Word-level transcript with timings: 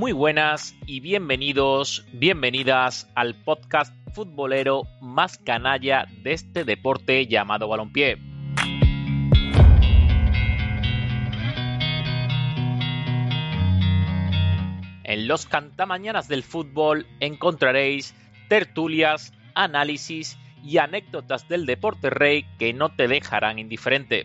muy 0.00 0.12
buenas 0.12 0.74
y 0.86 1.00
bienvenidos, 1.00 2.06
bienvenidas 2.14 3.06
al 3.14 3.34
podcast 3.34 3.94
futbolero 4.14 4.84
más 5.02 5.36
canalla 5.36 6.06
de 6.22 6.32
este 6.32 6.64
deporte 6.64 7.26
llamado 7.26 7.68
balompié. 7.68 8.16
En 15.04 15.28
los 15.28 15.44
cantamañanas 15.44 16.28
del 16.28 16.44
fútbol 16.44 17.06
encontraréis 17.20 18.14
tertulias, 18.48 19.34
análisis 19.54 20.38
y 20.64 20.78
anécdotas 20.78 21.46
del 21.46 21.66
deporte 21.66 22.08
rey 22.08 22.46
que 22.58 22.72
no 22.72 22.88
te 22.88 23.06
dejarán 23.06 23.58
indiferente. 23.58 24.24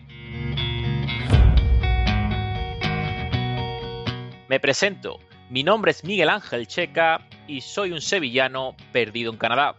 Me 4.48 4.58
presento, 4.58 5.18
mi 5.48 5.62
nombre 5.62 5.90
es 5.90 6.04
Miguel 6.04 6.28
Ángel 6.28 6.66
Checa 6.66 7.20
y 7.46 7.60
soy 7.60 7.92
un 7.92 8.00
sevillano 8.00 8.74
perdido 8.92 9.30
en 9.32 9.38
Canadá. 9.38 9.76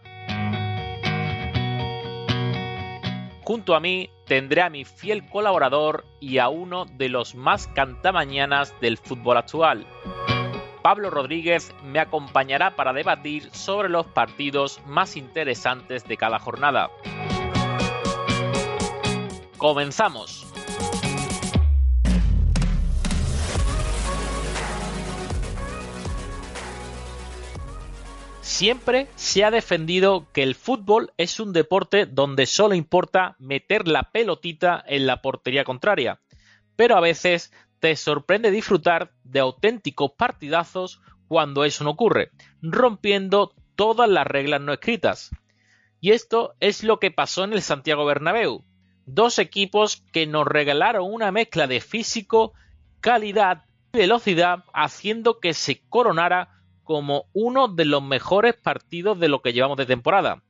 Junto 3.42 3.74
a 3.74 3.80
mí 3.80 4.10
tendré 4.26 4.60
a 4.62 4.70
mi 4.70 4.84
fiel 4.84 5.26
colaborador 5.26 6.04
y 6.20 6.38
a 6.38 6.48
uno 6.48 6.84
de 6.84 7.08
los 7.08 7.34
más 7.34 7.66
cantamañanas 7.68 8.78
del 8.80 8.98
fútbol 8.98 9.38
actual. 9.38 9.86
Pablo 10.82 11.10
Rodríguez 11.10 11.74
me 11.82 11.98
acompañará 11.98 12.76
para 12.76 12.92
debatir 12.92 13.50
sobre 13.52 13.88
los 13.88 14.06
partidos 14.06 14.80
más 14.86 15.16
interesantes 15.16 16.06
de 16.06 16.16
cada 16.16 16.38
jornada. 16.38 16.90
Comenzamos. 19.56 20.37
Siempre 28.58 29.06
se 29.14 29.44
ha 29.44 29.52
defendido 29.52 30.26
que 30.32 30.42
el 30.42 30.56
fútbol 30.56 31.12
es 31.16 31.38
un 31.38 31.52
deporte 31.52 32.06
donde 32.06 32.44
solo 32.44 32.74
importa 32.74 33.36
meter 33.38 33.86
la 33.86 34.10
pelotita 34.10 34.82
en 34.84 35.06
la 35.06 35.22
portería 35.22 35.62
contraria, 35.62 36.20
pero 36.74 36.96
a 36.96 37.00
veces 37.00 37.52
te 37.78 37.94
sorprende 37.94 38.50
disfrutar 38.50 39.12
de 39.22 39.38
auténticos 39.38 40.10
partidazos 40.18 41.00
cuando 41.28 41.64
eso 41.64 41.84
no 41.84 41.90
ocurre, 41.90 42.32
rompiendo 42.60 43.54
todas 43.76 44.10
las 44.10 44.26
reglas 44.26 44.60
no 44.60 44.72
escritas. 44.72 45.30
Y 46.00 46.10
esto 46.10 46.56
es 46.58 46.82
lo 46.82 46.98
que 46.98 47.12
pasó 47.12 47.44
en 47.44 47.52
el 47.52 47.62
Santiago 47.62 48.04
Bernabéu. 48.06 48.64
Dos 49.06 49.38
equipos 49.38 50.02
que 50.12 50.26
nos 50.26 50.48
regalaron 50.48 51.04
una 51.04 51.30
mezcla 51.30 51.68
de 51.68 51.80
físico, 51.80 52.54
calidad 52.98 53.66
y 53.94 53.98
velocidad, 53.98 54.64
haciendo 54.74 55.38
que 55.38 55.54
se 55.54 55.80
coronara 55.88 56.57
como 56.88 57.26
uno 57.34 57.68
de 57.68 57.84
los 57.84 58.02
mejores 58.02 58.54
partidos 58.56 59.20
de 59.20 59.28
lo 59.28 59.42
que 59.42 59.52
llevamos 59.52 59.76
de 59.76 59.84
temporada. 59.84 60.42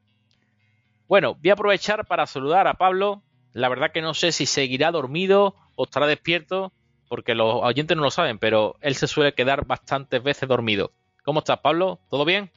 Bueno, 1.09 1.35
voy 1.35 1.51
a 1.51 1.55
aprovechar 1.55 2.07
para 2.07 2.29
saludar 2.29 2.69
a 2.69 2.75
Pablo. 2.75 3.25
La 3.55 3.69
verdad 3.69 3.91
que 3.91 4.03
no 4.03 4.15
sé 4.15 4.31
si 4.31 4.47
seguirá 4.47 4.93
dormido 4.93 5.57
o 5.75 5.83
estará 5.83 6.07
despierto, 6.07 6.73
porque 7.09 7.35
los 7.35 7.57
oyentes 7.65 7.97
no 7.97 8.05
lo 8.05 8.13
saben, 8.13 8.39
pero 8.39 8.77
él 8.83 8.95
se 8.95 9.09
suele 9.09 9.35
quedar 9.35 9.67
bastantes 9.67 10.23
veces 10.23 10.49
dormido. 10.49 10.93
¿Cómo 11.25 11.41
estás, 11.41 11.59
Pablo? 11.59 11.99
¿Todo 12.09 12.25
bien? 12.25 12.53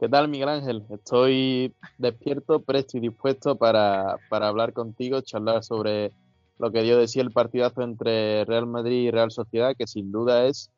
¿Qué 0.00 0.08
tal, 0.08 0.26
Miguel 0.26 0.48
Ángel? 0.48 0.82
Estoy 0.90 1.72
despierto, 1.98 2.62
presto 2.62 2.98
y 2.98 3.00
dispuesto 3.00 3.54
para, 3.54 4.16
para 4.28 4.48
hablar 4.48 4.72
contigo, 4.72 5.20
charlar 5.20 5.62
sobre 5.62 6.10
lo 6.58 6.72
que 6.72 6.82
dio 6.82 6.98
de 6.98 7.06
sí 7.06 7.20
el 7.20 7.30
partidazo 7.30 7.82
entre 7.82 8.44
Real 8.44 8.66
Madrid 8.66 9.02
y 9.02 9.10
Real 9.12 9.30
Sociedad, 9.30 9.76
que 9.78 9.86
sin 9.86 10.10
duda 10.10 10.46
es 10.46 10.72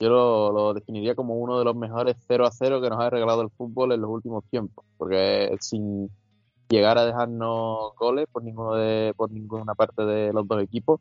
yo 0.00 0.08
lo, 0.08 0.74
definiría 0.74 1.14
como 1.14 1.34
uno 1.36 1.58
de 1.58 1.64
los 1.64 1.76
mejores 1.76 2.16
0 2.26 2.46
a 2.46 2.50
0 2.50 2.80
que 2.80 2.90
nos 2.90 3.00
ha 3.00 3.10
regalado 3.10 3.42
el 3.42 3.50
fútbol 3.50 3.92
en 3.92 4.00
los 4.00 4.10
últimos 4.10 4.44
tiempos, 4.50 4.84
porque 4.96 5.56
sin 5.60 6.10
llegar 6.68 6.98
a 6.98 7.04
dejarnos 7.04 7.94
goles 7.96 8.26
por 8.30 8.42
ninguno 8.42 8.74
de 8.74 9.14
por 9.16 9.30
ninguna 9.30 9.74
parte 9.74 10.04
de 10.04 10.32
los 10.32 10.46
dos 10.48 10.62
equipos. 10.62 11.00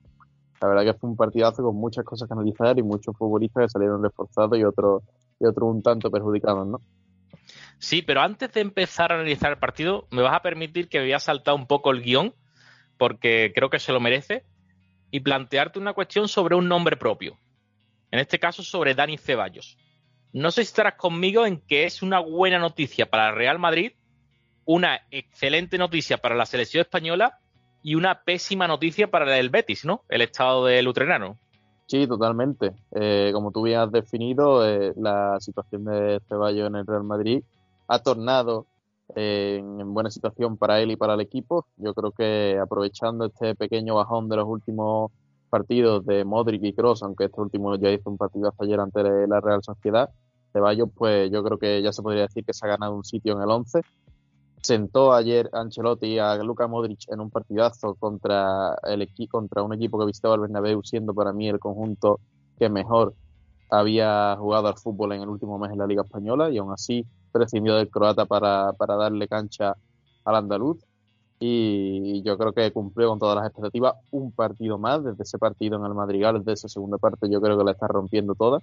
La 0.62 0.68
verdad 0.68 0.84
que 0.84 0.94
fue 0.94 1.09
un 1.09 1.18
partidazo 1.18 1.64
con 1.64 1.76
muchas 1.76 2.06
cosas 2.06 2.28
que 2.28 2.34
analizar 2.34 2.78
y 2.78 2.84
muchos 2.84 3.18
futbolistas 3.18 3.66
que 3.66 3.70
salieron 3.70 4.03
reforzados 4.03 4.58
y 4.58 4.64
otros 4.64 5.03
y 5.40 5.46
otros 5.46 5.70
un 5.70 5.82
tanto 5.82 6.09
perjudicados, 6.09 6.68
¿no? 6.68 6.82
Sí, 7.80 8.02
pero 8.02 8.22
antes 8.22 8.53
de 8.53 8.62
empezar 8.62 9.12
a 9.12 9.16
analizar 9.16 9.52
el 9.52 9.58
partido, 9.58 10.08
me 10.12 10.22
vas 10.22 10.36
a 10.36 10.42
permitir 10.42 10.88
que 10.88 11.00
me 11.00 11.06
voy 11.06 11.14
a 11.14 11.20
saltar 11.20 11.56
un 11.56 11.68
poco 11.68 11.92
el 11.92 12.02
guion, 12.02 12.34
porque 12.98 13.52
creo 13.53 13.70
que 13.70 13.80
se 13.80 13.92
lo 13.92 14.00
merece, 14.00 14.46
y 15.12 15.20
plantearte 15.20 15.80
una 15.80 15.94
cuestión 15.94 16.30
sobre 16.30 16.56
un 16.56 16.70
nombre 16.70 16.96
propio 16.96 17.38
en 18.13 18.19
este 18.19 18.38
caso 18.38 18.62
sobre 18.62 18.94
Dani 18.94 19.18
Ceballos. 19.18 19.75
No 20.34 20.51
sé 20.51 20.63
si 20.63 20.68
estarás 20.68 20.94
conmigo 20.97 21.47
en 21.47 21.59
que 21.62 21.85
es 21.85 22.03
una 22.03 22.19
buena 22.19 22.59
noticia 22.59 23.09
para 23.09 23.29
el 23.29 23.35
Real 23.35 23.57
Madrid, 23.57 23.94
una 24.66 25.01
excelente 25.09 25.79
noticia 25.79 26.19
para 26.19 26.35
la 26.35 26.46
selección 26.46 26.81
española 26.81 27.40
y 27.81 27.96
una 27.96 28.22
pésima 28.23 28.68
noticia 28.68 29.09
para 29.09 29.40
el 29.40 29.50
Betis, 29.50 29.84
¿no? 29.84 30.03
El 30.09 30.22
estado 30.22 30.66
del 30.66 30.88
Utrenano. 30.88 31.40
Sí, 31.88 32.06
totalmente. 32.06 32.73
Eh, 32.91 33.31
como 33.34 33.52
tú 33.52 33.63
bien 33.63 33.79
has 33.79 33.91
definido, 33.91 34.63
eh, 34.63 34.94
la 34.96 35.40
situación 35.40 35.85
de 35.85 36.22
Ceballos 36.29 36.68
en 36.68 36.75
el 36.75 36.85
Real 36.85 37.03
Madrid 37.03 37.44
ha 37.88 37.97
tornado 37.97 38.68
eh, 39.16 39.57
en 39.57 39.91
buena 39.91 40.12
situación 40.12 40.57
para 40.57 40.79
él 40.79 40.91
y 40.91 40.97
para 40.97 41.16
el 41.16 41.22
equipo. 41.22 41.66
Yo 41.78 41.96
creo 41.96 42.12
que 42.12 42.59
aprovechando 42.62 43.25
este 43.25 43.56
pequeño 43.56 43.96
bajón 43.96 44.29
de 44.29 44.35
los 44.35 44.47
últimos 44.47 45.12
partidos 45.53 46.03
de 46.08 46.25
Modric 46.25 46.64
y 46.64 46.74
Cross, 46.74 47.03
aunque 47.03 47.25
este 47.25 47.40
último 47.40 47.75
ya 47.75 47.91
hizo 47.91 48.09
un 48.09 48.18
partido 48.18 48.52
ayer 48.58 48.80
ante 48.80 49.03
la 49.28 49.40
Real 49.40 49.62
Sociedad, 49.62 50.09
Ceballos, 50.52 50.90
pues 50.96 51.30
yo 51.31 51.44
creo 51.44 51.59
que 51.59 51.80
ya 51.84 51.94
se 51.94 52.02
podría 52.02 52.24
decir 52.24 52.44
que 52.44 52.53
se 52.53 52.66
ha 52.66 52.69
ganado 52.69 52.96
un 52.96 53.03
sitio 53.03 53.36
en 53.36 53.44
el 53.44 53.50
11. 53.52 53.81
Sentó 54.64 55.14
ayer 55.14 55.52
Ancelotti 55.53 56.18
a 56.18 56.36
Luka 56.38 56.66
Modric 56.66 57.02
en 57.08 57.19
un 57.19 57.30
partidazo 57.30 57.94
contra, 57.94 58.75
el 58.81 59.08
contra 59.30 59.62
un 59.62 59.75
equipo 59.75 60.00
que 60.00 60.08
visitaba 60.08 60.34
el 60.34 60.41
Bernabéu, 60.41 60.81
siendo 60.81 61.14
para 61.14 61.31
mí 61.34 61.47
el 61.47 61.59
conjunto 61.59 62.20
que 62.58 62.68
mejor 62.68 63.14
había 63.70 64.35
jugado 64.40 64.70
al 64.70 64.78
fútbol 64.80 65.12
en 65.12 65.22
el 65.22 65.30
último 65.30 65.59
mes 65.59 65.72
en 65.72 65.78
la 65.78 65.85
Liga 65.85 66.02
Española 66.02 66.50
y 66.50 66.58
aún 66.58 66.72
así 66.72 67.06
prescindió 67.31 67.75
del 67.75 67.91
croata 67.91 68.25
para, 68.25 68.74
para 68.74 68.96
darle 68.96 69.28
cancha 69.28 69.75
al 70.25 70.35
andaluz 70.35 70.84
y 71.40 72.22
yo 72.24 72.38
creo 72.38 72.54
que 72.54 72.72
cumplió 72.72 73.10
con 73.10 73.20
todas 73.20 73.36
las 73.36 73.46
expectativas. 73.46 73.96
Un 74.12 74.32
partido 74.32 74.78
más 74.78 75.04
desde 75.04 75.24
ese 75.24 75.38
partido 75.38 75.78
en 75.78 75.86
el 75.86 75.94
Madrigal, 75.94 76.40
desde 76.40 76.54
esa 76.54 76.70
segunda 76.70 76.98
parte 76.98 77.30
yo 77.30 77.42
creo 77.42 77.58
que 77.58 77.64
la 77.64 77.72
está 77.72 77.88
rompiendo 77.88 78.36
toda. 78.36 78.60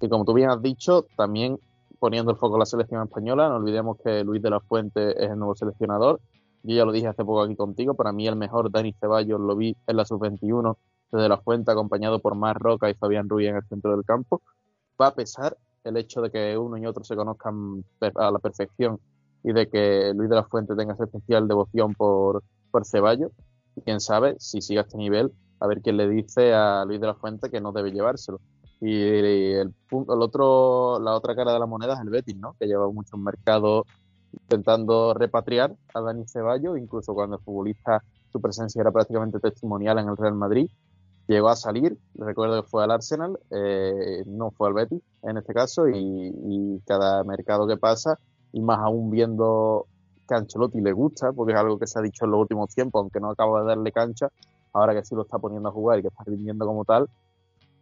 Y 0.00 0.08
como 0.08 0.24
tú 0.24 0.34
bien 0.34 0.50
has 0.50 0.60
dicho, 0.62 1.06
también 1.16 1.58
poniendo 1.98 2.32
el 2.32 2.36
foco 2.36 2.56
en 2.56 2.60
la 2.60 2.66
selección 2.66 3.02
española, 3.02 3.48
no 3.48 3.56
olvidemos 3.56 3.96
que 4.02 4.24
Luis 4.24 4.42
de 4.42 4.50
la 4.50 4.58
Fuente 4.58 5.10
es 5.24 5.30
el 5.30 5.38
nuevo 5.38 5.54
seleccionador, 5.54 6.20
yo 6.64 6.76
ya 6.76 6.84
lo 6.84 6.90
dije 6.90 7.06
hace 7.06 7.24
poco 7.24 7.42
aquí 7.42 7.54
contigo, 7.54 7.94
para 7.94 8.12
mí 8.12 8.26
el 8.26 8.34
mejor 8.36 8.70
Dani 8.70 8.92
Ceballos 8.92 9.40
lo 9.40 9.54
vi 9.54 9.76
en 9.86 9.96
la 9.96 10.04
sub-21 10.04 10.76
desde 11.12 11.28
la 11.28 11.38
Fuente 11.38 11.70
acompañado 11.70 12.18
por 12.18 12.34
Mar 12.34 12.58
Roca 12.58 12.90
y 12.90 12.94
Fabián 12.94 13.28
Ruiz 13.28 13.48
en 13.48 13.56
el 13.56 13.62
centro 13.68 13.92
del 13.92 14.04
campo, 14.04 14.42
va 15.00 15.08
a 15.08 15.14
pesar 15.14 15.56
el 15.84 15.96
hecho 15.96 16.20
de 16.22 16.30
que 16.30 16.58
uno 16.58 16.76
y 16.76 16.86
otro 16.86 17.04
se 17.04 17.14
conozcan 17.14 17.84
a 18.16 18.30
la 18.30 18.38
perfección 18.38 18.98
y 19.44 19.52
de 19.52 19.68
que 19.68 20.12
Luis 20.14 20.30
de 20.30 20.36
la 20.36 20.44
Fuente 20.44 20.74
tenga 20.76 20.94
esa 20.94 21.04
especial 21.04 21.48
devoción 21.48 21.94
por, 21.94 22.42
por 22.70 22.86
Ceballos. 22.86 23.32
Y 23.76 23.80
quién 23.82 24.00
sabe, 24.00 24.36
si 24.38 24.60
sigue 24.60 24.80
a 24.80 24.82
este 24.82 24.98
nivel, 24.98 25.32
a 25.60 25.66
ver 25.66 25.80
quién 25.80 25.96
le 25.96 26.08
dice 26.08 26.52
a 26.52 26.84
Luis 26.84 27.00
de 27.00 27.06
la 27.06 27.14
Fuente 27.14 27.50
que 27.50 27.60
no 27.60 27.72
debe 27.72 27.92
llevárselo. 27.92 28.40
Y 28.80 29.54
punto, 29.88 30.14
el 30.14 30.22
otro, 30.22 30.98
la 31.00 31.14
otra 31.14 31.36
cara 31.36 31.52
de 31.52 31.58
la 31.60 31.66
moneda 31.66 31.94
es 31.94 32.00
el 32.00 32.10
Betis, 32.10 32.36
¿no? 32.36 32.56
Que 32.58 32.66
lleva 32.66 32.90
mucho 32.90 33.16
mercado 33.16 33.84
intentando 34.32 35.14
repatriar 35.14 35.74
a 35.94 36.00
Dani 36.00 36.26
Ceballos, 36.26 36.78
incluso 36.78 37.14
cuando 37.14 37.36
el 37.36 37.42
futbolista 37.42 38.02
su 38.32 38.40
presencia 38.40 38.80
era 38.80 38.90
prácticamente 38.90 39.38
testimonial 39.38 39.98
en 39.98 40.08
el 40.08 40.16
Real 40.16 40.34
Madrid. 40.34 40.68
Llegó 41.28 41.50
a 41.50 41.56
salir, 41.56 41.96
recuerdo 42.14 42.60
que 42.60 42.68
fue 42.68 42.82
al 42.82 42.90
Arsenal, 42.90 43.38
eh, 43.50 44.24
no 44.26 44.50
fue 44.50 44.68
al 44.68 44.74
Betis 44.74 45.00
en 45.22 45.36
este 45.36 45.54
caso, 45.54 45.88
y, 45.88 45.94
y 45.96 46.80
cada 46.84 47.22
mercado 47.22 47.68
que 47.68 47.76
pasa 47.76 48.18
y 48.52 48.60
más 48.60 48.78
aún 48.78 49.10
viendo 49.10 49.86
que 50.28 50.34
Ancelotti 50.34 50.80
le 50.80 50.92
gusta, 50.92 51.32
porque 51.32 51.52
es 51.52 51.58
algo 51.58 51.78
que 51.78 51.86
se 51.86 51.98
ha 51.98 52.02
dicho 52.02 52.24
en 52.24 52.32
los 52.32 52.40
últimos 52.40 52.74
tiempos, 52.74 53.00
aunque 53.00 53.20
no 53.20 53.30
acaba 53.30 53.60
de 53.60 53.68
darle 53.68 53.92
cancha, 53.92 54.28
ahora 54.72 54.94
que 54.94 55.04
sí 55.04 55.14
lo 55.14 55.22
está 55.22 55.38
poniendo 55.38 55.68
a 55.68 55.72
jugar 55.72 55.98
y 55.98 56.02
que 56.02 56.08
está 56.08 56.24
rindiendo 56.24 56.66
como 56.66 56.84
tal, 56.84 57.08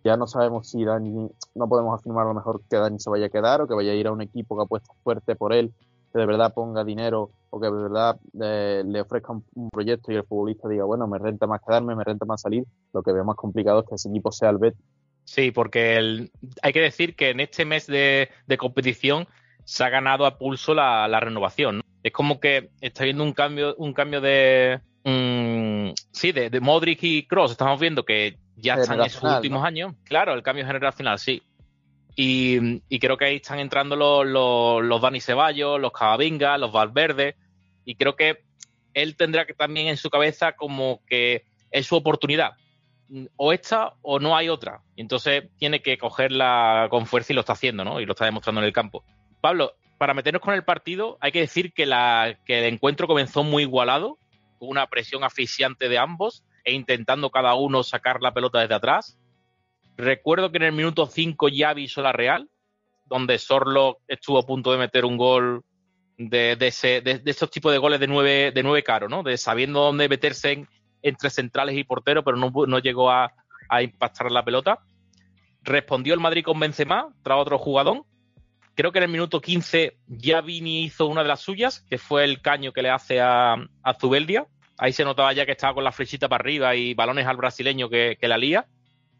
ya 0.02 0.17
no 0.17 0.26
sabemos 0.26 0.69
si 0.69 0.84
Dani, 0.84 1.31
no 1.55 1.69
podemos 1.69 1.99
afirmar 1.99 2.25
a 2.25 2.28
lo 2.31 2.34
mejor 2.34 2.62
que 2.69 2.76
Dani 2.76 2.99
se 2.99 3.11
vaya 3.11 3.26
a 3.26 3.31
quedar 3.31 3.61
o 3.61 3.67
que 3.67 3.75
vaya 3.75 3.93
a 3.93 3.94
ir 3.94 4.06
a 4.06 4.12
un 4.12 4.22
equipo 4.22 4.56
que 4.56 4.62
apuesta 4.62 4.93
fuerte 5.02 5.37
por 5.37 5.52
él, 5.52 5.72
que 6.12 6.19
de 6.19 6.26
verdad 6.26 6.55
ponga 6.55 6.84
dinero 6.84 7.31
o 7.50 7.61
que 7.61 7.66
de 7.66 7.73
verdad 7.73 8.19
eh, 8.40 8.82
le 8.87 9.00
ofrezca 9.02 9.32
un, 9.32 9.70
proyecto 9.70 10.11
y 10.11 10.16
el 10.16 10.25
futbolista 10.25 10.69
diga, 10.69 10.84
bueno, 10.84 11.06
me 11.06 11.19
renta 11.19 11.46
más 11.46 11.61
quedarme, 11.61 11.94
me 11.94 12.05
renta 12.05 12.25
más 12.25 12.40
salir, 12.40 12.64
lo 12.93 13.02
que 13.02 13.12
veo 13.12 13.25
más 13.25 13.37
complicado 13.37 13.81
es 13.81 13.88
que 13.88 13.94
ese 13.96 14.08
equipo 14.08 14.32
sea 14.32 14.50
el 14.50 14.58
Betis. 14.58 14.81
Sí, 15.25 15.52
porque 15.52 16.28
hay 16.62 16.73
que 16.73 16.81
decir 16.81 17.14
que 17.14 17.31
en 17.31 17.40
este 17.40 17.64
mes 17.64 17.87
de 17.87 18.28
competición 18.58 19.28
se 19.70 19.84
ha 19.84 19.88
ganado 19.88 20.26
a 20.26 20.37
pulso 20.37 20.75
la, 20.75 21.20
renovación. 21.20 21.81
Es 22.02 22.12
como 22.12 22.40
que 22.40 22.70
está 22.81 23.05
viendo 23.05 23.22
un 23.22 23.32
cambio, 23.32 23.76
un 23.76 23.93
cambio 23.93 24.20
de. 24.20 24.81
Mm, 25.05 25.93
sí, 26.11 26.32
de, 26.32 26.61
Modric 26.61 26.99
y 27.05 27.25
Cross. 27.28 27.52
Estamos 27.52 27.78
viendo 27.78 28.05
que 28.05 28.37
ya 28.56 28.75
están 28.75 29.00
en 29.00 29.08
sus 29.08 29.22
últimos 29.22 29.64
años. 29.64 29.94
Claro, 30.02 30.34
el 30.34 30.43
cambio 30.43 30.67
generacional, 30.67 31.20
sí. 31.20 31.40
Y, 32.17 32.81
creo 32.99 33.17
que 33.17 33.26
ahí 33.26 33.37
están 33.37 33.61
entrando 33.61 33.94
los, 33.94 34.26
los, 34.82 35.00
Dani 35.00 35.20
Ceballos, 35.20 35.81
los 35.81 35.93
Cavavinga, 35.93 36.58
los 36.58 36.73
Valverde. 36.73 37.37
Y 37.84 37.94
creo 37.94 38.16
que 38.16 38.43
él 38.93 39.14
tendrá 39.14 39.46
que 39.46 39.55
también 39.55 39.87
en 39.87 39.96
su 39.96 40.11
cabeza 40.11 40.56
como 40.56 41.00
que 41.06 41.44
es 41.70 41.87
su 41.87 41.94
oportunidad. 41.94 42.55
O 43.37 43.52
esta 43.52 43.94
o 44.02 44.19
no 44.19 44.37
hay 44.37 44.49
otra. 44.49 44.82
Y 44.96 45.02
entonces 45.02 45.44
tiene 45.58 45.81
que 45.81 45.96
cogerla 45.96 46.88
con 46.90 47.06
fuerza 47.06 47.32
y 47.32 47.37
lo 47.37 47.40
está 47.43 47.52
haciendo, 47.52 47.84
¿no? 47.84 48.00
Y 48.00 48.05
lo 48.06 48.14
está 48.14 48.25
demostrando 48.25 48.61
en 48.62 48.66
el 48.66 48.73
campo. 48.73 49.05
Pablo, 49.40 49.72
para 49.98 50.14
meternos 50.14 50.42
con 50.42 50.54
el 50.54 50.64
partido, 50.64 51.19
hay 51.20 51.32
que 51.32 51.40
decir 51.40 51.72
que, 51.72 51.84
el 51.84 52.64
encuentro 52.64 53.06
comenzó 53.06 53.42
muy 53.42 53.64
igualado, 53.64 54.19
con 54.58 54.69
una 54.69 54.87
presión 54.87 55.25
asfixiante 55.25 55.88
de 55.88 55.98
ambos 55.98 56.44
e 56.64 56.72
intentando 56.72 57.31
cada 57.31 57.54
uno 57.54 57.82
sacar 57.82 58.20
la 58.20 58.34
pelota 58.34 58.60
desde 58.60 58.75
atrás. 58.75 59.19
Recuerdo 59.96 60.50
que 60.50 60.58
en 60.58 60.64
el 60.64 60.72
minuto 60.72 61.06
5 61.06 61.48
ya 61.48 61.70
avisó 61.70 62.02
la 62.02 62.12
Real, 62.12 62.48
donde 63.06 63.38
Sorlo 63.38 63.98
estuvo 64.06 64.38
a 64.38 64.46
punto 64.46 64.72
de 64.72 64.78
meter 64.78 65.04
un 65.04 65.16
gol 65.16 65.64
de, 66.28 66.56
ese, 66.60 67.00
de, 67.00 67.19
tipos 67.50 67.72
de 67.72 67.78
goles 67.78 67.98
de 67.98 68.06
nueve, 68.06 68.52
de 68.52 68.62
nueve 68.62 68.82
caro, 68.82 69.08
¿no? 69.08 69.22
De 69.22 69.38
sabiendo 69.38 69.81
dónde 69.81 70.08
meterse 70.08 70.66
entre 71.02 71.31
centrales 71.31 71.76
y 71.76 71.84
porteros, 71.84 72.25
pero 72.25 72.37
no, 72.37 72.78
llegó 72.78 73.10
a, 73.10 73.32
impactar 73.82 74.31
la 74.31 74.44
pelota. 74.44 74.81
Respondió 75.62 76.14
el 76.14 76.20
Madrid 76.20 76.44
con 76.44 76.58
Benzema, 76.58 77.12
tras 77.22 77.38
otro 77.38 77.58
jugador. 77.58 78.04
Creo 78.81 78.93
que 78.93 78.99
en 78.99 79.05
el 79.05 79.11
minuto 79.11 79.43
15 79.43 79.99
ya 80.06 80.41
Vini 80.41 80.85
hizo 80.85 81.06
una 81.06 81.21
de 81.21 81.29
las 81.29 81.41
suyas, 81.41 81.82
que 81.82 81.99
fue 81.99 82.25
el 82.25 82.41
caño 82.41 82.73
que 82.73 82.81
le 82.81 82.88
hace 82.88 83.21
a, 83.21 83.53
a 83.53 83.94
Zubeldia. 84.00 84.47
Ahí 84.79 84.94
se 84.94 85.05
notaba 85.05 85.35
ya 85.35 85.44
que 85.44 85.53
estaba 85.53 85.75
con 85.75 85.85
la 85.85 85.93
flechita 85.93 86.31
para 86.31 86.41
arriba 86.41 86.75
y 86.75 86.94
balones 86.94 87.27
al 87.27 87.37
brasileño 87.37 87.91
que, 87.91 88.17
que 88.19 88.27
la 88.27 88.38
lía 88.38 88.67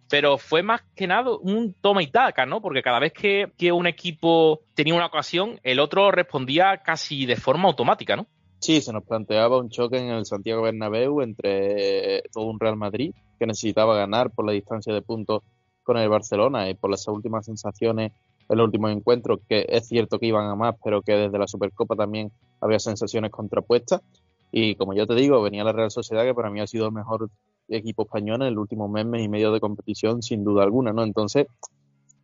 pero 0.09 0.39
fue 0.39 0.63
más 0.63 0.81
que 0.97 1.07
nada 1.07 1.31
un 1.43 1.75
toma 1.75 2.03
y 2.03 2.07
taca, 2.07 2.47
¿no? 2.47 2.63
Porque 2.63 2.83
cada 2.83 2.99
vez 3.01 3.13
que, 3.13 3.53
un 3.71 3.87
equipo 3.87 4.63
tenía 4.75 4.95
una 4.95 5.07
ocasión, 5.07 5.61
el 5.63 5.79
otro 5.79 6.11
respondía 6.11 6.79
casi 6.83 7.27
de 7.27 7.37
forma 7.37 7.69
automática, 7.69 8.17
¿no? 8.17 8.27
Sí, 8.61 8.81
se 8.81 8.95
nos 8.95 9.05
planteaba 9.05 9.59
un 9.59 9.69
choque 9.69 9.99
en 9.99 10.09
el 10.09 10.25
Santiago 10.25 10.63
Bernabéu 10.63 11.21
entre 11.21 12.23
todo 12.33 12.47
un 12.47 12.59
Real 12.59 12.77
Madrid 12.77 13.13
que 13.39 13.47
necesitaba 13.47 13.95
ganar 13.95 14.31
por 14.31 14.47
la 14.47 14.53
distancia 14.53 14.95
de 14.95 15.03
puntos 15.03 15.43
con 15.83 15.99
el 15.99 16.09
Barcelona 16.09 16.71
y 16.71 16.75
por 16.75 16.91
las 16.91 17.07
últimas 17.07 17.45
sensaciones 17.45 18.13
en 18.51 18.59
los 18.59 18.67
últimos 18.67 18.91
encuentros, 18.91 19.39
que 19.49 19.65
es 19.69 19.87
cierto 19.87 20.19
que 20.19 20.27
iban 20.27 20.51
a 20.51 20.57
más, 20.57 20.75
pero 20.85 21.03
que 21.03 21.13
desde 21.13 21.39
la 21.39 21.47
Supercopa 21.47 21.95
también 21.95 22.33
había 22.61 22.81
sensaciones 22.81 23.31
contrapuestas. 23.31 24.03
Y 24.51 24.75
como 24.75 24.93
yo 24.93 25.07
te 25.07 25.15
digo, 25.15 25.41
venía 25.41 25.63
la 25.63 25.73
Real 25.73 25.93
Sociedad, 25.93 26.25
que 26.25 26.35
para 26.35 26.51
mí 26.51 26.61
ha 26.61 26.67
sido 26.67 26.87
el 26.87 26.93
mejor 26.93 27.31
equipo 27.69 28.03
español 28.03 28.43
en 28.43 28.49
el 28.49 28.59
último 28.59 28.89
mes, 28.89 29.07
mes 29.07 29.25
y 29.25 29.29
medio 29.29 29.53
de 29.53 29.61
competición, 29.61 30.21
sin 30.23 30.43
duda 30.43 30.65
alguna, 30.65 30.93
¿no? 30.93 31.05
Entonces, 31.05 31.47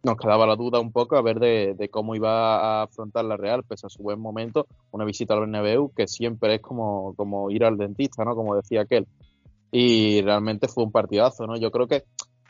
nos 0.02 0.16
quedaba 0.16 0.48
la 0.48 0.56
duda 0.56 0.80
un 0.80 0.90
poco 0.90 1.16
a 1.16 1.22
ver 1.22 1.38
de, 1.38 1.88
cómo 1.92 2.16
iba 2.16 2.80
a 2.80 2.82
afrontar 2.82 3.24
la 3.24 3.36
Real, 3.36 3.62
pese 3.62 3.86
a 3.86 3.90
su 3.90 4.02
buen 4.02 4.18
momento, 4.18 4.66
una 4.90 5.04
visita 5.04 5.34
al 5.34 5.40
Bernabéu, 5.40 5.92
que 5.94 6.08
siempre 6.08 6.56
es 6.56 6.60
como, 6.60 7.14
como 7.14 7.52
ir 7.52 7.64
al 7.64 7.76
dentista, 7.76 8.24
¿no? 8.24 8.34
Como 8.34 8.56
decía 8.56 8.80
aquel. 8.80 9.06
Y 9.70 10.22
realmente 10.22 10.66
fue 10.66 10.82
un 10.82 10.90
partidazo, 10.90 11.46
¿no? 11.46 11.56
Yo 11.56 11.70
creo 11.70 11.86
que 11.86 12.02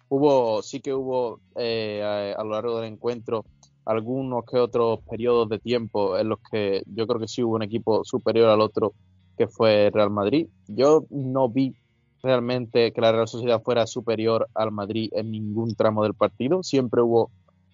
hubo, 0.09 0.63
sí 0.63 0.81
que 0.81 0.95
hubo 0.95 1.41
eh, 1.57 2.03
a, 2.03 2.41
a, 2.41 2.45
lo 2.45 2.51
largo 2.53 2.81
del 2.81 2.93
encuentro 2.93 3.45
algunos 3.87 4.45
que 4.45 4.59
otros 4.59 5.01
periodos 5.09 5.49
de 5.49 5.61
tiempo 5.61 6.19
en 6.19 6.29
los 6.29 6.41
que 6.51 6.83
yo 6.87 7.07
creo 7.07 7.21
que 7.21 7.29
sí 7.29 7.43
hubo 7.43 7.55
un 7.55 7.63
equipo 7.63 8.05
superior 8.05 8.51
al 8.51 8.61
otro 8.61 8.93
que 9.39 9.47
fue 9.47 9.91
Real 9.95 10.11
Madrid. 10.11 10.49
Yo 10.67 11.05
no 11.11 11.49
vi 11.49 11.75
realmente 12.23 12.93
que 12.93 13.01
la 13.01 13.13
Real 13.13 13.29
Sociedad 13.29 13.63
fuera 13.63 13.87
superior 13.87 14.49
al 14.55 14.73
Madrid 14.73 15.11
en 15.13 15.31
ningún 15.31 15.75
tramo 15.77 16.03
del 16.03 16.15
partido. 16.15 16.63
Siempre 16.63 17.01
hubo 17.01 17.31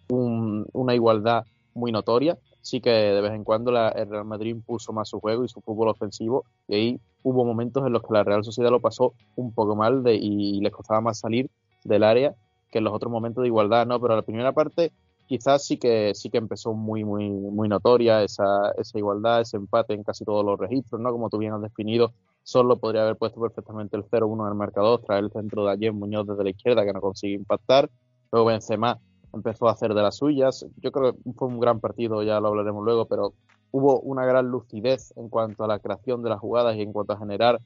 una 0.08 0.94
igualdad 0.94 1.44
muy 1.74 1.90
notoria. 1.90 2.38
Sí 2.60 2.80
que 2.80 2.90
de 2.90 3.20
vez 3.22 3.32
en 3.32 3.44
cuando 3.44 3.72
la, 3.72 3.88
el 3.88 4.10
Real 4.10 4.26
Madrid 4.26 4.50
impuso 4.50 4.92
más 4.92 5.08
su 5.08 5.18
juego 5.18 5.44
y 5.44 5.48
su 5.48 5.62
fútbol 5.62 5.88
ofensivo 5.88 6.44
y 6.68 6.74
ahí 6.74 7.00
hubo 7.22 7.44
momentos 7.44 7.86
en 7.86 7.92
los 7.92 8.02
que 8.02 8.12
la 8.12 8.22
Real 8.22 8.44
Sociedad 8.44 8.70
lo 8.70 8.80
pasó 8.80 9.14
un 9.34 9.52
poco 9.52 9.74
mal 9.74 10.02
de, 10.02 10.14
y 10.14 10.60
les 10.60 10.72
costaba 10.72 11.00
más 11.00 11.18
salir 11.18 11.48
del 11.84 12.04
área 12.04 12.34
que 12.70 12.78
en 12.78 12.84
los 12.84 12.92
otros 12.92 13.10
momentos 13.12 13.42
de 13.42 13.48
igualdad, 13.48 13.86
¿no? 13.86 14.00
Pero 14.00 14.16
la 14.16 14.22
primera 14.22 14.52
parte 14.52 14.92
quizás 15.32 15.64
sí 15.64 15.78
que 15.78 16.14
sí 16.14 16.28
que 16.28 16.36
empezó 16.36 16.74
muy 16.74 17.04
muy 17.04 17.30
muy 17.30 17.66
notoria 17.66 18.22
esa, 18.22 18.70
esa 18.76 18.98
igualdad, 18.98 19.40
ese 19.40 19.56
empate 19.56 19.94
en 19.94 20.02
casi 20.02 20.26
todos 20.26 20.44
los 20.44 20.60
registros, 20.60 21.00
¿no? 21.00 21.10
Como 21.10 21.30
tú 21.30 21.38
bien 21.38 21.54
has 21.54 21.62
definido, 21.62 22.12
solo 22.42 22.76
podría 22.76 23.00
haber 23.00 23.16
puesto 23.16 23.40
perfectamente 23.40 23.96
el 23.96 24.04
0-1 24.04 24.42
en 24.42 24.48
el 24.48 24.54
marcador, 24.54 25.00
traer 25.00 25.24
el 25.24 25.30
centro 25.30 25.64
de 25.64 25.72
Ayer 25.72 25.90
Muñoz 25.90 26.26
desde 26.26 26.44
la 26.44 26.50
izquierda 26.50 26.84
que 26.84 26.92
no 26.92 27.00
consigue 27.00 27.32
impactar. 27.32 27.90
Luego 28.30 28.48
Benzema 28.48 28.98
empezó 29.32 29.68
a 29.68 29.72
hacer 29.72 29.94
de 29.94 30.02
las 30.02 30.16
suyas. 30.16 30.66
Yo 30.76 30.92
creo 30.92 31.14
que 31.14 31.18
fue 31.34 31.48
un 31.48 31.58
gran 31.58 31.80
partido, 31.80 32.22
ya 32.22 32.38
lo 32.38 32.48
hablaremos 32.48 32.84
luego, 32.84 33.06
pero 33.06 33.32
hubo 33.70 34.00
una 34.00 34.26
gran 34.26 34.48
lucidez 34.48 35.14
en 35.16 35.30
cuanto 35.30 35.64
a 35.64 35.66
la 35.66 35.78
creación 35.78 36.22
de 36.22 36.28
las 36.28 36.40
jugadas 36.40 36.76
y 36.76 36.82
en 36.82 36.92
cuanto 36.92 37.14
a 37.14 37.18
generar 37.18 37.58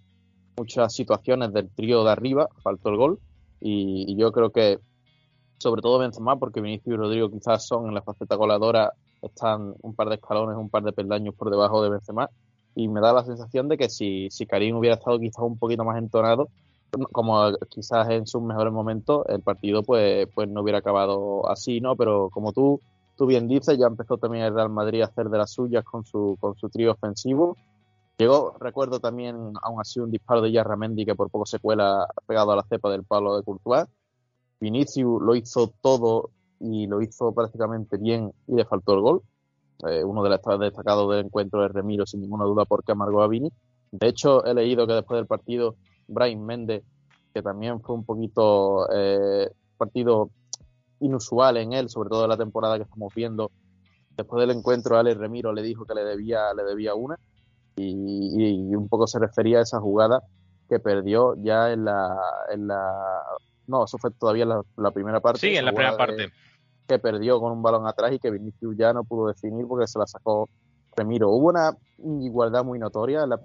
muchas 0.56 0.94
situaciones 0.94 1.52
del 1.52 1.68
trío 1.68 2.04
de 2.04 2.12
arriba. 2.12 2.48
Faltó 2.62 2.90
el 2.90 2.96
gol 2.96 3.18
y, 3.60 4.14
yo 4.16 4.30
creo 4.30 4.50
que 4.50 4.78
sobre 5.58 5.82
todo 5.82 5.98
Benzema, 5.98 6.36
porque 6.38 6.60
Vinicius 6.60 6.94
y 6.94 6.96
Rodrigo 6.96 7.30
quizás 7.30 7.66
son 7.66 7.88
en 7.88 7.94
la 7.94 8.02
faceta 8.02 8.36
goleadora, 8.36 8.92
están 9.22 9.74
un 9.82 9.94
par 9.94 10.08
de 10.08 10.16
escalones, 10.16 10.56
un 10.56 10.68
par 10.68 10.82
de 10.82 10.92
peldaños 10.92 11.34
por 11.34 11.50
debajo 11.50 11.82
de 11.82 11.90
Benzema 11.90 12.30
y 12.76 12.88
me 12.88 13.00
da 13.00 13.12
la 13.12 13.24
sensación 13.24 13.68
de 13.68 13.78
que 13.78 13.88
si, 13.88 14.28
si 14.30 14.46
Karim 14.46 14.76
hubiera 14.76 14.96
estado 14.96 15.18
quizás 15.18 15.42
un 15.42 15.58
poquito 15.58 15.82
más 15.82 15.96
entonado, 15.96 16.48
como 17.10 17.52
quizás 17.68 18.08
en 18.10 18.26
sus 18.26 18.42
mejores 18.42 18.72
momentos, 18.72 19.24
el 19.28 19.40
partido 19.40 19.82
pues, 19.82 20.28
pues 20.34 20.48
no 20.48 20.60
hubiera 20.62 20.78
acabado 20.78 21.48
así, 21.50 21.80
¿no? 21.80 21.96
Pero 21.96 22.28
como 22.30 22.52
tú, 22.52 22.80
tú 23.16 23.26
bien 23.26 23.48
dices, 23.48 23.78
ya 23.78 23.86
empezó 23.86 24.18
también 24.18 24.44
el 24.44 24.54
Real 24.54 24.68
Madrid 24.68 25.02
a 25.02 25.06
hacer 25.06 25.30
de 25.30 25.38
las 25.38 25.52
suyas 25.52 25.84
con 25.84 26.04
su, 26.04 26.36
con 26.38 26.54
su 26.56 26.68
trío 26.68 26.92
ofensivo. 26.92 27.56
Llegó, 28.18 28.54
recuerdo 28.60 29.00
también, 29.00 29.54
aún 29.62 29.80
así, 29.80 29.98
un 30.00 30.10
disparo 30.10 30.42
de 30.42 30.52
Yarramendi 30.52 31.04
que 31.04 31.14
por 31.14 31.30
poco 31.30 31.46
se 31.46 31.58
cuela 31.58 32.06
pegado 32.26 32.52
a 32.52 32.56
la 32.56 32.62
cepa 32.62 32.90
del 32.90 33.04
palo 33.04 33.36
de 33.36 33.42
Courtois. 33.42 33.86
Vinicius 34.60 35.22
lo 35.22 35.34
hizo 35.34 35.72
todo 35.80 36.30
y 36.60 36.86
lo 36.86 37.02
hizo 37.02 37.32
prácticamente 37.32 37.96
bien 37.96 38.32
y 38.46 38.54
le 38.54 38.64
faltó 38.64 38.94
el 38.94 39.00
gol. 39.00 39.22
Eh, 39.86 40.02
uno 40.04 40.22
de 40.22 40.30
los 40.30 40.40
destacados 40.60 41.10
del 41.10 41.26
encuentro 41.26 41.64
es 41.64 41.72
Remiro, 41.72 42.06
sin 42.06 42.22
ninguna 42.22 42.44
duda, 42.44 42.64
porque 42.64 42.92
amargó 42.92 43.22
a 43.22 43.28
Vini. 43.28 43.52
De 43.92 44.08
hecho, 44.08 44.44
he 44.44 44.54
leído 44.54 44.86
que 44.86 44.94
después 44.94 45.18
del 45.18 45.26
partido, 45.26 45.76
Brian 46.08 46.44
Méndez, 46.44 46.82
que 47.34 47.42
también 47.42 47.80
fue 47.80 47.94
un 47.94 48.04
poquito 48.04 48.88
eh, 48.92 49.50
partido 49.76 50.30
inusual 51.00 51.58
en 51.58 51.74
él, 51.74 51.90
sobre 51.90 52.08
todo 52.08 52.24
en 52.24 52.30
la 52.30 52.38
temporada 52.38 52.78
que 52.78 52.84
estamos 52.84 53.14
viendo, 53.14 53.50
después 54.16 54.40
del 54.40 54.56
encuentro, 54.56 54.96
Alex 54.96 55.18
Remiro 55.18 55.52
le 55.52 55.62
dijo 55.62 55.84
que 55.84 55.94
le 55.94 56.04
debía, 56.04 56.54
le 56.54 56.64
debía 56.64 56.94
una 56.94 57.18
y, 57.76 58.74
un 58.74 58.88
poco 58.88 59.06
se 59.06 59.18
refería 59.18 59.58
a 59.58 59.62
esa 59.62 59.80
jugada 59.80 60.22
que 60.70 60.80
perdió 60.80 61.34
ya 61.36 61.70
en 61.70 61.84
la 61.84 62.16
no, 63.66 63.84
eso 63.84 63.98
fue 63.98 64.10
todavía 64.10 64.44
la, 64.44 64.62
la 64.76 64.90
primera 64.90 65.20
parte. 65.20 65.40
Sí, 65.40 65.56
en 65.56 65.64
la 65.64 65.72
primera 65.72 65.96
parte 65.96 66.30
que 66.86 66.98
perdió 66.98 67.40
con 67.40 67.52
un 67.52 67.62
balón 67.62 67.86
atrás 67.86 68.12
y 68.12 68.18
que 68.18 68.30
Vinicius 68.30 68.76
ya 68.76 68.92
no 68.92 69.04
pudo 69.04 69.28
definir 69.28 69.66
porque 69.66 69.86
se 69.86 69.98
la 69.98 70.06
sacó 70.06 70.48
Remiro. 70.96 71.30
Hubo 71.30 71.48
una 71.48 71.76
igualdad 71.98 72.64
muy 72.64 72.78
notoria 72.78 73.24
en 73.24 73.30
la 73.30 73.40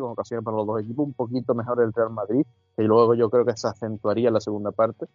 con 0.00 0.10
ocasiones 0.10 0.44
para 0.44 0.56
los 0.56 0.66
dos 0.66 0.82
equipos, 0.82 1.06
un 1.06 1.12
poquito 1.12 1.54
mejor 1.54 1.80
el 1.80 1.92
Real 1.92 2.10
Madrid, 2.10 2.44
y 2.76 2.82
luego 2.82 3.14
yo 3.14 3.30
creo 3.30 3.44
que 3.44 3.56
se 3.56 3.68
acentuaría 3.68 4.26
en 4.26 4.34
la 4.34 4.40
segunda 4.40 4.72
parte. 4.72 5.06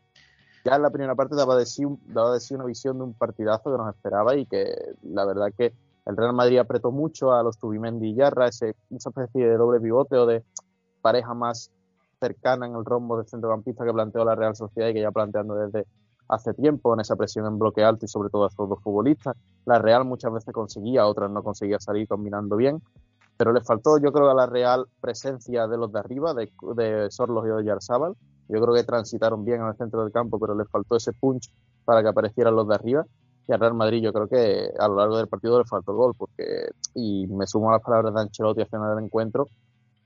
Ya 0.63 0.75
en 0.75 0.81
la 0.81 0.89
primera 0.89 1.15
parte 1.15 1.35
daba 1.35 1.57
de 1.57 1.65
sí, 1.65 1.83
daba 2.07 2.33
de 2.33 2.39
sí 2.39 2.53
una 2.53 2.63
visión 2.63 2.97
de 2.97 3.03
un 3.03 3.13
partidazo 3.13 3.71
que 3.71 3.77
nos 3.77 3.93
esperaba 3.93 4.35
y 4.35 4.45
que 4.45 4.73
la 5.03 5.25
verdad 5.25 5.51
que 5.57 5.73
el 6.05 6.15
Real 6.15 6.33
Madrid 6.33 6.59
apretó 6.59 6.91
mucho 6.91 7.33
a 7.33 7.43
los 7.43 7.57
Tubimendi 7.57 8.09
y 8.09 8.15
Yarra, 8.15 8.47
ese, 8.47 8.75
esa 8.89 9.09
especie 9.09 9.47
de 9.49 9.57
doble 9.57 9.81
pivote 9.81 10.15
o 10.15 10.25
de 10.25 10.43
pareja 11.01 11.33
más 11.33 11.71
cercana 12.19 12.65
en 12.65 12.75
el 12.75 12.85
rombo 12.85 13.17
de 13.17 13.27
centrocampista 13.27 13.85
que 13.85 13.93
planteó 13.93 14.25
la 14.25 14.35
Real 14.35 14.55
Sociedad 14.55 14.89
y 14.89 14.93
que 14.93 15.01
ya 15.01 15.11
planteando 15.11 15.55
desde 15.55 15.87
hace 16.27 16.53
tiempo 16.53 16.93
en 16.93 16.99
esa 16.99 17.15
presión 17.15 17.45
en 17.47 17.57
bloque 17.57 17.83
alto 17.83 18.05
y 18.05 18.07
sobre 18.07 18.29
todo 18.29 18.43
a 18.45 18.47
esos 18.47 18.69
dos 18.69 18.81
futbolistas. 18.83 19.35
La 19.65 19.79
Real 19.79 20.05
muchas 20.05 20.31
veces 20.31 20.53
conseguía, 20.53 21.07
otras 21.07 21.31
no 21.31 21.43
conseguía 21.43 21.79
salir 21.79 22.07
combinando 22.07 22.55
bien, 22.55 22.81
pero 23.37 23.51
le 23.51 23.61
faltó 23.61 23.97
yo 23.97 24.11
creo 24.11 24.29
a 24.29 24.35
la 24.35 24.45
Real 24.45 24.85
presencia 25.01 25.67
de 25.67 25.77
los 25.77 25.91
de 25.91 25.99
arriba, 25.99 26.33
de, 26.33 26.51
de 26.75 27.09
Sorlos 27.09 27.45
y 27.45 27.49
de 27.49 27.63
Yarzábal. 27.63 28.15
Yo 28.47 28.61
creo 28.61 28.73
que 28.73 28.83
transitaron 28.83 29.45
bien 29.45 29.61
en 29.61 29.67
el 29.67 29.75
centro 29.75 30.03
del 30.03 30.11
campo, 30.11 30.39
pero 30.39 30.55
les 30.55 30.69
faltó 30.69 30.95
ese 30.95 31.13
punch 31.13 31.51
para 31.85 32.01
que 32.01 32.09
aparecieran 32.09 32.55
los 32.55 32.67
de 32.67 32.75
arriba. 32.75 33.05
Y 33.47 33.53
al 33.53 33.59
Real 33.59 33.73
Madrid 33.73 34.03
yo 34.03 34.13
creo 34.13 34.27
que 34.27 34.71
a 34.77 34.87
lo 34.87 34.95
largo 34.97 35.17
del 35.17 35.27
partido 35.27 35.57
le 35.57 35.65
faltó 35.65 35.91
el 35.91 35.97
gol, 35.97 36.13
porque, 36.15 36.69
y 36.93 37.25
me 37.27 37.47
sumo 37.47 37.69
a 37.69 37.73
las 37.73 37.81
palabras 37.81 38.13
de 38.13 38.21
Ancelotti 38.21 38.61
al 38.61 38.67
final 38.67 38.95
del 38.95 39.05
encuentro, 39.05 39.47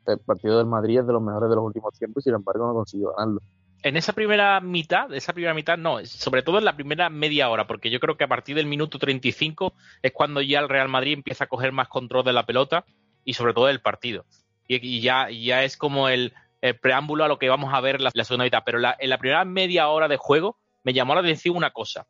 el 0.06 0.20
partido 0.20 0.58
del 0.58 0.68
Madrid 0.68 1.00
es 1.00 1.08
de 1.08 1.14
los 1.14 1.22
mejores 1.22 1.50
de 1.50 1.56
los 1.56 1.66
últimos 1.66 1.98
tiempos 1.98 2.24
y 2.24 2.30
sin 2.30 2.36
embargo 2.36 2.68
no 2.68 2.74
consiguió 2.74 3.12
ganarlo 3.12 3.42
en 3.84 3.98
esa 3.98 4.14
primera 4.14 4.62
mitad, 4.62 5.14
esa 5.14 5.34
primera 5.34 5.54
mitad 5.54 5.78
no, 5.78 6.04
sobre 6.06 6.42
todo 6.42 6.58
en 6.58 6.66
la 6.66 6.76
primera 6.76 7.10
media 7.10 7.50
hora, 7.50 7.68
porque 7.68 7.90
yo 7.90 8.00
creo 8.00 8.16
que 8.16 8.24
a 8.24 8.30
partir 8.30 8.56
del 8.56 8.66
minuto 8.66 8.98
35 8.98 9.74
es 10.02 10.12
cuando 10.14 10.42
ya 10.42 10.60
el 10.60 10.70
Real 10.70 10.88
Madrid 10.88 11.14
empieza 11.14 11.44
a 11.44 11.48
coger 11.48 11.74
más 11.74 11.90
control 11.90 12.24
de 12.24 12.32
la 12.32 12.46
pelota 12.46 12.86
y 13.26 13.34
sobre 13.34 13.54
todo 13.54 13.68
del 13.68 13.82
partido. 13.82 14.26
Y, 14.68 15.02
ya, 15.02 15.30
ya 15.30 15.66
es 15.66 15.76
como 15.76 16.08
el, 16.08 16.34
preámbulo 16.82 17.26
a 17.26 17.28
lo 17.28 17.38
que 17.38 17.50
vamos 17.50 17.74
a 17.74 17.82
ver 17.82 18.00
la, 18.00 18.10
la 18.14 18.24
segunda 18.24 18.46
mitad. 18.46 18.64
Pero 18.66 18.78
en 18.78 19.10
la 19.10 19.18
primera 19.18 19.44
media 19.44 19.90
hora 19.90 20.08
de 20.08 20.16
juego 20.16 20.58
me 20.84 20.94
llamó 20.94 21.14
la 21.14 21.20
atención 21.20 21.58
una 21.58 21.72
cosa. 21.72 22.08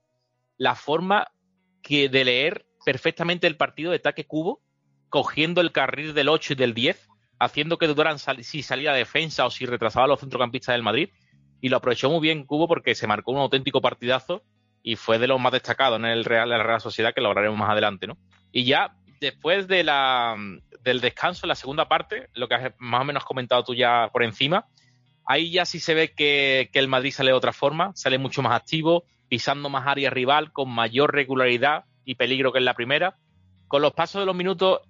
la 0.58 0.76
forma 0.76 1.28
que 1.82 2.08
de 2.08 2.24
leer 2.24 2.66
perfectamente 2.86 3.48
el 3.48 3.58
partido 3.58 3.90
de 3.90 3.98
ataque 3.98 4.26
cubo, 4.26 4.62
cogiendo 5.10 5.60
el 5.60 5.72
carril 5.72 6.14
del 6.14 6.30
8 6.30 6.54
y 6.54 6.56
del 6.56 6.74
10, 6.76 7.10
haciendo 7.44 7.78
que 7.78 7.88
dudaran 7.88 8.18
si 8.20 8.64
salía 8.64 8.94
defensa 8.94 9.46
o 9.46 9.50
si 9.50 9.66
retrasaba 9.66 10.06
a 10.06 10.08
los 10.08 10.20
centrocampistas 10.20 10.74
del 10.74 10.84
Madrid. 10.84 11.10
Y 11.62 11.70
lo 11.70 11.78
aprovechó 11.78 12.10
muy 12.10 12.20
bien 12.20 12.46
Cubo 12.46 12.68
porque 12.68 12.96
se 12.96 13.08
marcó 13.08 13.32
un 13.32 13.40
auténtico 13.40 13.82
partidazo 13.82 14.44
y 14.82 14.98
fue 14.98 15.18
de 15.18 15.28
los 15.28 15.40
más 15.40 15.54
destacados 15.54 15.98
en 15.98 16.06
el 16.06 16.26
Real, 16.26 16.50
la 16.50 16.62
Real 16.62 16.82
Sociedad, 16.82 17.14
que 17.14 17.22
lo 17.22 17.30
hablaremos 17.30 17.58
más 17.58 17.70
adelante, 17.70 18.06
¿no? 18.06 18.18
Y 18.52 18.66
ya 18.66 18.96
después 19.22 19.68
de 19.68 19.84
la, 19.84 20.36
del 20.82 21.00
descanso 21.00 21.46
en 21.46 21.50
la 21.50 21.56
segunda 21.56 21.88
parte, 21.88 22.28
lo 22.34 22.50
que 22.50 22.56
has 22.56 22.74
más 22.78 23.02
o 23.02 23.06
menos 23.06 23.24
comentado 23.24 23.64
tú 23.64 23.74
ya 23.74 24.10
por 24.12 24.24
encima, 24.24 24.68
ahí 25.26 25.52
ya 25.52 25.66
sí 25.66 25.80
se 25.80 25.94
ve 25.94 26.14
que, 26.14 26.70
que 26.74 26.80
el 26.80 26.90
Madrid 26.90 27.12
sale 27.12 27.32
de 27.32 27.38
otra 27.38 27.54
forma, 27.54 27.92
sale 27.96 28.18
mucho 28.18 28.42
más 28.42 28.54
activo, 28.54 29.06
pisando 29.30 29.70
más 29.70 29.88
área 29.88 30.10
rival 30.10 30.52
con 30.52 30.70
mayor 30.70 31.14
regularidad 31.14 31.86
y 32.04 32.16
peligro 32.16 32.52
que 32.52 32.60
en 32.60 32.66
la 32.66 32.74
primera. 32.74 33.16
Con 33.68 33.82
los 33.82 33.94
pasos 33.94 34.22
de 34.22 34.26
los 34.26 34.36
minutos 34.36 34.82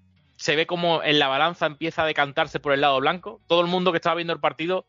se 0.44 0.58
ve 0.58 0.68
como 0.68 1.02
en 1.02 1.20
la 1.20 1.30
balanza 1.30 1.68
empieza 1.68 2.04
a 2.04 2.06
decantarse 2.06 2.60
por 2.60 2.74
el 2.74 2.82
lado 2.82 3.00
blanco. 3.00 3.40
Todo 3.48 3.62
el 3.62 3.68
mundo 3.68 3.94
que 3.94 3.96
estaba 4.00 4.18
viendo 4.18 4.34
el 4.34 4.42
partido 4.42 4.84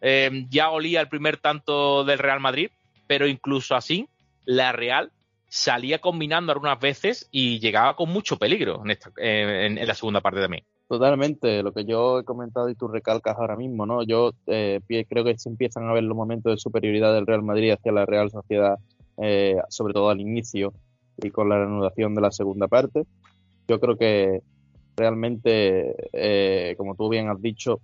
eh, 0.00 0.46
ya 0.50 0.70
olía 0.70 1.00
el 1.00 1.08
primer 1.08 1.36
tanto 1.36 2.02
del 2.02 2.18
Real 2.18 2.40
Madrid, 2.40 2.70
pero 3.06 3.28
incluso 3.28 3.76
así, 3.76 4.08
la 4.44 4.72
Real 4.72 5.12
salía 5.46 6.00
combinando 6.00 6.50
algunas 6.50 6.80
veces 6.80 7.28
y 7.30 7.60
llegaba 7.60 7.94
con 7.94 8.10
mucho 8.10 8.40
peligro 8.40 8.82
en, 9.18 9.86
la 9.86 9.94
segunda 9.94 10.20
parte 10.20 10.40
también. 10.40 10.64
Totalmente, 10.88 11.62
lo 11.62 11.72
que 11.72 11.84
yo 11.84 12.18
he 12.18 12.24
comentado 12.24 12.68
y 12.68 12.74
tú 12.74 12.88
recalcas 12.88 13.36
ahora 13.38 13.54
mismo, 13.54 13.86
¿no? 13.86 14.02
Yo 14.02 14.32
eh, 14.48 14.80
creo 15.08 15.22
que 15.22 15.38
se 15.38 15.48
empiezan 15.48 15.88
a 15.88 15.92
ver 15.92 16.02
los 16.02 16.16
momentos 16.16 16.52
de 16.52 16.58
superioridad 16.58 17.14
del 17.14 17.24
Real 17.24 17.44
Madrid 17.44 17.70
hacia 17.70 17.92
la 17.92 18.04
Real 18.04 18.32
Sociedad, 18.32 18.80
eh, 19.18 19.58
sobre 19.68 19.94
todo 19.94 20.10
al 20.10 20.20
inicio 20.20 20.72
y 21.22 21.30
con 21.30 21.48
la 21.48 21.58
reanudación 21.58 22.16
de 22.16 22.20
la 22.20 22.32
segunda 22.32 22.66
parte. 22.66 23.04
Yo 23.68 23.78
creo 23.78 23.96
que 23.96 24.42
realmente, 24.98 25.94
eh, 26.12 26.74
como 26.76 26.94
tú 26.94 27.08
bien 27.08 27.28
has 27.28 27.40
dicho, 27.40 27.80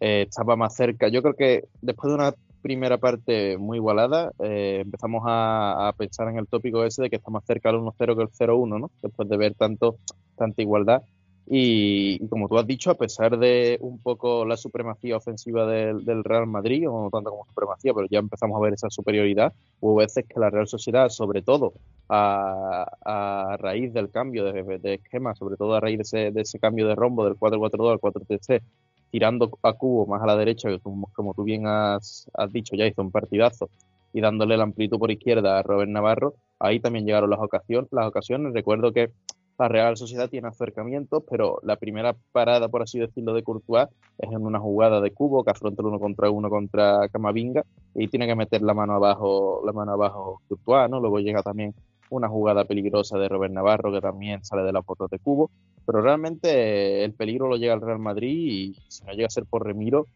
eh, 0.00 0.26
estaba 0.28 0.56
más 0.56 0.74
cerca. 0.74 1.08
Yo 1.08 1.22
creo 1.22 1.34
que 1.34 1.64
después 1.82 2.10
de 2.10 2.14
una 2.16 2.34
primera 2.62 2.98
parte 2.98 3.56
muy 3.58 3.78
igualada, 3.78 4.32
eh, 4.40 4.80
empezamos 4.84 5.22
a, 5.26 5.92
pensar 5.96 6.28
en 6.28 6.38
el 6.38 6.48
tópico 6.48 6.84
ese 6.84 7.02
de 7.02 7.10
que 7.10 7.16
está 7.16 7.30
más 7.30 7.44
cerca 7.44 7.70
el 7.70 7.76
1-0 7.76 8.16
que 8.16 8.22
el 8.22 8.28
0-1, 8.28 8.78
¿no? 8.80 8.90
Después 9.02 9.28
de 9.28 9.36
ver 9.36 9.54
tanto, 9.54 9.96
tanta 10.36 10.62
igualdad. 10.62 11.02
Y, 11.50 12.18
como 12.28 12.46
tú 12.46 12.58
has 12.58 12.66
dicho, 12.66 12.90
a 12.90 12.94
pesar 12.94 13.38
de 13.38 13.78
un 13.80 13.98
poco 14.02 14.44
la 14.44 14.58
supremacía 14.58 15.16
ofensiva 15.16 15.66
del, 15.66 16.22
Real 16.22 16.46
Madrid, 16.46 16.86
o 16.90 17.04
no 17.04 17.10
tanto 17.10 17.30
como 17.30 17.46
supremacía, 17.46 17.94
pero 17.94 18.06
ya 18.10 18.18
empezamos 18.18 18.58
a 18.58 18.60
ver 18.60 18.74
esa 18.74 18.90
superioridad, 18.90 19.54
hubo 19.80 19.94
veces 19.94 20.26
que 20.28 20.38
la 20.38 20.50
Real 20.50 20.68
Sociedad, 20.68 21.08
sobre 21.08 21.40
todo 21.40 21.72
a, 22.10 23.56
raíz 23.58 23.94
del 23.94 24.10
cambio 24.10 24.44
de, 24.44 24.94
esquema, 24.94 25.34
sobre 25.34 25.56
todo 25.56 25.74
a 25.74 25.80
raíz 25.80 26.10
de 26.10 26.32
ese, 26.36 26.58
cambio 26.58 26.86
de 26.86 26.94
rombo 26.94 27.24
del 27.24 27.36
4-4-2 27.36 27.92
al 27.92 27.98
4-3-3, 27.98 28.60
tirando 29.10 29.50
a 29.62 29.72
Cubo 29.72 30.06
más 30.06 30.20
a 30.22 30.26
la 30.26 30.36
derecha, 30.36 30.68
que 30.68 30.80
como, 30.80 31.32
tú 31.34 31.44
bien 31.44 31.66
has, 31.66 32.28
dicho, 32.50 32.76
ya 32.76 32.86
hizo 32.86 33.00
un 33.00 33.10
partidazo, 33.10 33.70
y 34.12 34.20
dándole 34.20 34.58
la 34.58 34.64
amplitud 34.64 34.98
por 34.98 35.10
izquierda 35.10 35.58
a 35.58 35.62
Robert 35.62 35.90
Navarro, 35.90 36.34
ahí 36.58 36.78
también 36.80 37.06
llegaron 37.06 37.30
las 37.30 37.40
ocasiones. 37.40 38.52
Recuerdo 38.52 38.92
que 38.92 39.10
la 39.58 39.68
Real 39.68 39.96
Sociedad 39.96 40.30
tiene 40.30 40.48
acercamientos, 40.48 41.24
pero 41.28 41.58
la 41.64 41.76
primera 41.76 42.14
parada, 42.32 42.68
por 42.68 42.82
así 42.82 42.98
decirlo, 42.98 43.34
de 43.34 43.42
Courtois 43.42 43.88
es 44.18 44.30
en 44.30 44.44
una 44.44 44.60
jugada 44.60 45.00
de 45.00 45.10
cubo 45.10 45.44
que 45.44 45.50
afronta 45.50 45.82
el 45.82 45.88
uno 45.88 45.98
contra 45.98 46.30
uno 46.30 46.48
contra 46.48 47.08
Camavinga 47.08 47.64
y 47.94 48.06
tiene 48.06 48.26
que 48.26 48.36
meter 48.36 48.62
la 48.62 48.74
mano 48.74 48.94
abajo, 48.94 49.62
la 49.66 49.72
mano 49.72 49.92
abajo 49.92 50.40
Courtois, 50.48 50.88
¿no? 50.88 51.00
Luego 51.00 51.18
llega 51.18 51.42
también 51.42 51.74
una 52.10 52.28
jugada 52.28 52.64
peligrosa 52.64 53.18
de 53.18 53.28
Robert 53.28 53.52
Navarro 53.52 53.92
que 53.92 54.00
también 54.00 54.44
sale 54.44 54.62
de 54.62 54.72
la 54.72 54.82
foto 54.82 55.08
de 55.08 55.18
cubo, 55.18 55.50
pero 55.84 56.02
realmente 56.02 57.04
el 57.04 57.12
peligro 57.12 57.48
lo 57.48 57.56
llega 57.56 57.74
al 57.74 57.80
Real 57.80 57.98
Madrid 57.98 58.30
y 58.30 58.74
si 58.88 59.04
no 59.04 59.12
llega 59.12 59.26
a 59.26 59.30
ser 59.30 59.44
por 59.44 59.66
Remiro, 59.66 60.06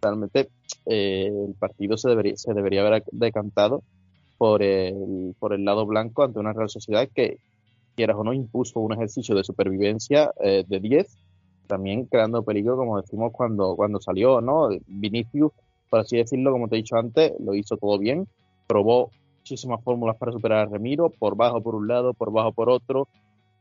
realmente 0.00 0.48
eh, 0.86 1.30
el 1.48 1.54
partido 1.54 1.96
se 1.98 2.08
debería, 2.08 2.36
se 2.36 2.54
debería 2.54 2.86
haber 2.86 3.04
decantado 3.12 3.82
por 4.38 4.62
el, 4.62 5.34
por 5.38 5.52
el 5.52 5.64
lado 5.64 5.86
blanco 5.86 6.24
ante 6.24 6.38
una 6.38 6.52
Real 6.52 6.68
Sociedad 6.68 7.08
que, 7.14 7.38
quieras 7.96 8.16
o 8.16 8.24
no, 8.24 8.32
impuso 8.32 8.80
un 8.80 8.92
ejercicio 8.92 9.34
de 9.34 9.42
supervivencia 9.42 10.32
eh, 10.40 10.64
de 10.68 10.78
10, 10.80 11.16
también 11.66 12.04
creando 12.04 12.44
peligro, 12.44 12.76
como 12.76 13.00
decimos, 13.00 13.32
cuando, 13.32 13.74
cuando 13.74 14.00
salió, 14.00 14.40
¿no? 14.40 14.68
Vinicius, 14.86 15.50
por 15.90 16.00
así 16.00 16.16
decirlo, 16.16 16.52
como 16.52 16.68
te 16.68 16.76
he 16.76 16.78
dicho 16.78 16.96
antes, 16.96 17.32
lo 17.40 17.54
hizo 17.54 17.76
todo 17.76 17.98
bien, 17.98 18.28
probó 18.66 19.10
muchísimas 19.38 19.82
fórmulas 19.82 20.16
para 20.16 20.32
superar 20.32 20.58
a 20.58 20.70
Remiro, 20.70 21.10
por 21.10 21.36
bajo 21.36 21.60
por 21.60 21.74
un 21.74 21.88
lado, 21.88 22.14
por 22.14 22.30
bajo 22.30 22.52
por 22.52 22.68
otro, 22.68 23.08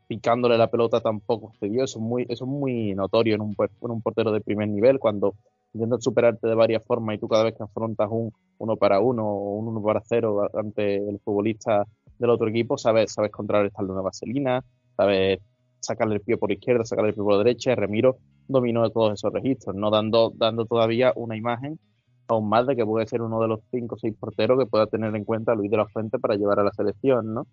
picándole 0.08 0.58
la 0.58 0.68
pelota 0.68 1.00
tampoco 1.02 1.54
se 1.60 1.70
dio, 1.70 1.84
eso 1.84 2.00
es 2.00 2.06
muy, 2.06 2.24
eso 2.30 2.46
es 2.46 2.50
muy 2.50 2.94
notorio 2.94 3.36
en 3.36 3.42
un, 3.42 3.56
en 3.58 3.92
un 3.92 4.02
portero 4.02 4.32
de 4.32 4.42
primer 4.42 4.68
nivel, 4.68 5.00
cuando 5.00 5.34
intentas 5.74 6.04
superarte 6.04 6.48
de 6.48 6.56
varias 6.56 6.84
formas 6.84 7.16
y 7.16 7.20
tú 7.20 7.28
cada 7.28 7.44
vez 7.44 7.56
que 7.56 7.64
afrontas 7.64 8.08
un 8.10 8.32
uno 8.58 8.78
para 8.78 9.00
uno 9.00 9.28
o 9.28 9.56
un 9.56 9.68
uno 9.68 9.82
para 9.82 10.02
cero 10.06 10.50
ante 10.54 10.96
el 10.96 11.20
futbolista 11.20 11.86
del 12.20 12.30
otro 12.30 12.48
equipo, 12.48 12.78
sabes, 12.78 13.14
sabes 13.14 13.32
contrarrestarle 13.32 13.92
una 13.92 14.02
vaselina, 14.02 14.64
sabes 14.96 15.40
sacarle 15.80 16.16
el 16.16 16.22
pie 16.22 16.38
por 16.38 16.52
izquierda, 16.52 16.84
sacarle 16.86 17.10
el 17.10 17.16
pie 17.16 17.24
por 17.24 17.38
derecha, 17.38 17.76
Remiro 17.76 18.18
dominó 18.48 18.84
de 18.84 18.92
todos 18.92 19.14
esos 19.14 19.32
registros, 19.32 19.76
no 19.76 19.90
dando, 19.90 20.32
dando 20.36 20.66
todavía 20.66 21.14
una 21.16 21.36
imagen 21.36 21.80
aún 22.28 22.50
más 22.50 22.66
de 22.66 22.76
que 22.76 22.86
puede 22.86 23.06
ser 23.08 23.22
uno 23.22 23.40
de 23.42 23.48
los 23.48 23.60
cinco 23.70 23.96
o 23.96 23.98
seis 23.98 24.16
porteros 24.20 24.58
que 24.58 24.66
pueda 24.66 24.88
tener 24.88 25.16
en 25.16 25.24
cuenta 25.24 25.54
Luis 25.54 25.70
de 25.70 25.78
la 25.78 25.86
Fuente 25.88 26.18
para 26.20 26.36
llevar 26.36 26.60
a 26.60 26.64
la 26.64 26.72
selección, 26.72 27.34
¿no? 27.34 27.48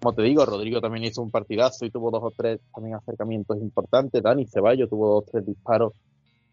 Como 0.00 0.14
te 0.14 0.22
digo, 0.22 0.44
Rodrigo 0.46 0.80
también 0.80 1.04
hizo 1.04 1.22
un 1.22 1.30
partidazo 1.30 1.84
y 1.84 1.90
tuvo 1.90 2.10
dos 2.10 2.22
o 2.22 2.30
tres 2.30 2.60
también 2.74 2.96
acercamientos 2.96 3.58
importantes. 3.58 4.22
Dani 4.22 4.46
Ceballos 4.46 4.88
tuvo 4.88 5.14
dos 5.14 5.24
o 5.26 5.30
tres 5.30 5.46
disparos. 5.46 5.92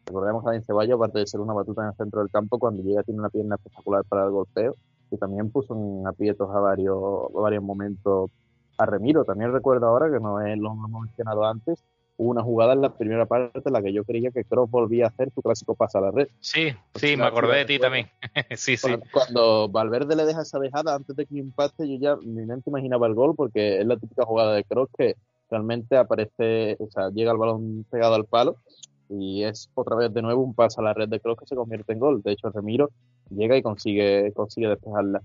Recordemos 0.05 0.45
a 0.45 0.51
Dani 0.51 0.63
Ceballos, 0.63 0.95
aparte 0.95 1.19
de 1.19 1.27
ser 1.27 1.39
una 1.39 1.53
batuta 1.53 1.83
en 1.83 1.89
el 1.89 1.95
centro 1.95 2.19
del 2.19 2.29
campo, 2.29 2.59
cuando 2.59 2.83
llega 2.83 3.03
tiene 3.03 3.19
una 3.19 3.29
pierna 3.29 3.55
espectacular 3.55 4.03
para 4.05 4.25
el 4.25 4.31
golpeo 4.31 4.75
y 5.11 5.17
también 5.17 5.49
puso 5.51 5.75
en 5.75 6.05
aprietos 6.07 6.49
a 6.49 6.59
varios, 6.59 6.97
a 7.35 7.39
varios 7.39 7.63
momentos 7.63 8.31
a 8.77 8.85
Remiro. 8.85 9.25
También 9.25 9.51
recuerdo 9.51 9.87
ahora, 9.87 10.11
que 10.11 10.19
no 10.19 10.39
es 10.45 10.57
lo 10.57 10.71
hemos 10.71 10.89
mencionado 10.89 11.45
antes, 11.45 11.83
hubo 12.17 12.31
una 12.31 12.43
jugada 12.43 12.73
en 12.73 12.81
la 12.81 12.97
primera 12.97 13.25
parte 13.25 13.61
en 13.63 13.73
la 13.73 13.81
que 13.81 13.93
yo 13.93 14.03
creía 14.03 14.31
que 14.31 14.43
Cross 14.43 14.69
volvía 14.69 15.05
a 15.05 15.07
hacer 15.09 15.31
su 15.31 15.41
clásico 15.41 15.75
pase 15.75 15.97
a 15.97 16.01
la 16.01 16.11
red. 16.11 16.27
Sí, 16.39 16.69
sí, 16.95 17.15
me 17.15 17.25
acordé 17.25 17.59
de 17.59 17.65
ti 17.65 17.79
también. 17.79 18.09
sí, 18.55 18.75
sí. 18.75 18.89
Cuando, 19.11 19.69
Valverde 19.69 20.15
le 20.15 20.25
deja 20.25 20.41
esa 20.41 20.59
dejada 20.59 20.95
antes 20.95 21.15
de 21.15 21.25
que 21.25 21.37
impacte, 21.37 21.87
yo 21.87 21.97
ya 21.99 22.15
mi 22.17 22.45
mente 22.45 22.69
imaginaba 22.69 23.07
el 23.07 23.13
gol 23.13 23.35
porque 23.35 23.79
es 23.79 23.85
la 23.85 23.97
típica 23.97 24.25
jugada 24.25 24.53
de 24.53 24.63
Cross 24.63 24.89
que 24.97 25.15
realmente 25.49 25.95
aparece, 25.95 26.75
o 26.79 26.89
sea, 26.89 27.09
llega 27.09 27.31
el 27.31 27.37
balón 27.37 27.85
pegado 27.89 28.15
al 28.15 28.25
palo 28.25 28.57
y 29.09 29.43
es 29.43 29.69
otra 29.73 29.95
vez 29.95 30.13
de 30.13 30.21
nuevo 30.21 30.43
un 30.43 30.53
pase 30.53 30.81
a 30.81 30.83
la 30.83 30.93
red 30.93 31.09
de 31.09 31.19
Cross 31.19 31.39
que 31.39 31.45
se 31.47 31.55
convierte 31.55 31.93
en 31.93 31.99
gol. 31.99 32.21
De 32.21 32.31
hecho, 32.31 32.49
Remiro 32.49 32.89
llega 33.29 33.57
y 33.57 33.61
consigue, 33.61 34.31
consigue 34.33 34.67
despejarla. 34.67 35.21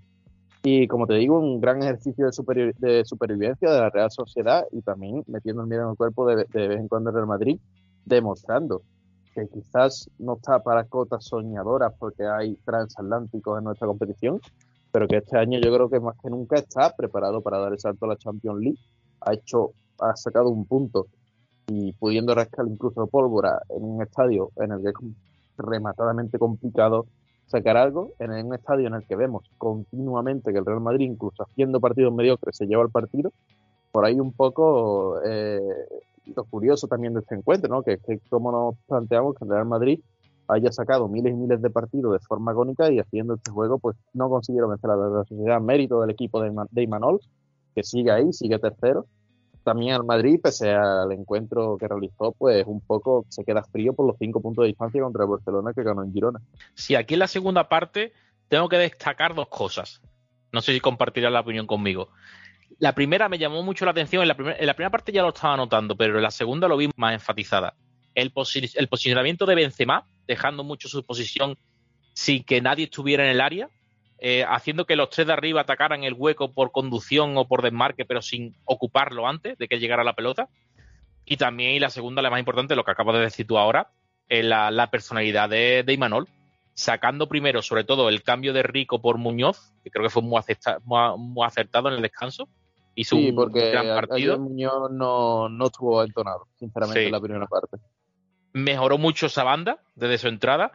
Y 0.64 0.86
como 0.86 1.06
te 1.06 1.14
digo, 1.14 1.38
un 1.38 1.60
gran 1.60 1.82
ejercicio 1.82 2.26
de, 2.26 3.04
supervivencia 3.04 3.70
de 3.70 3.80
la 3.80 3.90
Real 3.90 4.10
Sociedad 4.10 4.64
y 4.70 4.80
también 4.82 5.24
metiendo 5.26 5.62
el 5.62 5.68
miedo 5.68 5.82
en 5.84 5.90
el 5.90 5.96
cuerpo 5.96 6.26
de, 6.26 6.46
de 6.52 6.68
vez 6.68 6.78
en 6.78 6.88
cuando 6.88 7.10
el 7.10 7.16
Real 7.16 7.26
Madrid, 7.26 7.58
demostrando 8.04 8.82
que 9.34 9.48
quizás 9.48 10.08
no 10.18 10.34
está 10.34 10.62
para 10.62 10.84
cotas 10.84 11.24
soñadoras 11.24 11.92
porque 11.98 12.24
hay 12.26 12.54
transatlánticos 12.64 13.58
en 13.58 13.64
nuestra 13.64 13.88
competición, 13.88 14.40
pero 14.92 15.08
que 15.08 15.16
este 15.16 15.38
año 15.38 15.58
yo 15.58 15.72
creo 15.74 15.88
que 15.88 16.00
más 16.00 16.16
que 16.22 16.30
nunca 16.30 16.56
está 16.56 16.94
preparado 16.94 17.40
para 17.40 17.58
dar 17.58 17.72
el 17.72 17.80
salto 17.80 18.04
a 18.04 18.08
la 18.08 18.16
Champions 18.16 18.60
League. 18.60 18.78
Ha 19.20 19.34
hecho, 19.34 19.72
ha 19.98 20.14
sacado 20.14 20.50
un 20.50 20.66
punto 20.66 21.06
y 21.68 21.92
pudiendo 21.92 22.34
rascar 22.34 22.66
incluso 22.66 23.06
pólvora 23.06 23.60
en 23.70 23.84
un 23.84 24.02
estadio 24.02 24.50
en 24.56 24.72
el 24.72 24.82
que 24.82 24.88
es 24.88 24.94
rematadamente 25.58 26.38
complicado 26.38 27.06
sacar 27.46 27.76
algo 27.76 28.12
en 28.18 28.30
un 28.46 28.54
estadio 28.54 28.86
en 28.86 28.94
el 28.94 29.06
que 29.06 29.16
vemos 29.16 29.44
continuamente 29.58 30.52
que 30.52 30.58
el 30.58 30.66
Real 30.66 30.80
Madrid, 30.80 31.10
incluso 31.10 31.42
haciendo 31.42 31.80
partidos 31.80 32.12
mediocres, 32.14 32.56
se 32.56 32.66
lleva 32.66 32.82
el 32.82 32.90
partido. 32.90 33.32
Por 33.92 34.06
ahí 34.06 34.18
un 34.18 34.32
poco 34.32 35.20
eh, 35.22 35.60
lo 36.34 36.44
curioso 36.44 36.86
también 36.88 37.12
de 37.12 37.20
este 37.20 37.34
encuentro, 37.34 37.68
¿no? 37.68 37.82
que 37.82 37.94
es 37.94 38.02
que 38.02 38.18
como 38.30 38.50
nos 38.50 38.76
planteamos 38.86 39.34
que 39.34 39.44
el 39.44 39.50
Real 39.50 39.66
Madrid 39.66 40.00
haya 40.48 40.72
sacado 40.72 41.08
miles 41.08 41.32
y 41.32 41.36
miles 41.36 41.60
de 41.60 41.70
partidos 41.70 42.14
de 42.14 42.26
forma 42.26 42.52
agónica 42.52 42.90
y 42.90 42.98
haciendo 42.98 43.34
este 43.34 43.50
juego, 43.50 43.78
pues 43.78 43.96
no 44.14 44.28
consiguieron 44.28 44.70
vencer 44.70 44.90
a 44.90 44.96
la 44.96 45.24
sociedad. 45.24 45.60
Mérito 45.60 46.00
del 46.00 46.10
equipo 46.10 46.40
de, 46.40 46.52
de 46.70 46.82
Imanol, 46.82 47.20
que 47.74 47.82
sigue 47.82 48.10
ahí, 48.10 48.32
sigue 48.32 48.58
tercero, 48.58 49.06
también 49.62 49.94
al 49.94 50.04
Madrid, 50.04 50.40
pese 50.42 50.72
al 50.72 51.10
encuentro 51.12 51.76
que 51.78 51.88
realizó, 51.88 52.32
pues 52.32 52.64
un 52.66 52.80
poco 52.80 53.24
se 53.28 53.44
queda 53.44 53.62
frío 53.62 53.92
por 53.94 54.06
los 54.06 54.16
cinco 54.18 54.40
puntos 54.40 54.62
de 54.62 54.68
distancia 54.68 55.02
contra 55.02 55.24
el 55.24 55.30
Barcelona 55.30 55.72
que 55.74 55.82
ganó 55.82 56.02
en 56.02 56.12
Girona. 56.12 56.40
Sí, 56.74 56.94
aquí 56.94 57.14
en 57.14 57.20
la 57.20 57.26
segunda 57.26 57.68
parte 57.68 58.12
tengo 58.48 58.68
que 58.68 58.78
destacar 58.78 59.34
dos 59.34 59.48
cosas. 59.48 60.00
No 60.52 60.60
sé 60.60 60.72
si 60.72 60.80
compartirás 60.80 61.32
la 61.32 61.40
opinión 61.40 61.66
conmigo. 61.66 62.10
La 62.78 62.94
primera 62.94 63.28
me 63.28 63.38
llamó 63.38 63.62
mucho 63.62 63.84
la 63.84 63.92
atención, 63.92 64.22
en 64.22 64.28
la, 64.28 64.36
en 64.58 64.66
la 64.66 64.74
primera 64.74 64.90
parte 64.90 65.12
ya 65.12 65.22
lo 65.22 65.28
estaba 65.28 65.56
notando, 65.56 65.96
pero 65.96 66.16
en 66.16 66.22
la 66.22 66.30
segunda 66.30 66.68
lo 66.68 66.76
vi 66.76 66.90
más 66.96 67.14
enfatizada. 67.14 67.74
El, 68.14 68.32
el 68.74 68.88
posicionamiento 68.88 69.46
de 69.46 69.54
Benzema, 69.54 70.06
dejando 70.26 70.64
mucho 70.64 70.88
su 70.88 71.04
posición 71.04 71.56
sin 72.14 72.44
que 72.44 72.60
nadie 72.60 72.84
estuviera 72.84 73.24
en 73.24 73.30
el 73.30 73.40
área, 73.40 73.70
eh, 74.24 74.44
haciendo 74.48 74.86
que 74.86 74.94
los 74.94 75.10
tres 75.10 75.26
de 75.26 75.32
arriba 75.32 75.62
atacaran 75.62 76.04
el 76.04 76.14
hueco 76.14 76.52
por 76.52 76.70
conducción 76.70 77.36
o 77.36 77.48
por 77.48 77.60
desmarque, 77.60 78.04
pero 78.04 78.22
sin 78.22 78.54
ocuparlo 78.64 79.26
antes 79.26 79.58
de 79.58 79.66
que 79.66 79.80
llegara 79.80 80.04
la 80.04 80.12
pelota. 80.12 80.48
Y 81.24 81.38
también, 81.38 81.72
y 81.72 81.80
la 81.80 81.90
segunda, 81.90 82.22
la 82.22 82.30
más 82.30 82.38
importante, 82.38 82.76
lo 82.76 82.84
que 82.84 82.92
acabo 82.92 83.12
de 83.12 83.18
decir 83.18 83.48
tú 83.48 83.58
ahora, 83.58 83.90
la, 84.28 84.88
personalidad 84.92 85.48
de, 85.48 85.82
de, 85.84 85.92
Imanol, 85.92 86.28
sacando 86.72 87.28
primero, 87.28 87.62
sobre 87.62 87.82
todo, 87.82 88.08
el 88.08 88.22
cambio 88.22 88.52
de 88.52 88.62
Rico 88.62 89.02
por 89.02 89.18
Muñoz, 89.18 89.72
que 89.82 89.90
creo 89.90 90.04
que 90.04 90.10
fue 90.10 90.22
muy, 90.22 90.40
acertado 91.44 91.88
en 91.88 91.96
el 91.96 92.02
descanso. 92.02 92.48
Hizo 92.94 93.16
sí, 93.16 93.32
porque 93.32 93.64
un 93.64 93.70
gran 93.72 93.86
partido. 93.88 94.38
Muñoz 94.38 94.88
no, 94.92 95.48
no 95.48 95.66
estuvo 95.66 96.00
entonado, 96.04 96.46
sinceramente, 96.60 97.06
en 97.06 97.12
la 97.12 97.20
primera 97.20 97.46
parte. 97.48 97.78
Mejoró 98.52 98.98
mucho 98.98 99.26
esa 99.26 99.42
banda 99.42 99.80
desde 99.96 100.18
su 100.18 100.28
entrada. 100.28 100.70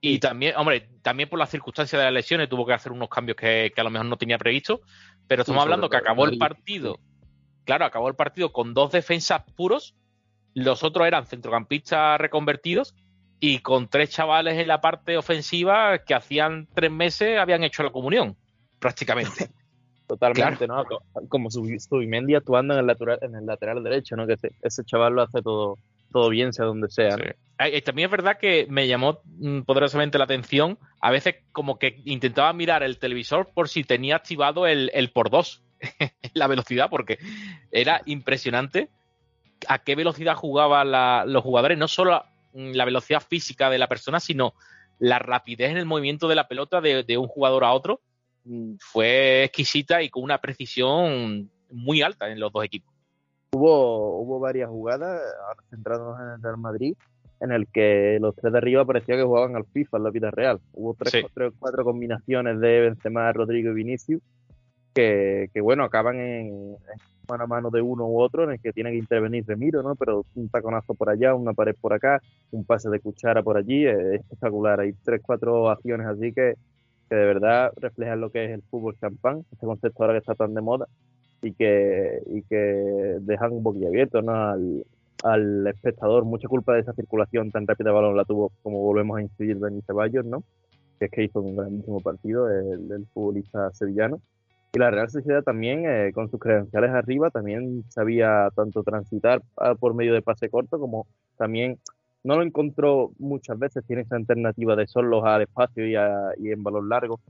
Y 0.00 0.18
también, 0.20 0.54
hombre, 0.56 0.88
también 1.02 1.28
por 1.28 1.38
las 1.38 1.50
circunstancias 1.50 1.98
de 1.98 2.04
las 2.04 2.14
lesiones 2.14 2.48
tuvo 2.48 2.64
que 2.64 2.72
hacer 2.72 2.92
unos 2.92 3.08
cambios 3.08 3.36
que, 3.36 3.72
a 3.76 3.82
lo 3.82 3.90
mejor 3.90 4.06
no 4.06 4.16
tenía 4.16 4.38
previsto. 4.38 4.80
Pero 5.26 5.42
estamos 5.42 5.62
hablando 5.62 5.88
que 5.88 5.96
acabó 5.96 6.26
el 6.26 6.38
partido 6.38 7.00
claro, 7.68 7.84
acabó 7.84 8.08
el 8.08 8.14
partido 8.14 8.50
con 8.50 8.72
dos 8.72 8.92
defensas 8.92 9.42
puros, 9.54 9.94
los 10.54 10.82
otros 10.82 11.06
eran 11.06 11.26
centrocampistas 11.26 12.18
reconvertidos 12.18 12.94
y 13.40 13.58
con 13.58 13.88
tres 13.88 14.08
chavales 14.08 14.58
en 14.58 14.68
la 14.68 14.80
parte 14.80 15.18
ofensiva 15.18 15.98
que 15.98 16.14
hacían 16.14 16.66
tres 16.72 16.90
meses 16.90 17.38
habían 17.38 17.62
hecho 17.62 17.82
la 17.82 17.92
comunión, 17.92 18.38
prácticamente. 18.78 19.50
Totalmente, 20.06 20.66
¿no? 20.66 20.82
Como 21.28 21.50
Subimendi 21.50 22.36
actuando 22.36 22.72
en 22.72 22.80
el, 22.80 22.86
lateral, 22.86 23.18
en 23.20 23.34
el 23.34 23.44
lateral 23.44 23.84
derecho, 23.84 24.16
¿no? 24.16 24.26
Que 24.26 24.36
ese, 24.62 24.84
chaval 24.86 25.12
lo 25.12 25.20
hace 25.20 25.42
todo, 25.42 25.76
todo 26.12 26.28
bien, 26.28 26.52
sea 26.52 26.66
donde 26.66 26.88
sea. 26.88 27.16
También 27.84 28.06
es 28.06 28.10
verdad 28.10 28.38
que 28.38 28.66
me 28.68 28.86
llamó 28.86 29.20
mm, 29.24 29.62
poderosamente 29.62 30.18
la 30.18 30.24
atención, 30.24 30.78
a 31.00 31.10
veces 31.10 31.36
como 31.52 31.78
que 31.78 32.00
intentaba 32.04 32.52
mirar 32.52 32.82
el 32.82 32.98
televisor 32.98 33.50
por 33.52 33.68
si 33.68 33.84
tenía 33.84 34.16
activado 34.16 34.66
el, 34.66 34.90
el 34.94 35.10
por 35.10 35.30
dos 35.30 35.62
la 36.34 36.46
velocidad, 36.46 36.88
porque 36.90 37.18
era 37.70 38.02
impresionante 38.06 38.90
a 39.66 39.78
qué 39.78 39.94
velocidad 39.94 40.36
jugaban 40.36 41.32
los 41.32 41.42
jugadores, 41.42 41.78
no 41.78 41.88
solo 41.88 42.24
la 42.52 42.84
velocidad 42.84 43.22
física 43.26 43.70
de 43.70 43.78
la 43.78 43.88
persona, 43.88 44.20
sino 44.20 44.54
la 44.98 45.18
rapidez 45.18 45.70
en 45.70 45.76
el 45.76 45.86
movimiento 45.86 46.28
de 46.28 46.34
la 46.34 46.48
pelota 46.48 46.80
de, 46.80 47.18
un 47.18 47.28
jugador 47.28 47.64
a 47.64 47.72
otro 47.72 48.00
mm, 48.44 48.74
fue 48.78 49.44
exquisita 49.44 50.02
y 50.02 50.10
con 50.10 50.22
una 50.22 50.38
precisión 50.38 51.50
muy 51.70 52.02
alta 52.02 52.30
en 52.30 52.40
los 52.40 52.52
dos 52.52 52.64
equipos. 52.64 52.92
Hubo, 53.52 54.20
hubo 54.20 54.40
varias 54.40 54.68
jugadas, 54.68 55.22
ahora 55.46 55.62
centrándonos 55.70 56.20
en 56.20 56.26
el 56.28 56.42
Real 56.42 56.58
Madrid, 56.58 56.94
en 57.40 57.52
el 57.52 57.66
que 57.68 58.18
los 58.20 58.34
tres 58.36 58.52
de 58.52 58.58
arriba 58.58 58.84
parecía 58.84 59.16
que 59.16 59.22
jugaban 59.22 59.56
al 59.56 59.64
FIFA 59.64 59.96
en 59.96 60.02
la 60.02 60.10
vida 60.10 60.30
real. 60.30 60.60
Hubo 60.74 60.94
tres, 60.94 61.24
o 61.24 61.52
cuatro 61.58 61.84
combinaciones 61.84 62.60
de 62.60 62.80
Benzema, 62.80 63.32
Rodrigo 63.32 63.70
y 63.70 63.74
Vinicius 63.74 64.22
que, 64.94 65.60
bueno, 65.62 65.84
acaban 65.84 66.18
en, 66.18 66.76
mano 67.28 67.44
a 67.44 67.46
mano 67.46 67.70
de 67.70 67.80
uno 67.80 68.06
u 68.06 68.20
otro 68.20 68.44
en 68.44 68.50
el 68.50 68.60
que 68.60 68.72
tiene 68.72 68.90
que 68.90 68.96
intervenir 68.96 69.46
Remiro, 69.46 69.82
¿no? 69.82 69.94
Pero 69.94 70.24
un 70.34 70.48
taconazo 70.48 70.94
por 70.94 71.08
allá, 71.08 71.34
una 71.34 71.52
pared 71.52 71.76
por 71.80 71.92
acá, 71.92 72.20
un 72.50 72.64
pase 72.64 72.90
de 72.90 73.00
cuchara 73.00 73.42
por 73.42 73.56
allí, 73.56 73.86
es 73.86 74.20
espectacular. 74.20 74.80
Hay 74.80 74.92
tres, 75.04 75.20
cuatro 75.24 75.70
acciones 75.70 76.06
así 76.06 76.32
que, 76.32 76.54
que 77.08 77.14
de 77.14 77.24
verdad 77.24 77.72
reflejan 77.76 78.20
lo 78.20 78.30
que 78.30 78.46
es 78.46 78.50
el 78.50 78.62
fútbol 78.62 78.96
champán, 78.98 79.44
este 79.52 79.66
concepto 79.66 80.02
ahora 80.02 80.14
que 80.14 80.18
está 80.18 80.34
tan 80.34 80.54
de 80.54 80.60
moda 80.60 80.86
y 81.42 81.52
que, 81.52 82.22
y 82.26 82.42
que 82.42 82.56
dejan 83.20 83.52
un 83.52 83.62
boquiabierto 83.62 84.22
¿no? 84.22 84.34
al, 84.34 84.84
al 85.22 85.66
espectador. 85.66 86.24
Mucha 86.24 86.48
culpa 86.48 86.74
de 86.74 86.80
esa 86.80 86.92
circulación 86.92 87.50
tan 87.50 87.66
rápida 87.66 87.90
de 87.90 87.94
balón 87.94 88.16
la 88.16 88.24
tuvo, 88.24 88.52
como 88.62 88.80
volvemos 88.80 89.18
a 89.18 89.22
incidir, 89.22 89.56
Benítez 89.56 89.86
Ceballos, 89.86 90.24
¿no? 90.24 90.42
Que 90.98 91.06
es 91.06 91.10
que 91.10 91.24
hizo 91.24 91.40
un 91.40 91.56
grandísimo 91.56 92.00
partido 92.00 92.50
el, 92.50 92.90
el 92.90 93.06
futbolista 93.14 93.70
sevillano 93.72 94.20
y 94.72 94.78
la 94.78 94.90
Real 94.90 95.08
Sociedad 95.10 95.42
también, 95.42 95.84
eh, 95.86 96.12
con 96.12 96.30
sus 96.30 96.38
credenciales 96.38 96.90
arriba, 96.90 97.30
también 97.30 97.84
sabía 97.88 98.50
tanto 98.54 98.82
transitar 98.82 99.42
ah, 99.56 99.74
por 99.74 99.94
medio 99.94 100.12
de 100.12 100.20
pase 100.20 100.50
corto 100.50 100.78
como 100.78 101.06
también 101.38 101.78
no 102.22 102.36
lo 102.36 102.42
encontró 102.42 103.12
muchas 103.18 103.58
veces, 103.58 103.84
tiene 103.86 104.02
esa 104.02 104.16
alternativa 104.16 104.76
de 104.76 104.86
solos 104.86 105.24
al 105.24 105.42
espacio 105.42 105.86
y, 105.86 105.92
y 105.92 106.52
en 106.52 106.62
balón 106.62 106.88
largo. 106.88 107.20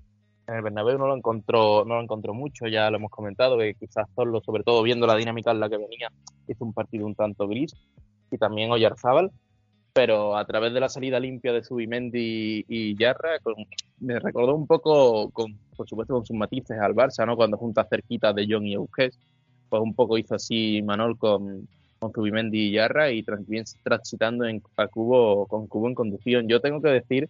En 0.48 0.54
el 0.54 0.62
Bernabéu 0.62 0.96
no 0.96 1.06
lo 1.06 1.14
encontró, 1.14 1.84
no 1.84 1.96
lo 1.96 2.00
encontró 2.00 2.32
mucho, 2.32 2.66
ya 2.68 2.90
lo 2.90 2.96
hemos 2.96 3.10
comentado, 3.10 3.58
que 3.58 3.74
quizás 3.74 4.06
solo, 4.16 4.40
sobre 4.40 4.62
todo 4.62 4.82
viendo 4.82 5.06
la 5.06 5.14
dinámica 5.14 5.50
en 5.50 5.60
la 5.60 5.68
que 5.68 5.76
venía, 5.76 6.10
hizo 6.48 6.64
un 6.64 6.72
partido 6.72 7.04
un 7.04 7.14
tanto 7.14 7.46
gris. 7.46 7.74
Y 8.30 8.38
también 8.38 8.70
Oyarzábal, 8.70 9.30
pero 9.92 10.38
a 10.38 10.46
través 10.46 10.72
de 10.72 10.80
la 10.80 10.88
salida 10.88 11.20
limpia 11.20 11.52
de 11.52 11.62
Subimendi 11.62 12.64
y, 12.66 12.96
Yarra, 12.96 13.38
me 14.00 14.18
recordó 14.18 14.54
un 14.54 14.66
poco, 14.66 15.28
con, 15.32 15.58
por 15.76 15.86
supuesto 15.86 16.14
con 16.14 16.24
sus 16.24 16.36
matices 16.36 16.80
al 16.80 16.94
Barça, 16.94 17.26
¿no? 17.26 17.36
Cuando 17.36 17.58
junta 17.58 17.84
cerquita 17.84 18.32
de 18.32 18.46
John 18.48 18.66
y 18.66 18.72
Euskes, 18.72 19.18
pues 19.68 19.82
un 19.82 19.94
poco 19.94 20.16
hizo 20.16 20.34
así 20.34 20.80
Manol 20.82 21.18
con, 21.18 21.68
con 21.98 22.10
Subimendi 22.10 22.68
y 22.68 22.72
Yarra 22.72 23.10
y 23.10 23.22
transitando 23.22 24.46
en, 24.46 24.62
a 24.78 24.86
Cubo, 24.88 25.46
con 25.46 25.66
Cubo 25.66 25.88
en 25.88 25.94
conducción. 25.94 26.48
Yo 26.48 26.62
tengo 26.62 26.80
que 26.80 26.88
decir, 26.88 27.28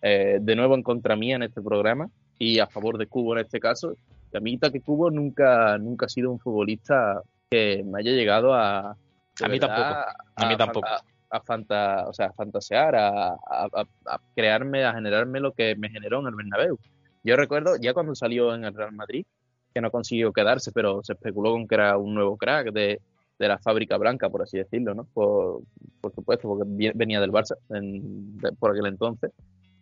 eh, 0.00 0.38
de 0.40 0.54
nuevo 0.54 0.76
en 0.76 0.84
contra 0.84 1.16
mía 1.16 1.34
en 1.34 1.42
este 1.42 1.60
programa 1.60 2.08
y 2.42 2.58
a 2.58 2.66
favor 2.66 2.98
de 2.98 3.06
Cubo 3.06 3.34
en 3.34 3.44
este 3.44 3.60
caso, 3.60 3.94
que 4.32 4.38
a 4.38 4.40
mí 4.40 4.58
que 4.58 4.80
Cubo 4.80 5.12
nunca, 5.12 5.78
nunca 5.78 6.06
ha 6.06 6.08
sido 6.08 6.28
un 6.32 6.40
futbolista 6.40 7.22
que 7.48 7.84
me 7.86 8.00
haya 8.00 8.10
llegado 8.10 8.52
a... 8.52 8.96
A 9.42 9.48
mí 9.48 9.60
tampoco. 9.60 9.88
A, 10.34 10.48
mí 10.48 10.56
tampoco 10.56 10.88
a, 11.30 11.40
fanta, 11.40 12.08
o 12.08 12.12
sea, 12.12 12.26
a 12.26 12.32
fantasear, 12.32 12.96
a, 12.96 13.28
a, 13.28 14.20
crearme, 14.34 14.84
a 14.84 14.92
generarme 14.92 15.38
lo 15.38 15.52
que 15.52 15.76
me 15.76 15.88
generó 15.88 16.20
en 16.20 16.26
el 16.26 16.34
Bernabéu. 16.34 16.78
Yo 17.22 17.36
recuerdo, 17.36 17.76
ya 17.80 17.94
cuando 17.94 18.16
salió 18.16 18.52
en 18.54 18.64
el 18.64 18.74
Real 18.74 18.92
Madrid, 18.92 19.24
que 19.72 19.80
no 19.80 19.92
consiguió 19.92 20.32
quedarse, 20.32 20.72
pero 20.72 21.00
se 21.04 21.12
especuló 21.12 21.52
con 21.52 21.68
que 21.68 21.76
era 21.76 21.96
un 21.96 22.12
nuevo 22.12 22.36
crack 22.36 22.72
de, 22.72 23.00
de 23.38 23.48
la 23.48 23.58
fábrica 23.58 23.96
blanca, 23.98 24.28
por 24.28 24.42
así 24.42 24.58
decirlo, 24.58 24.94
¿no? 24.94 25.04
Por, 25.14 25.62
por 26.00 26.12
supuesto, 26.12 26.48
porque 26.48 26.92
venía 26.92 27.20
del 27.20 27.30
Barça 27.30 27.54
en, 27.70 28.36
por 28.58 28.72
aquel 28.72 28.86
entonces, 28.86 29.30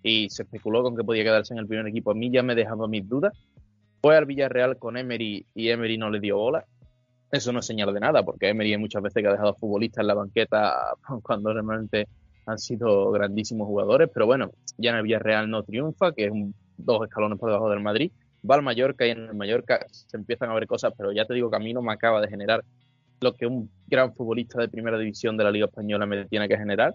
y 0.02 0.28
se 0.30 0.42
especuló 0.42 0.82
con 0.82 0.96
que 0.96 1.04
podía 1.04 1.24
quedarse 1.24 1.54
en 1.54 1.60
el 1.60 1.66
primer 1.66 1.86
equipo. 1.86 2.10
A 2.10 2.14
mí 2.14 2.30
ya 2.30 2.42
me 2.42 2.54
dejaba 2.54 2.88
mis 2.88 3.08
dudas. 3.08 3.32
Fue 4.00 4.16
al 4.16 4.26
Villarreal 4.26 4.78
con 4.78 4.96
Emery 4.96 5.46
y 5.54 5.68
Emery 5.68 5.98
no 5.98 6.10
le 6.10 6.20
dio 6.20 6.36
bola 6.36 6.64
eso 7.30 7.52
no 7.52 7.60
es 7.60 7.66
señal 7.66 7.92
de 7.94 8.00
nada, 8.00 8.24
porque 8.24 8.48
Emery 8.48 8.76
muchas 8.76 9.02
veces 9.02 9.22
que 9.22 9.28
ha 9.28 9.32
dejado 9.32 9.54
futbolistas 9.54 10.02
en 10.02 10.08
la 10.08 10.14
banqueta 10.14 10.94
cuando 11.22 11.52
realmente 11.52 12.08
han 12.46 12.58
sido 12.58 13.10
grandísimos 13.12 13.66
jugadores, 13.66 14.10
pero 14.12 14.26
bueno, 14.26 14.50
ya 14.76 14.90
en 14.90 14.96
el 14.96 15.02
Villarreal 15.02 15.48
no 15.48 15.62
triunfa, 15.62 16.12
que 16.12 16.26
es 16.26 16.30
un, 16.32 16.54
dos 16.76 17.04
escalones 17.06 17.38
por 17.38 17.50
debajo 17.50 17.70
del 17.70 17.80
Madrid, 17.80 18.10
va 18.48 18.56
al 18.56 18.62
Mallorca 18.62 19.06
y 19.06 19.10
en 19.10 19.18
el 19.20 19.34
Mallorca 19.34 19.86
se 19.90 20.16
empiezan 20.16 20.50
a 20.50 20.54
ver 20.54 20.66
cosas, 20.66 20.92
pero 20.96 21.12
ya 21.12 21.26
te 21.26 21.34
digo 21.34 21.50
que 21.50 21.56
a 21.56 21.60
mí 21.60 21.72
no 21.72 21.82
me 21.82 21.92
acaba 21.92 22.20
de 22.20 22.28
generar 22.28 22.64
lo 23.20 23.36
que 23.36 23.46
un 23.46 23.70
gran 23.86 24.14
futbolista 24.14 24.58
de 24.58 24.68
primera 24.68 24.98
división 24.98 25.36
de 25.36 25.44
la 25.44 25.50
Liga 25.50 25.66
Española 25.66 26.06
me 26.06 26.24
tiene 26.24 26.48
que 26.48 26.56
generar. 26.56 26.94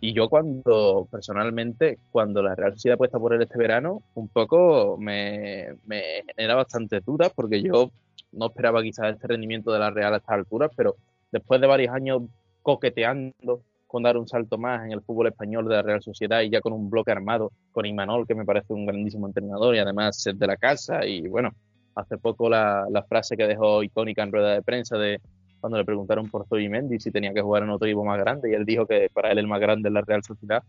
Y 0.00 0.14
yo 0.14 0.28
cuando, 0.28 1.06
personalmente, 1.10 1.98
cuando 2.10 2.42
la 2.42 2.54
Real 2.54 2.72
Sociedad 2.72 2.96
puesta 2.96 3.18
por 3.18 3.34
él 3.34 3.42
este 3.42 3.58
verano, 3.58 4.02
un 4.14 4.28
poco 4.28 4.96
me, 4.98 5.74
me 5.86 6.24
genera 6.34 6.54
bastante 6.54 7.00
dudas, 7.00 7.32
porque 7.34 7.62
yo 7.62 7.90
no 8.32 8.46
esperaba 8.46 8.82
quizás 8.82 9.12
este 9.12 9.26
rendimiento 9.26 9.72
de 9.72 9.78
la 9.78 9.90
Real 9.90 10.14
a 10.14 10.18
estas 10.18 10.36
alturas, 10.36 10.70
pero 10.74 10.96
después 11.30 11.60
de 11.60 11.66
varios 11.66 11.94
años 11.94 12.22
coqueteando 12.62 13.62
con 13.86 14.04
dar 14.04 14.16
un 14.16 14.28
salto 14.28 14.56
más 14.56 14.84
en 14.86 14.92
el 14.92 15.02
fútbol 15.02 15.26
español 15.26 15.68
de 15.68 15.74
la 15.74 15.82
Real 15.82 16.00
Sociedad 16.00 16.42
y 16.42 16.50
ya 16.50 16.60
con 16.60 16.72
un 16.72 16.88
bloque 16.88 17.10
armado 17.10 17.50
con 17.72 17.86
Imanol, 17.86 18.26
que 18.26 18.36
me 18.36 18.44
parece 18.44 18.72
un 18.72 18.86
grandísimo 18.86 19.26
entrenador 19.26 19.74
y 19.74 19.80
además 19.80 20.24
es 20.26 20.38
de 20.38 20.46
la 20.46 20.56
casa. 20.56 21.04
Y 21.04 21.26
bueno, 21.26 21.50
hace 21.96 22.16
poco 22.16 22.48
la, 22.48 22.86
frase 23.08 23.36
que 23.36 23.48
dejó 23.48 23.82
icónica 23.82 24.22
en 24.22 24.30
rueda 24.30 24.54
de 24.54 24.62
prensa 24.62 24.96
de 24.96 25.20
cuando 25.60 25.78
le 25.78 25.84
preguntaron 25.84 26.28
por 26.28 26.46
Mendy 26.50 26.98
si 26.98 27.10
tenía 27.10 27.32
que 27.32 27.42
jugar 27.42 27.62
en 27.62 27.70
otro 27.70 27.86
equipo 27.86 28.04
más 28.04 28.18
grande 28.18 28.50
y 28.50 28.54
él 28.54 28.64
dijo 28.64 28.86
que 28.86 29.08
para 29.12 29.30
él 29.32 29.38
el 29.38 29.46
más 29.46 29.60
grande 29.60 29.88
es 29.88 29.92
la 29.92 30.02
Real 30.02 30.22
Sociedad, 30.24 30.62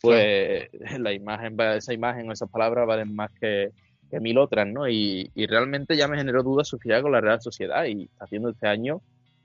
pues 0.00 0.68
la 0.98 1.12
imagen, 1.12 1.56
esa 1.60 1.92
imagen 1.92 2.28
o 2.28 2.32
esas 2.32 2.48
palabras 2.48 2.86
valen 2.86 3.14
más 3.14 3.30
que, 3.40 3.72
que 4.10 4.20
mil 4.20 4.38
otras, 4.38 4.66
¿no? 4.66 4.88
Y, 4.88 5.30
realmente 5.48 5.96
ya 5.96 6.08
me 6.08 6.16
generó 6.16 6.42
dudas 6.42 6.68
su 6.68 6.78
con 6.78 7.12
la 7.12 7.20
Real 7.20 7.40
Sociedad 7.40 7.84
y 7.84 8.04
está 8.04 8.24
haciendo 8.24 8.50
este 8.50 8.66
año 8.66 9.00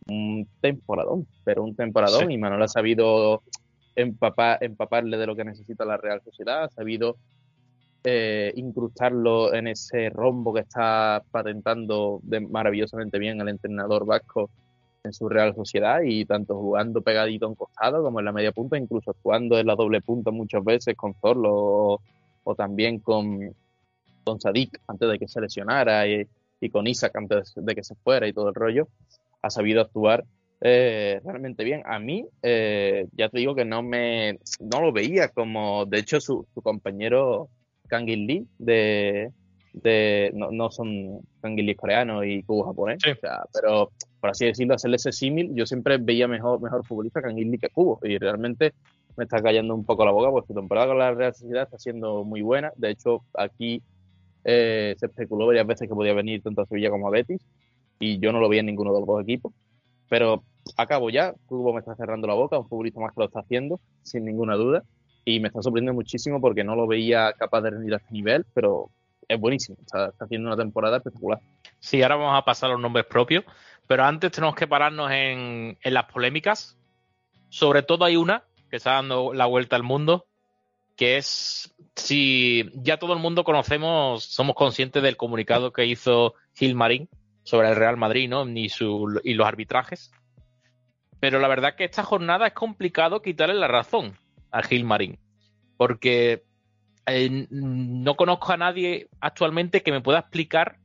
un 0.07 0.47
temporadón, 0.61 1.27
pero 1.43 1.63
un 1.63 1.75
temporadón 1.75 2.29
y 2.29 2.37
Manuel 2.37 2.63
ha 2.63 2.67
sabido 2.67 3.41
empapar, 3.95 4.57
empaparle 4.61 5.17
de 5.17 5.27
lo 5.27 5.35
que 5.35 5.45
necesita 5.45 5.85
la 5.85 5.97
Real 5.97 6.21
Sociedad, 6.21 6.65
ha 6.65 6.69
sabido 6.69 7.17
eh, 8.03 8.51
incrustarlo 8.55 9.53
en 9.53 9.67
ese 9.67 10.09
rombo 10.09 10.53
que 10.53 10.59
está 10.59 11.23
patentando 11.31 12.19
de 12.23 12.41
maravillosamente 12.41 13.17
bien 13.17 13.39
el 13.39 13.47
entrenador 13.47 14.05
vasco 14.05 14.49
en 15.03 15.13
su 15.13 15.27
Real 15.27 15.53
Sociedad 15.53 16.01
y 16.03 16.25
tanto 16.25 16.55
jugando 16.55 17.01
pegadito 17.01 17.47
en 17.47 17.55
costado 17.55 18.01
como 18.01 18.19
en 18.19 18.25
la 18.25 18.31
media 18.31 18.51
punta, 18.51 18.77
incluso 18.77 19.15
jugando 19.21 19.59
en 19.59 19.67
la 19.67 19.75
doble 19.75 20.01
punta 20.01 20.31
muchas 20.31 20.63
veces 20.63 20.95
con 20.95 21.13
Zorlo 21.15 21.99
o 22.43 22.55
también 22.55 22.99
con, 22.99 23.53
con 24.23 24.39
Sadik 24.39 24.79
antes 24.87 25.09
de 25.09 25.19
que 25.19 25.27
se 25.27 25.41
lesionara 25.41 26.07
y, 26.07 26.27
con 26.71 26.87
Isaac 26.87 27.13
antes 27.17 27.51
de 27.57 27.75
que 27.75 27.83
se 27.83 27.95
fuera 27.95 28.25
y 28.25 28.31
todo 28.31 28.47
el 28.47 28.55
rollo, 28.55 28.87
ha 29.41 29.49
sabido 29.49 29.81
actuar 29.81 30.23
eh, 30.61 31.19
realmente 31.25 31.65
bien. 31.65 31.81
A 31.85 31.99
mí, 31.99 32.25
eh, 32.41 33.07
ya 33.11 33.27
te 33.27 33.39
digo 33.39 33.53
que 33.53 33.65
no 33.65 33.83
me 33.83 34.39
no 34.61 34.79
lo 34.79 34.93
veía 34.93 35.27
como, 35.27 35.85
de 35.85 35.99
hecho, 35.99 36.21
su, 36.21 36.47
compañero 36.63 37.49
Kangin 37.89 38.25
Lee 38.25 38.47
de, 38.57 39.33
de 39.73 40.31
no, 40.35 40.51
no 40.51 40.71
son 40.71 41.21
Kangili 41.41 41.75
coreano 41.75 42.23
y 42.23 42.43
Kubo 42.43 42.63
japonés, 42.65 42.99
o 43.05 43.19
sea, 43.19 43.43
pero 43.51 43.91
por 44.19 44.29
así 44.29 44.45
decirlo, 44.45 44.75
hacerle 44.75 44.97
ese 44.97 45.11
símil, 45.11 45.53
yo 45.53 45.65
siempre 45.65 45.97
veía 45.97 46.27
mejor, 46.27 46.61
mejor 46.61 46.85
futbolista 46.85 47.21
Kangili 47.21 47.57
que 47.57 47.69
Kubo 47.69 47.99
y 48.03 48.17
realmente 48.17 48.73
me 49.17 49.25
está 49.25 49.41
callando 49.41 49.75
un 49.75 49.85
poco 49.85 50.05
la 50.05 50.11
boca 50.11 50.31
porque 50.31 50.47
su 50.47 50.53
temporada 50.53 50.87
con 50.87 50.97
la 50.97 51.13
Real 51.13 51.33
Sociedad 51.33 51.63
está 51.63 51.77
siendo 51.77 52.23
muy 52.23 52.41
buena. 52.41 52.71
De 52.75 52.91
hecho, 52.91 53.23
aquí 53.33 53.81
eh, 54.43 54.95
se 54.97 55.05
especuló 55.05 55.47
varias 55.47 55.67
veces 55.67 55.87
que 55.87 55.93
podía 55.93 56.13
venir 56.13 56.41
tanto 56.41 56.61
a 56.61 56.65
Sevilla 56.65 56.89
como 56.89 57.07
a 57.07 57.11
Betis 57.11 57.41
y 57.99 58.19
yo 58.19 58.31
no 58.31 58.39
lo 58.39 58.49
vi 58.49 58.59
en 58.59 58.65
ninguno 58.65 58.93
de 58.93 58.99
los 58.99 59.07
dos 59.07 59.21
equipos. 59.21 59.53
Pero 60.09 60.43
acabo 60.77 61.09
ya, 61.09 61.33
Kubo 61.45 61.73
me 61.73 61.79
está 61.79 61.95
cerrando 61.95 62.27
la 62.27 62.33
boca, 62.33 62.59
un 62.59 62.67
futbolista 62.67 62.99
más 62.99 63.13
que 63.13 63.21
lo 63.21 63.25
está 63.25 63.39
haciendo, 63.39 63.79
sin 64.03 64.25
ninguna 64.25 64.55
duda. 64.55 64.83
Y 65.25 65.39
me 65.39 65.47
está 65.47 65.61
sorprendiendo 65.61 65.93
muchísimo 65.93 66.41
porque 66.41 66.63
no 66.63 66.75
lo 66.75 66.85
veía 66.85 67.33
capaz 67.33 67.61
de 67.61 67.71
rendir 67.71 67.93
a 67.93 67.97
este 67.97 68.11
nivel, 68.11 68.45
pero 68.53 68.89
es 69.33 69.39
buenísimo. 69.39 69.77
Está, 69.81 70.13
haciendo 70.19 70.47
una 70.47 70.57
temporada 70.57 70.97
espectacular. 70.97 71.39
Sí, 71.79 72.01
ahora 72.01 72.15
vamos 72.15 72.37
a 72.37 72.45
pasar 72.45 72.69
a 72.69 72.73
los 72.73 72.81
nombres 72.81 73.05
propios, 73.05 73.43
pero 73.87 74.03
antes 74.03 74.31
tenemos 74.31 74.55
que 74.55 74.67
pararnos 74.67 75.11
en, 75.11 75.77
en 75.81 75.93
las 75.93 76.05
polémicas. 76.05 76.77
Sobre 77.49 77.83
todo 77.83 78.05
hay 78.05 78.15
una 78.15 78.43
que 78.69 78.77
está 78.77 78.93
dando 78.93 79.33
la 79.33 79.45
vuelta 79.45 79.75
al 79.75 79.83
mundo, 79.83 80.25
que 80.95 81.17
es 81.17 81.73
si 81.95 82.69
ya 82.73 82.97
todo 82.97 83.13
el 83.13 83.19
mundo 83.19 83.43
conocemos, 83.43 84.23
somos 84.23 84.55
conscientes 84.55 85.03
del 85.03 85.17
comunicado 85.17 85.71
que 85.71 85.85
hizo 85.85 86.33
Gil 86.55 86.75
Marín 86.75 87.09
sobre 87.43 87.69
el 87.69 87.75
Real 87.75 87.97
Madrid, 87.97 88.29
¿no? 88.29 88.47
Y, 88.47 88.69
su, 88.69 89.19
y 89.23 89.33
los 89.33 89.47
arbitrajes. 89.47 90.11
Pero 91.19 91.39
la 91.39 91.47
verdad 91.47 91.75
que 91.75 91.85
esta 91.85 92.03
jornada 92.03 92.47
es 92.47 92.53
complicado 92.53 93.21
quitarle 93.21 93.55
la 93.55 93.67
razón 93.67 94.17
a 94.51 94.63
Gil 94.63 94.83
Marín, 94.85 95.19
porque 95.77 96.43
eh, 97.05 97.47
no 97.49 98.15
conozco 98.15 98.51
a 98.51 98.57
nadie 98.57 99.07
actualmente 99.19 99.81
que 99.81 99.91
me 99.91 100.01
pueda 100.01 100.19
explicar 100.19 100.77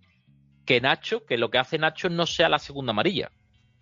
que 0.64 0.80
Nacho, 0.80 1.24
que 1.24 1.38
lo 1.38 1.50
que 1.50 1.58
hace 1.58 1.78
Nacho 1.78 2.10
no 2.10 2.26
sea 2.26 2.48
la 2.48 2.58
segunda 2.58 2.90
amarilla. 2.90 3.30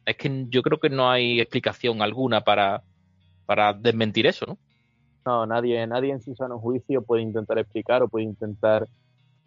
Es 0.04 0.16
que 0.16 0.46
yo 0.48 0.62
creo 0.62 0.78
que 0.78 0.90
no 0.90 1.10
hay 1.10 1.40
explicación 1.40 2.00
alguna 2.00 2.42
para, 2.42 2.82
para 3.44 3.72
desmentir 3.72 4.26
eso, 4.26 4.46
¿no? 4.46 4.58
No, 5.24 5.44
nadie, 5.46 5.84
nadie 5.88 6.12
en 6.12 6.20
su 6.20 6.36
sano 6.36 6.60
juicio 6.60 7.02
puede 7.02 7.22
intentar 7.22 7.58
explicar 7.58 8.02
o 8.04 8.08
puede 8.08 8.26
intentar 8.26 8.86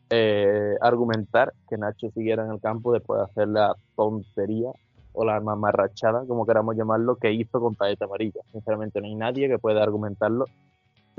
eh, 0.10 0.76
argumentar 0.82 1.54
que 1.70 1.78
Nacho 1.78 2.10
siguiera 2.12 2.44
en 2.44 2.52
el 2.52 2.60
campo 2.60 2.92
después 2.92 3.20
de 3.20 3.26
hacer 3.26 3.48
la 3.48 3.74
tontería 3.96 4.72
o 5.14 5.24
la 5.24 5.40
mamarrachada, 5.40 6.26
como 6.28 6.46
queramos 6.46 6.76
llamarlo, 6.76 7.16
que 7.16 7.32
hizo 7.32 7.60
con 7.62 7.76
tarjeta 7.76 8.06
amarilla. 8.06 8.42
Sinceramente, 8.52 9.00
no 9.00 9.08
hay 9.08 9.16
nadie 9.16 9.48
que 9.48 9.60
pueda 9.60 9.82
argumentarlo. 9.82 10.46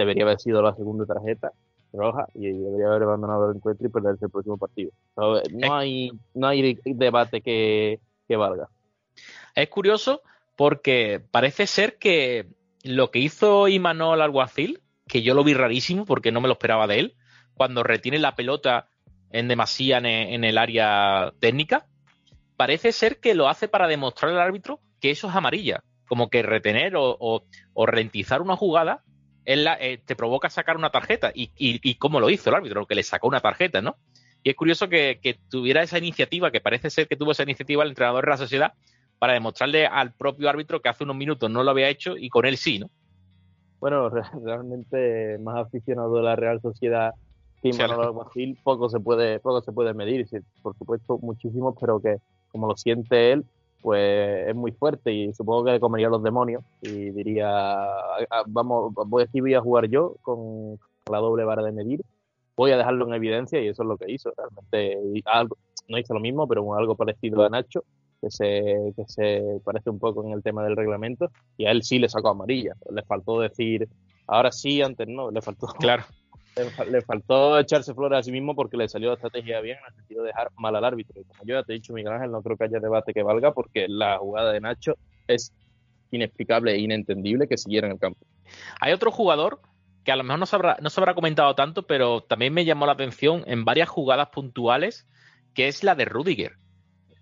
Debería 0.01 0.25
haber 0.25 0.41
sido 0.41 0.63
la 0.63 0.75
segunda 0.75 1.07
tarjeta 1.07 1.53
roja 1.93 2.27
y 2.35 2.47
debería 2.51 2.87
haber 2.87 3.03
abandonado 3.03 3.51
el 3.51 3.57
encuentro 3.57 3.87
y 3.87 3.91
perderse 3.91 4.25
el 4.25 4.31
próximo 4.31 4.57
partido. 4.57 4.93
No 5.17 5.75
hay, 5.75 6.11
no 6.35 6.47
hay 6.47 6.79
debate 6.85 7.41
que, 7.41 8.01
que 8.29 8.37
valga. 8.37 8.69
Es 9.55 9.69
curioso 9.69 10.23
porque 10.57 11.21
parece 11.31 11.67
ser 11.67 11.99
que 11.99 12.47
lo 12.85 13.11
que 13.11 13.19
hizo 13.19 13.69
Imanol 13.69 14.23
Alguacil, 14.23 14.81
que 15.07 15.23
yo 15.23 15.35
lo 15.35 15.45
vi 15.45 15.55
rarísimo 15.55 16.05
porque 16.05 16.33
no 16.33 16.41
me 16.41 16.49
lo 16.49 16.55
esperaba 16.55 16.87
de 16.87 17.01
él, 17.01 17.15
cuando 17.55 17.83
retiene 17.83 18.19
la 18.19 18.37
pelota 18.37 18.87
en 19.31 19.49
demasía 19.49 19.99
en 19.99 20.45
el 20.45 20.59
área 20.59 21.33
técnica, 21.41 21.87
parece 22.57 22.93
ser 22.93 23.21
que 23.21 23.35
lo 23.35 23.49
hace 23.49 23.69
para 23.69 23.89
demostrar 23.89 24.33
al 24.33 24.41
árbitro 24.41 24.81
que 25.01 25.11
eso 25.11 25.29
es 25.29 25.35
amarilla. 25.35 25.83
Como 26.07 26.29
que 26.29 26.43
retener 26.43 26.93
o, 26.97 27.45
rentizar 27.87 28.43
una 28.43 28.57
jugada 28.57 29.03
eh, 29.53 30.01
te 30.05 30.17
provoca 30.17 30.51
sacar 30.51 30.77
una 30.77 30.91
tarjeta. 30.91 31.33
Y, 31.35 31.51
y, 31.57 31.95
cómo 31.97 32.21
lo 32.21 32.31
hizo 32.31 32.51
el 32.51 32.57
árbitro, 32.57 32.87
que 32.87 32.95
le 32.95 33.03
sacó 33.03 33.29
una 33.29 33.41
tarjeta, 33.41 33.81
¿no? 33.81 33.97
Y 34.43 34.51
es 34.51 34.57
curioso 34.57 34.89
que, 34.89 35.21
que, 35.23 35.39
tuviera 35.51 35.83
esa 35.83 35.99
iniciativa, 35.99 36.51
que 36.51 36.61
parece 36.61 36.91
ser 36.91 37.09
que 37.09 37.17
tuvo 37.17 37.33
esa 37.33 37.43
iniciativa 37.43 37.83
el 37.83 37.91
entrenador 37.91 38.25
de 38.25 38.31
la 38.31 38.37
sociedad, 38.37 38.73
para 39.19 39.35
demostrarle 39.35 39.87
al 39.87 40.13
propio 40.13 40.49
árbitro 40.49 40.81
que 40.81 40.89
hace 40.89 41.05
unos 41.05 41.17
minutos 41.17 41.51
no 41.51 41.63
lo 41.63 41.71
había 41.71 41.91
hecho 41.91 42.17
y 42.17 42.31
con 42.31 42.47
él 42.47 42.57
sí, 42.57 42.79
¿no? 42.79 42.91
Bueno, 43.79 44.09
realmente 44.45 45.39
más 45.39 45.67
aficionado 45.67 46.17
de 46.17 46.23
la 46.23 46.37
Real 46.37 46.61
Sociedad 46.61 47.15
que 47.63 47.73
Manuel 47.75 48.07
Alguacil, 48.07 48.59
poco 48.63 48.89
se 48.89 48.99
puede, 49.01 49.39
poco 49.39 49.61
se 49.61 49.73
puede 49.73 49.93
medir, 49.93 50.27
por 50.63 50.75
supuesto 50.79 51.19
muchísimo, 51.19 51.75
pero 51.79 52.01
que 52.01 52.17
como 52.51 52.67
lo 52.67 52.77
siente 52.77 53.33
él, 53.33 53.45
pues 53.83 54.49
es 54.49 54.55
muy 54.55 54.73
fuerte 54.73 55.13
y 55.13 55.33
supongo 55.33 55.65
que 55.65 55.81
comería 55.81 56.09
los 56.09 56.23
demonios 56.23 56.63
y 56.83 57.11
diría, 57.11 57.79
vamos, 58.47 58.93
voy 59.07 59.23
aquí 59.23 59.41
voy 59.41 59.55
a 59.55 59.61
jugar 59.61 59.89
yo 59.89 60.17
con 60.23 60.79
la 61.11 61.19
doble 61.19 61.45
vara 61.45 61.63
de 61.63 61.73
medir, 61.73 62.03
voy 62.57 62.73
a 62.73 62.77
dejarlo 62.77 63.07
en 63.07 63.15
evidencia 63.15 63.61
y 63.61 63.69
eso 63.69 63.83
es 63.83 63.89
lo 63.89 63.97
que 63.97 64.11
hizo 64.11 64.33
realmente. 64.37 65.23
Algo, 65.25 65.57
no 65.89 65.99
hizo 65.99 66.15
lo 66.15 66.21
mismo, 66.21 66.47
pero 66.47 66.75
algo 66.75 66.95
parecido 66.95 67.45
a 67.45 67.49
Nacho 67.49 67.85
que 68.21 68.31
se, 68.31 68.93
que 68.97 69.05
se 69.07 69.61
parece 69.65 69.91
un 69.91 69.99
poco 69.99 70.25
en 70.25 70.33
el 70.33 70.43
tema 70.43 70.63
del 70.63 70.77
reglamento, 70.77 71.31
y 71.57 71.67
a 71.67 71.71
él 71.71 71.83
sí 71.83 71.99
le 71.99 72.09
sacó 72.09 72.29
amarilla. 72.29 72.75
Le 72.91 73.03
faltó 73.03 73.41
decir, 73.41 73.89
ahora 74.27 74.53
sí, 74.53 74.83
antes 74.83 75.09
no, 75.09 75.31
le 75.31 75.41
faltó. 75.41 75.69
Claro. 75.79 76.05
Le, 76.91 77.03
faltó 77.03 77.59
echarse 77.59 77.95
flores 77.95 78.19
a 78.19 78.23
sí 78.23 78.33
mismo 78.33 78.55
porque 78.55 78.77
le 78.77 78.89
salió 78.89 79.09
la 79.09 79.15
estrategia 79.15 79.61
bien 79.61 79.79
en 79.79 79.85
el 79.89 79.95
sentido 79.95 80.23
de 80.23 80.29
dejar 80.29 80.51
mal 80.57 80.77
al 80.77 80.85
árbitro. 80.85 81.21
Y 81.21 81.25
como 81.25 81.45
yo 81.45 81.55
ya 81.55 81.63
te 81.63 81.73
he 81.73 81.77
dicho, 81.77 81.93
Miguel 81.93 82.13
Ángel, 82.13 82.31
no 82.31 82.43
creo 82.43 82.57
que 82.57 82.65
haya 82.65 82.81
debate 82.81 83.13
que 83.13 83.23
valga 83.23 83.53
porque 83.53 83.87
la 83.89 84.19
jugada 84.19 84.53
de 84.53 84.61
Nacho 84.61 84.95
es 85.27 85.53
inexplicable 86.11 86.73
e 86.73 86.79
inentendible 86.79 87.47
que 87.47 87.59
siguiera 87.59 87.87
en 87.87 87.95
el 87.95 87.99
campo. 87.99 88.27
Hay 88.81 88.93
otro 88.93 89.11
jugador 89.11 89.61
que 90.05 90.13
a 90.13 90.17
lo 90.17 90.25
mejor 90.25 90.41
no 90.41 90.47
se, 90.47 90.57
habrá, 90.57 90.77
no 90.81 90.91
se 90.91 91.01
habrá 91.01 91.15
comentado 91.15 91.55
tanto, 91.55 91.87
pero 91.87 92.23
también 92.23 92.53
me 92.55 92.65
llamó 92.65 92.87
la 92.87 92.93
atención 92.93 93.45
en 93.47 93.65
varias 93.65 93.89
jugadas 93.89 94.29
puntuales, 94.31 95.07
que 95.55 95.69
es 95.69 95.85
la 95.85 95.95
de 95.95 96.05
Rudiger 96.07 96.61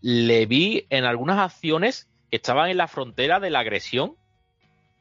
le 0.01 0.47
vi 0.47 0.87
en 0.91 1.05
algunas 1.05 1.39
acciones 1.39 2.09
que 2.31 2.37
estaban 2.37 2.71
en 2.71 2.77
la 2.77 2.89
frontera 2.89 3.41
de 3.41 3.51
la 3.51 3.61
agresión, 3.61 4.17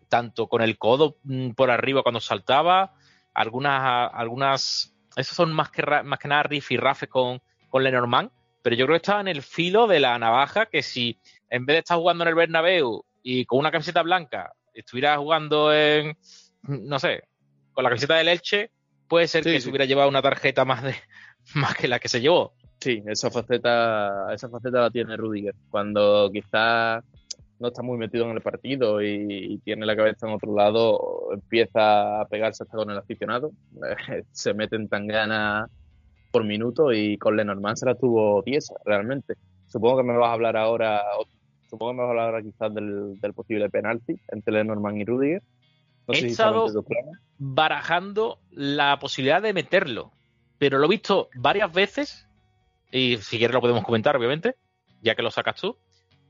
tanto 0.10 0.48
con 0.48 0.62
el 0.62 0.78
codo 0.78 1.18
mm, 1.24 1.52
por 1.52 1.70
arriba 1.70 2.04
cuando 2.04 2.20
saltaba, 2.20 2.94
algunas, 3.38 4.10
algunas, 4.14 4.96
esos 5.16 5.36
son 5.36 5.54
más 5.54 5.70
que, 5.70 5.84
más 6.04 6.18
que 6.18 6.28
nada 6.28 6.44
riff 6.44 6.72
y 6.72 6.78
rafe 6.78 7.08
con, 7.08 7.40
con 7.70 7.84
Lenormand, 7.84 8.32
pero 8.64 8.76
yo 8.76 8.86
creo 8.86 8.96
que 8.96 9.04
estaba 9.04 9.22
en 9.22 9.28
el 9.28 9.44
filo 9.44 9.86
de 9.86 10.00
la 10.00 10.18
navaja 10.18 10.66
que 10.66 10.82
si 10.82 11.20
en 11.52 11.68
vez 11.68 11.76
de 11.76 11.80
estar 11.80 12.00
jugando 12.00 12.24
en 12.24 12.30
el 12.30 12.36
Bernabéu 12.36 13.06
y 13.22 13.46
con 13.46 13.60
una 13.60 13.70
camiseta 13.70 14.02
blanca 14.02 14.54
estuviera 14.74 15.18
jugando 15.18 15.72
en, 15.72 16.18
no 16.64 16.98
sé, 16.98 17.26
con 17.74 17.84
la 17.84 17.92
camiseta 17.92 18.16
del 18.16 18.30
Elche, 18.30 18.72
puede 19.08 19.28
ser 19.28 19.44
que 19.44 19.62
se 19.62 19.70
hubiera 19.70 19.86
llevado 19.86 20.10
una 20.10 20.24
tarjeta 20.24 20.66
más 20.66 20.82
de 20.82 20.96
más 21.54 21.76
que 21.76 21.88
la 21.88 22.00
que 22.00 22.10
se 22.10 22.22
llevó. 22.22 22.56
Sí, 22.82 23.04
esa 23.06 23.30
faceta, 23.30 24.34
esa 24.34 24.50
faceta 24.50 24.82
la 24.82 24.90
tiene 24.90 25.16
Rudiger. 25.16 25.54
Cuando 25.70 26.32
quizás 26.34 27.04
no 27.60 27.70
está 27.70 27.82
muy 27.82 27.98
metido 27.98 28.26
en 28.30 28.36
el 28.36 28.42
partido 28.42 29.02
y, 29.02 29.60
tiene 29.64 29.86
la 29.86 29.96
cabeza 29.96 30.28
en 30.28 30.34
otro 30.34 30.54
lado, 30.56 31.30
empieza 31.34 32.22
a 32.22 32.26
pegarse 32.28 32.64
hasta 32.64 32.78
con 32.78 32.90
el 32.90 32.98
aficionado. 32.98 33.52
se 34.32 34.54
meten 34.54 34.88
tan 34.88 35.08
ganas 35.08 35.70
por 36.32 36.44
minuto 36.44 36.94
y 36.94 37.18
con 37.18 37.36
Lenormand 37.36 37.78
se 37.78 37.86
la 37.86 37.96
tuvo 37.96 38.44
tiesa, 38.44 38.76
realmente. 38.86 39.36
Supongo 39.68 39.98
que 39.98 40.04
me 40.04 40.18
vas 40.18 40.30
a 40.30 40.34
hablar 40.34 40.56
ahora, 40.58 41.02
supongo 41.70 41.92
que 41.92 41.96
me 41.96 42.02
vas 42.04 42.08
a 42.08 42.12
hablar 42.12 42.26
ahora 42.28 42.44
quizás 42.44 42.74
del, 42.74 43.34
posible 43.34 43.70
penalti 43.70 44.20
entre 44.30 44.54
Lenormand 44.54 44.98
y 44.98 45.06
Rudiger. 45.06 45.44
He 46.10 46.28
estado 46.28 46.68
barajando 47.38 48.40
la 48.52 48.98
posibilidad 49.00 49.42
de 49.42 49.54
meterlo, 49.54 50.12
pero 50.58 50.78
lo 50.78 50.86
he 50.86 50.90
visto 50.90 51.30
varias 51.36 51.74
veces 51.74 52.28
y 52.92 53.18
si 53.18 53.38
quieres 53.38 53.54
lo 53.54 53.62
podemos 53.62 53.84
comentar, 53.84 54.16
obviamente, 54.16 54.56
ya 55.02 55.16
que 55.16 55.22
lo 55.22 55.32
sacas 55.32 55.60
tú. 55.60 55.78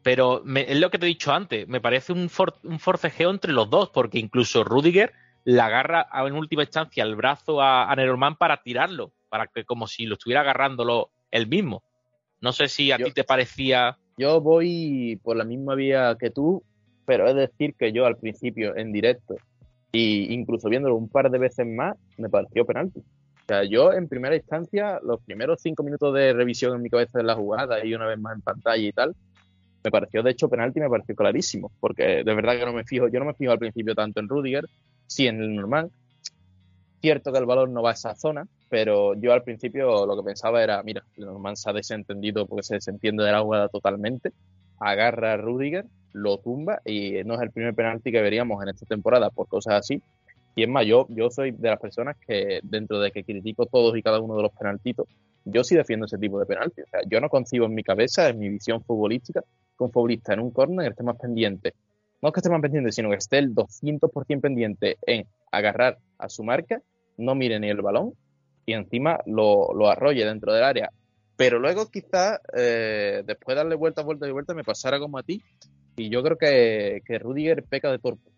Pero 0.04 0.44
es 0.56 0.80
lo 0.80 0.90
que 0.90 1.00
te 1.00 1.06
he 1.06 1.10
dicho 1.10 1.34
antes, 1.34 1.68
me 1.68 1.82
parece 1.82 2.14
un, 2.14 2.30
un 2.64 2.80
forcejeo 2.80 3.30
entre 3.30 3.52
los 3.52 3.70
dos, 3.70 3.90
porque 3.90 4.20
incluso 4.20 4.64
Rudiger 4.64 5.14
le 5.44 5.62
agarra 5.62 6.08
en 6.26 6.34
última 6.34 6.64
instancia 6.64 7.04
el 7.04 7.16
brazo 7.16 7.62
a, 7.62 7.92
a 7.92 8.36
para 8.38 8.62
tirarlo, 8.62 9.12
para 9.30 9.48
que 9.48 9.64
como 9.64 9.88
si 9.88 10.06
lo 10.06 10.16
estuviera 10.16 10.42
agarrándolo 10.42 11.10
él 11.32 11.48
mismo. 11.48 11.84
No 12.42 12.52
sé 12.52 12.68
si 12.68 12.92
a 12.92 12.98
ti 12.98 13.12
te 13.12 13.24
parecía. 13.24 13.98
Yo 14.18 14.42
voy 14.42 15.20
por 15.24 15.36
la 15.36 15.44
misma 15.44 15.76
vía 15.76 16.16
que 16.20 16.30
tú, 16.30 16.64
pero 17.06 17.28
es 17.28 17.36
decir 17.36 17.76
que 17.76 17.92
yo 17.92 18.06
al 18.06 18.18
principio 18.18 18.76
en 18.76 18.92
directo 18.92 19.36
e 19.94 20.28
incluso 20.30 20.70
viéndolo 20.70 20.96
un 20.96 21.10
par 21.10 21.32
de 21.32 21.40
veces 21.40 21.66
más, 21.66 21.96
me 22.18 22.30
pareció 22.30 22.66
penalti. 22.66 23.00
O 23.00 23.46
sea, 23.48 23.64
yo 23.64 23.94
en 23.94 24.10
primera 24.10 24.36
instancia, 24.36 25.00
los 25.02 25.22
primeros 25.22 25.62
cinco 25.62 25.82
minutos 25.84 26.14
de 26.14 26.34
revisión 26.34 26.76
en 26.76 26.82
mi 26.82 26.90
cabeza 26.90 27.18
de 27.20 27.24
la 27.24 27.36
jugada 27.36 27.84
y 27.86 27.94
una 27.94 28.06
vez 28.06 28.20
más 28.20 28.36
en 28.36 28.42
pantalla 28.42 28.86
y 28.86 28.92
tal, 28.92 29.16
me 29.84 29.92
pareció 29.92 30.24
de 30.24 30.32
hecho 30.32 30.50
penalti, 30.50 30.80
me 30.80 30.90
pareció 30.90 31.16
clarísimo, 31.16 31.72
porque 31.80 32.24
de 32.24 32.36
verdad 32.36 32.58
que 32.58 32.66
no 32.66 32.74
me 32.74 32.84
fijo, 32.84 33.08
yo 33.08 33.20
no 33.20 33.26
me 33.26 33.34
fijo 33.34 33.52
al 33.52 33.60
principio 33.60 33.96
tanto 33.96 34.20
en 34.20 34.28
Rudiger, 34.28 34.66
sí 35.06 35.28
en 35.28 35.42
el 35.42 35.56
normal. 35.56 35.92
Cierto 37.00 37.32
que 37.32 37.38
el 37.38 37.46
balón 37.46 37.74
no 37.74 37.84
va 37.84 37.92
a 37.92 37.94
esa 37.94 38.16
zona, 38.16 38.48
pero 38.70 39.14
yo 39.14 39.32
al 39.32 39.44
principio 39.44 40.06
lo 40.06 40.18
que 40.18 40.24
pensaba 40.24 40.64
era, 40.64 40.82
mira, 40.84 41.04
el 41.16 41.26
normal 41.26 41.56
se 41.56 41.70
ha 41.70 41.74
desentendido 41.74 42.48
porque 42.48 42.64
se 42.64 42.76
desentiende 42.76 43.24
de 43.24 43.32
la 43.32 43.42
jugada 43.42 43.70
totalmente, 43.70 44.32
agarra 44.80 45.34
a 45.34 45.38
Rudiger, 45.38 45.86
lo 46.14 46.40
tumba 46.40 46.82
y 46.84 47.24
no 47.24 47.36
es 47.36 47.42
el 47.42 47.52
primer 47.52 47.76
penalti 47.76 48.12
que 48.12 48.22
veríamos 48.22 48.62
en 48.64 48.70
esta 48.70 48.86
temporada 48.86 49.30
por 49.30 49.48
cosas 49.48 49.76
así, 49.76 50.02
y 50.58 50.64
es 50.64 50.70
más, 50.70 50.88
yo, 50.88 51.06
soy 51.30 51.52
de 51.52 51.70
las 51.70 51.80
personas 51.80 52.18
que 52.18 52.62
dentro 52.64 53.00
de 53.00 53.12
que 53.12 53.24
critico 53.24 53.68
todos 53.68 53.96
y 53.96 54.02
cada 54.02 54.20
uno 54.20 54.36
de 54.38 54.42
los 54.42 54.52
penaltitos, 54.54 55.08
yo 55.46 55.64
sí 55.64 55.76
defiendo 55.76 56.08
ese 56.08 56.18
tipo 56.18 56.40
de 56.40 56.48
penalti. 56.48 56.82
O 56.82 56.88
sea, 56.88 57.02
yo 57.08 57.22
no 57.22 57.30
concibo 57.30 57.68
en 57.68 57.76
mi 57.76 57.84
cabeza, 57.84 58.28
en 58.28 58.40
mi 58.40 58.50
visión 58.50 58.84
futbolística, 58.84 59.44
que 59.78 59.84
un 59.84 59.92
futbolista 59.92 60.34
en 60.34 60.40
un 60.40 60.52
córner 60.52 60.92
esté 60.92 61.04
más 61.04 61.18
pendiente. 61.18 61.74
No 62.22 62.32
que 62.32 62.40
esté 62.40 62.50
más 62.50 62.62
pendiente, 62.62 62.92
sino 62.92 63.10
que 63.10 63.18
esté 63.18 63.38
el 63.38 63.54
200% 63.54 64.42
pendiente 64.42 64.98
en 65.06 65.28
agarrar 65.52 65.98
a 66.18 66.30
su 66.30 66.44
marca, 66.44 66.82
no 67.18 67.36
mire 67.36 67.60
ni 67.60 67.70
el 67.70 67.82
balón 67.82 68.14
y 68.66 68.74
encima 68.74 69.20
lo, 69.26 69.74
lo 69.74 69.90
arrolle 69.90 70.26
dentro 70.26 70.54
del 70.54 70.64
área. 70.64 70.92
Pero 71.38 71.60
luego 71.60 71.90
quizás, 71.90 72.40
eh, 72.56 73.24
después 73.26 73.56
de 73.56 73.60
darle 73.60 73.76
vueltas, 73.76 74.04
vueltas 74.04 74.28
y 74.28 74.32
vueltas, 74.32 74.56
me 74.56 74.64
pasara 74.64 75.00
como 75.00 75.20
a 75.20 75.24
ti. 75.24 75.42
Y 75.96 76.10
yo 76.10 76.24
creo 76.24 76.38
que, 76.38 77.02
que 77.06 77.20
Rudiger 77.20 77.64
peca 77.64 77.92
de 77.92 78.00
torpe. 78.00 78.30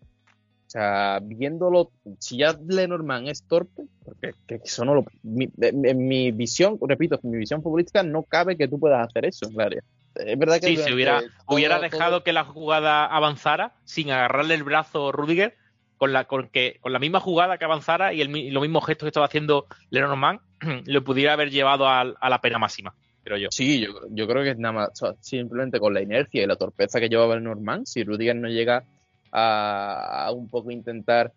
O 0.66 0.70
sea, 0.70 1.18
viéndolo, 1.20 1.90
si 2.20 2.36
ya 2.36 2.56
Lenormand 2.64 3.28
es 3.28 3.42
torpe, 3.42 3.86
porque 4.04 4.34
eso 4.62 4.84
no 4.84 4.94
lo, 4.94 5.04
en 5.24 6.06
mi 6.06 6.30
visión, 6.30 6.78
repito, 6.80 7.18
en 7.20 7.30
mi 7.30 7.38
visión 7.38 7.60
futbolística 7.60 8.04
no 8.04 8.22
cabe 8.22 8.56
que 8.56 8.68
tú 8.68 8.78
puedas 8.78 9.04
hacer 9.04 9.24
eso 9.24 9.48
en 9.48 9.54
el 9.54 9.60
área. 9.60 9.82
Es 10.26 10.38
verdad 10.38 10.60
que 10.60 10.68
sí, 10.68 10.76
si 10.76 10.92
hubiera, 10.92 11.22
hubiera 11.46 11.78
dejado 11.78 12.22
que 12.22 12.32
la 12.32 12.44
jugada 12.44 13.06
avanzara 13.06 13.74
sin 13.84 14.10
agarrarle 14.10 14.54
el 14.54 14.62
brazo 14.62 15.12
Rudiger, 15.12 15.56
con 16.00 16.14
la, 16.14 16.24
con 16.24 16.48
que, 16.48 16.78
con 16.80 16.94
la 16.94 16.98
misma 16.98 17.20
jugada 17.20 17.58
que 17.58 17.66
avanzara 17.66 18.14
y, 18.14 18.22
el, 18.22 18.54
los 18.54 18.62
mismos 18.62 18.86
gestos 18.86 19.04
que 19.04 19.10
estaba 19.10 19.26
haciendo 19.26 19.66
Lenormand, 19.90 20.40
lo 20.86 21.04
pudiera 21.04 21.34
haber 21.34 21.50
llevado 21.50 21.86
a, 21.86 22.00
a, 22.00 22.30
la 22.30 22.40
pena 22.40 22.58
máxima. 22.58 22.94
Pero 23.22 23.36
yo. 23.36 23.48
Sí, 23.50 23.80
yo, 23.80 23.92
yo 24.08 24.26
creo 24.26 24.42
que 24.42 24.52
es 24.52 24.58
nada 24.58 24.72
más, 24.72 24.90
simplemente 25.20 25.78
con 25.78 25.92
la 25.92 26.00
inercia 26.00 26.42
y 26.42 26.46
la 26.46 26.56
torpeza 26.56 27.00
que 27.00 27.10
llevaba 27.10 27.34
Lenormand, 27.34 27.84
si 27.84 28.02
Rudiger 28.02 28.34
no 28.34 28.48
llega 28.48 28.82
a, 29.30 30.32
un 30.34 30.48
poco 30.48 30.70
intentar 30.70 31.32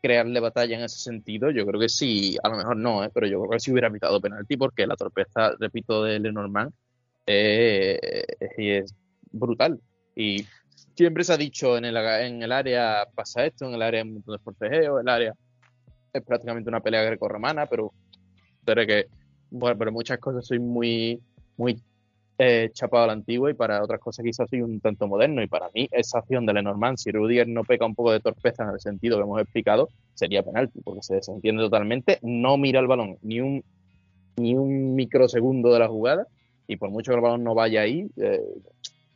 crearle 0.00 0.40
batalla 0.40 0.78
en 0.78 0.84
ese 0.84 0.98
sentido, 1.00 1.50
yo 1.50 1.66
creo 1.66 1.78
que 1.78 1.88
sí, 1.88 2.36
a 2.42 2.48
lo 2.48 2.56
mejor 2.56 2.76
no, 2.76 3.04
¿eh? 3.04 3.10
pero 3.12 3.26
yo 3.26 3.40
creo 3.40 3.50
que 3.50 3.60
sí 3.60 3.72
hubiera 3.72 3.90
pitado 3.90 4.20
penalti 4.20 4.56
porque 4.56 4.86
la 4.86 4.96
torpeza, 4.96 5.52
repito, 5.58 6.04
de 6.04 6.18
Lenormand 6.20 6.72
eh, 7.28 8.24
es 8.56 8.94
brutal. 9.30 9.80
Y 10.16 10.44
siempre 10.96 11.24
se 11.24 11.32
ha 11.32 11.36
dicho 11.36 11.76
en 11.76 11.84
el, 11.84 11.96
en 11.96 12.42
el 12.42 12.52
área 12.52 13.06
pasa 13.14 13.44
esto, 13.44 13.66
en 13.66 13.74
el 13.74 13.82
área 13.82 14.02
hay 14.02 14.08
un 14.08 14.14
montón 14.14 14.36
de 14.36 14.42
forcejeo, 14.42 14.98
el 14.98 15.08
área 15.08 15.34
es 16.12 16.22
prácticamente 16.22 16.68
una 16.68 16.80
pelea 16.80 17.02
greco-romana, 17.02 17.66
pero 17.66 17.92
que, 18.74 19.06
bueno, 19.50 19.78
pero 19.78 19.92
muchas 19.92 20.18
cosas 20.18 20.46
soy 20.46 20.58
muy, 20.58 21.20
muy 21.56 21.80
eh, 22.38 22.70
chapado 22.72 23.04
a 23.04 23.06
la 23.08 23.12
antigua 23.14 23.50
y 23.50 23.54
para 23.54 23.82
otras 23.82 24.00
cosas 24.00 24.24
quizás 24.24 24.48
soy 24.48 24.62
un 24.62 24.80
tanto 24.80 25.06
moderno. 25.06 25.42
Y 25.42 25.46
para 25.46 25.70
mí, 25.74 25.88
esa 25.90 26.18
acción 26.18 26.46
de 26.46 26.52
Lenormand, 26.54 26.98
si 26.98 27.10
Rudiger 27.10 27.48
no 27.48 27.64
peca 27.64 27.86
un 27.86 27.94
poco 27.94 28.12
de 28.12 28.20
torpeza 28.20 28.64
en 28.64 28.70
el 28.70 28.80
sentido 28.80 29.16
que 29.16 29.22
hemos 29.22 29.40
explicado, 29.40 29.88
sería 30.14 30.42
penalti, 30.42 30.80
porque 30.82 31.02
se 31.02 31.14
desentiende 31.14 31.62
totalmente, 31.62 32.18
no 32.22 32.56
mira 32.56 32.80
el 32.80 32.86
balón 32.86 33.18
ni 33.22 33.40
un, 33.40 33.64
ni 34.36 34.54
un 34.54 34.94
microsegundo 34.94 35.72
de 35.72 35.78
la 35.78 35.88
jugada, 35.88 36.26
y 36.68 36.76
por 36.76 36.90
mucho 36.90 37.10
que 37.10 37.16
el 37.16 37.22
balón 37.22 37.42
no 37.42 37.54
vaya 37.54 37.80
ahí, 37.80 38.06
eh, 38.18 38.40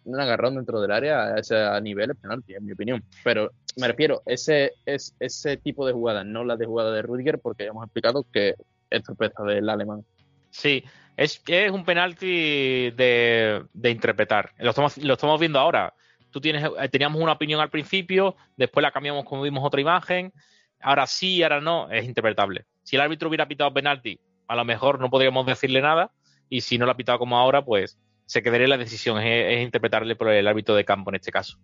un 0.04 0.18
agarrón 0.18 0.56
dentro 0.56 0.80
del 0.80 0.90
área 0.90 1.34
a 1.34 1.38
ese 1.38 1.80
nivel 1.82 2.10
es 2.10 2.16
penalti, 2.16 2.54
en 2.54 2.64
mi 2.64 2.72
opinión. 2.72 3.04
Pero 3.22 3.52
me 3.76 3.86
refiero, 3.86 4.22
ese, 4.26 4.72
es, 4.86 5.14
ese 5.20 5.58
tipo 5.58 5.86
de 5.86 5.92
jugada, 5.92 6.24
no 6.24 6.44
la 6.44 6.56
de 6.56 6.66
jugada 6.66 6.92
de 6.92 7.02
Rudiger, 7.02 7.38
porque 7.38 7.64
ya 7.64 7.70
hemos 7.70 7.84
explicado 7.84 8.26
que 8.32 8.54
es 8.90 9.02
torpeza 9.04 9.44
del 9.44 9.68
alemán. 9.68 10.04
Sí, 10.50 10.82
es, 11.16 11.42
es 11.46 11.70
un 11.70 11.84
penalti 11.84 12.90
de, 12.90 13.64
interpretar. 13.84 14.52
Lo 14.58 14.70
estamos, 14.70 14.98
lo 14.98 15.14
estamos 15.14 15.38
viendo 15.38 15.60
ahora. 15.60 15.94
Tú 16.30 16.40
tienes, 16.40 16.64
eh, 16.64 16.88
teníamos 16.88 17.20
una 17.20 17.32
opinión 17.32 17.60
al 17.60 17.70
principio, 17.70 18.34
después 18.56 18.82
la 18.82 18.90
cambiamos 18.90 19.24
como 19.24 19.42
vimos 19.42 19.62
otra 19.64 19.80
imagen. 19.80 20.32
Ahora 20.80 21.06
sí, 21.06 21.42
ahora 21.42 21.60
no, 21.60 21.90
es 21.90 22.04
interpretable. 22.06 22.64
Si 22.82 22.96
el 22.96 23.02
árbitro 23.02 23.28
hubiera 23.28 23.46
pitado 23.46 23.72
penalti, 23.72 24.18
a 24.48 24.56
lo 24.56 24.64
mejor 24.64 24.98
no 25.00 25.10
podríamos 25.10 25.46
decirle 25.46 25.80
nada. 25.80 26.10
Y 26.52 26.60
si 26.60 26.76
no 26.76 26.86
lo 26.86 26.92
ha 26.92 26.96
pitado 26.96 27.18
como 27.18 27.38
ahora, 27.38 27.64
pues 27.64 27.98
se 28.26 28.42
quedaría 28.42 28.68
la 28.68 28.76
decisión. 28.76 29.20
Es, 29.20 29.62
interpretarle 29.62 30.16
por 30.16 30.28
el 30.28 30.46
árbitro 30.46 30.74
de 30.74 30.84
campo 30.84 31.10
en 31.10 31.16
este 31.16 31.32
caso. 31.32 31.58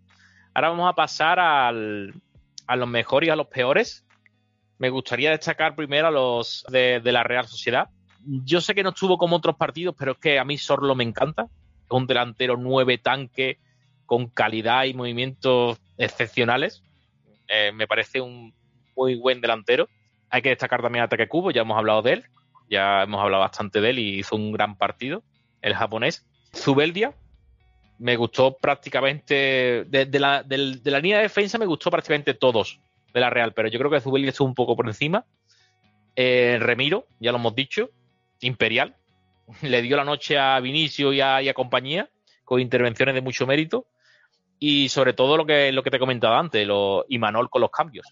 Ahora 0.55 0.70
vamos 0.70 0.90
a 0.90 0.94
pasar 0.94 1.38
al, 1.38 2.14
a 2.66 2.77
los 2.77 2.88
mejores 2.88 3.29
y 3.29 3.31
a 3.31 3.37
los 3.37 3.48
peores. 3.48 4.07
Me 4.79 4.90
gustaría 4.90 5.31
destacar 5.31 5.74
primero 5.74 6.09
a 6.09 6.11
los 6.11 6.64
de 6.70 7.01
la 7.05 7.22
Real 7.22 7.46
Sociedad 7.46 7.88
yo 8.29 8.61
sé 8.61 8.74
que 8.74 8.83
no 8.83 8.90
estuvo 8.90 9.18
como 9.18 9.37
otros 9.37 9.57
partidos, 9.57 9.94
pero 9.98 10.12
es 10.12 10.18
que 10.18 10.38
a 10.38 10.44
mí 10.44 10.59
Sorlo 10.59 10.94
me 10.94 11.05
encanta. 11.05 11.48
Es 11.85 11.90
un 11.90 12.07
delantero 12.07 12.57
nueve 12.57 12.98
tanque 12.98 13.59
con 14.07 14.29
calidad 14.29 14.85
y 14.85 14.94
movimientos 14.94 15.79
excepcionales. 15.96 16.83
Eh, 17.48 17.72
me 17.72 17.87
parece 17.87 18.20
un 18.20 18.55
muy 18.96 19.14
buen 19.14 19.40
delantero. 19.40 19.88
Hay 20.31 20.42
que 20.42 20.51
destacar 20.51 20.83
también 20.83 21.03
a 21.03 21.05
Ataque 21.07 21.29
Cubo, 21.29 21.51
ya 21.51 21.62
hemos 21.62 21.79
hablado 21.79 22.03
de 22.03 22.14
él. 22.14 22.24
Ya 22.68 23.02
hemos 23.02 23.20
hablado 23.20 23.42
bastante 23.42 23.81
de 23.81 23.90
él 23.90 23.98
y 23.98 24.18
hizo 24.18 24.37
un 24.37 24.52
gran 24.52 24.76
partido, 24.76 25.22
el 25.62 25.74
japonés. 25.74 26.26
Zubeldia, 26.54 27.14
me 27.98 28.16
gustó 28.16 28.57
prácticamente. 28.57 29.85
De, 29.85 30.18
la, 30.18 30.42
línea 30.42 31.16
de 31.18 31.22
defensa 31.22 31.59
me 31.59 31.66
gustó 31.66 31.90
prácticamente 31.90 32.35
todos 32.35 32.81
de 33.12 33.20
la 33.20 33.31
Real, 33.31 33.52
pero 33.52 33.68
yo 33.68 33.78
creo 33.78 33.90
que 33.90 34.00
Zubeldia 34.00 34.31
estuvo 34.31 34.48
un 34.48 34.54
poco 34.54 34.76
por 34.76 34.87
encima. 34.87 35.24
Eh, 36.14 36.59
Remiro, 36.61 37.07
ya 37.20 37.33
lo 37.33 37.38
hemos 37.38 37.54
dicho 37.54 37.90
imperial. 38.40 38.96
Le 39.62 39.83
dio 39.83 39.96
la 39.96 40.04
noche 40.04 40.38
a 40.38 40.59
Vinicio 40.61 41.12
y 41.12 41.20
a, 41.20 41.54
compañía, 41.54 42.09
con 42.44 42.61
intervenciones 42.61 43.14
de 43.14 43.20
mucho 43.20 43.46
mérito. 43.46 43.87
Y 44.61 44.88
sobre 44.88 45.12
todo 45.12 45.37
lo 45.37 45.46
que, 45.46 45.70
lo 45.70 45.83
que 45.83 45.90
te 45.90 45.96
he 45.96 46.00
comentado 46.00 46.35
antes, 46.35 46.66
lo, 46.66 47.04
y 47.09 47.18
Manol 47.18 47.48
con 47.48 47.61
los 47.61 47.70
cambios, 47.70 48.07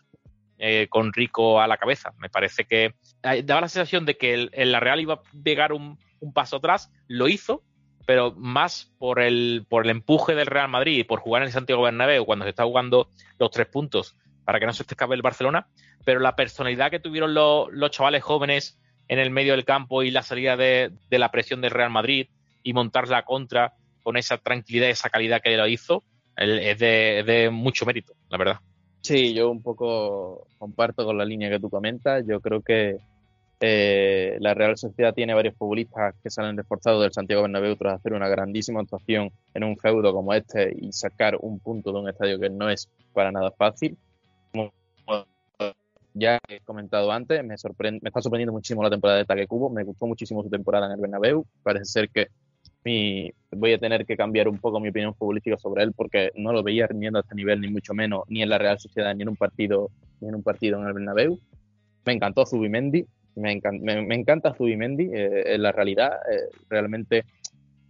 eh, 0.58 0.86
con 0.88 1.12
Rico 1.12 1.60
a 1.60 1.66
la 1.66 1.76
cabeza. 1.76 2.12
Me 2.18 2.28
parece 2.28 2.64
que 2.64 2.94
daba 3.44 3.62
la 3.62 3.68
sensación 3.68 4.06
de 4.06 4.16
que 4.16 4.34
el, 4.34 4.72
la 4.72 4.80
Real 4.80 5.00
iba 5.00 5.14
a 5.14 5.22
pegar 5.42 5.72
un, 5.72 5.98
paso 6.34 6.56
atrás, 6.56 6.90
lo 7.06 7.28
hizo, 7.28 7.62
pero 8.04 8.32
más 8.36 8.92
por 8.98 9.20
el, 9.20 9.64
por 9.68 9.84
el 9.84 9.90
empuje 9.90 10.34
del 10.34 10.46
Real 10.46 10.68
Madrid 10.68 10.98
y 10.98 11.04
por 11.04 11.20
jugar 11.20 11.42
en 11.42 11.46
el 11.46 11.52
Santiago 11.52 11.82
Bernabéu 11.82 12.24
cuando 12.24 12.44
se 12.44 12.50
está 12.50 12.64
jugando 12.64 13.08
los 13.38 13.50
tres 13.50 13.68
puntos 13.68 14.16
para 14.44 14.58
que 14.58 14.66
no 14.66 14.72
se 14.72 14.82
escape 14.82 15.14
el 15.14 15.22
Barcelona, 15.22 15.68
pero 16.04 16.20
la 16.20 16.36
personalidad 16.36 16.90
que 16.90 17.00
tuvieron 17.00 17.34
los, 17.34 17.68
los 17.72 17.90
chavales 17.90 18.22
jóvenes 18.22 18.78
en 19.08 19.18
el 19.18 19.30
medio 19.30 19.52
del 19.52 19.64
campo 19.64 20.02
y 20.02 20.10
la 20.10 20.22
salida 20.22 20.56
de, 20.56 20.92
la 21.10 21.30
presión 21.30 21.60
del 21.60 21.70
Real 21.70 21.90
Madrid 21.90 22.28
y 22.62 22.72
montar 22.72 23.08
la 23.08 23.24
contra 23.24 23.74
con 24.02 24.16
esa 24.16 24.38
tranquilidad, 24.38 24.88
y 24.88 24.90
esa 24.90 25.10
calidad 25.10 25.42
que 25.42 25.56
lo 25.56 25.66
hizo, 25.66 26.02
es 26.36 26.78
de, 26.78 27.48
mucho 27.52 27.86
mérito, 27.86 28.14
la 28.28 28.38
verdad. 28.38 28.60
Sí, 29.06 29.34
yo 29.34 29.52
un 29.52 29.62
poco 29.62 30.48
comparto 30.58 31.04
con 31.04 31.16
la 31.16 31.24
línea 31.24 31.48
que 31.48 31.60
tú 31.60 31.70
comentas. 31.70 32.24
Yo 32.26 32.40
creo 32.40 32.60
que 32.60 32.98
eh, 33.60 34.36
la 34.40 34.52
Real 34.52 34.76
Sociedad 34.76 35.14
tiene 35.14 35.32
varios 35.32 35.54
futbolistas 35.54 36.16
que 36.20 36.28
salen 36.28 36.56
reforzados 36.56 37.02
del 37.02 37.12
Santiago 37.12 37.42
Bernabéu 37.42 37.76
tras 37.76 38.00
hacer 38.00 38.14
una 38.14 38.28
grandísima 38.28 38.80
actuación 38.80 39.30
en 39.54 39.62
un 39.62 39.76
feudo 39.76 40.12
como 40.12 40.34
este 40.34 40.74
y 40.76 40.92
sacar 40.92 41.36
un 41.40 41.60
punto 41.60 41.92
de 41.92 42.00
un 42.00 42.08
estadio 42.08 42.40
que 42.40 42.50
no 42.50 42.68
es 42.68 42.88
para 43.12 43.30
nada 43.30 43.52
fácil. 43.52 43.96
Ya 46.14 46.40
he 46.48 46.58
comentado 46.64 47.12
antes, 47.12 47.44
me, 47.44 47.56
sorprende, 47.58 48.00
me 48.02 48.08
está 48.08 48.20
sorprendiendo 48.20 48.54
muchísimo 48.54 48.82
la 48.82 48.90
temporada 48.90 49.18
de 49.18 49.24
Taque 49.24 49.46
Cubo, 49.46 49.70
me 49.70 49.84
gustó 49.84 50.06
muchísimo 50.08 50.42
su 50.42 50.50
temporada 50.50 50.86
en 50.86 50.92
el 50.94 51.00
Bernabéu, 51.00 51.46
parece 51.62 51.84
ser 51.84 52.08
que 52.08 52.26
mi, 52.84 53.32
voy 53.50 53.72
a 53.72 53.78
tener 53.78 54.06
que 54.06 54.16
cambiar 54.16 54.48
un 54.48 54.58
poco 54.58 54.80
mi 54.80 54.88
opinión 54.88 55.14
futbolística 55.14 55.56
sobre 55.56 55.82
él 55.82 55.92
porque 55.92 56.30
no 56.36 56.52
lo 56.52 56.62
veía 56.62 56.86
rindiendo 56.86 57.18
a 57.18 57.22
este 57.22 57.34
nivel 57.34 57.60
ni 57.60 57.68
mucho 57.68 57.94
menos 57.94 58.24
ni 58.28 58.42
en 58.42 58.48
la 58.48 58.58
Real 58.58 58.78
Sociedad 58.78 59.14
ni 59.14 59.22
en 59.22 59.28
un 59.28 59.36
partido 59.36 59.90
ni 60.20 60.28
en 60.28 60.34
un 60.34 60.42
partido 60.42 60.80
en 60.80 60.86
el 60.86 60.92
Bernabéu. 60.92 61.38
Me 62.04 62.12
encantó 62.12 62.46
Zubimendi, 62.46 63.04
me, 63.34 63.60
me, 63.80 64.14
encanta 64.14 64.54
Zubimendi, 64.54 65.10
eh, 65.12 65.54
en 65.54 65.62
la 65.62 65.72
realidad 65.72 66.12
eh, 66.30 66.48
realmente 66.68 67.24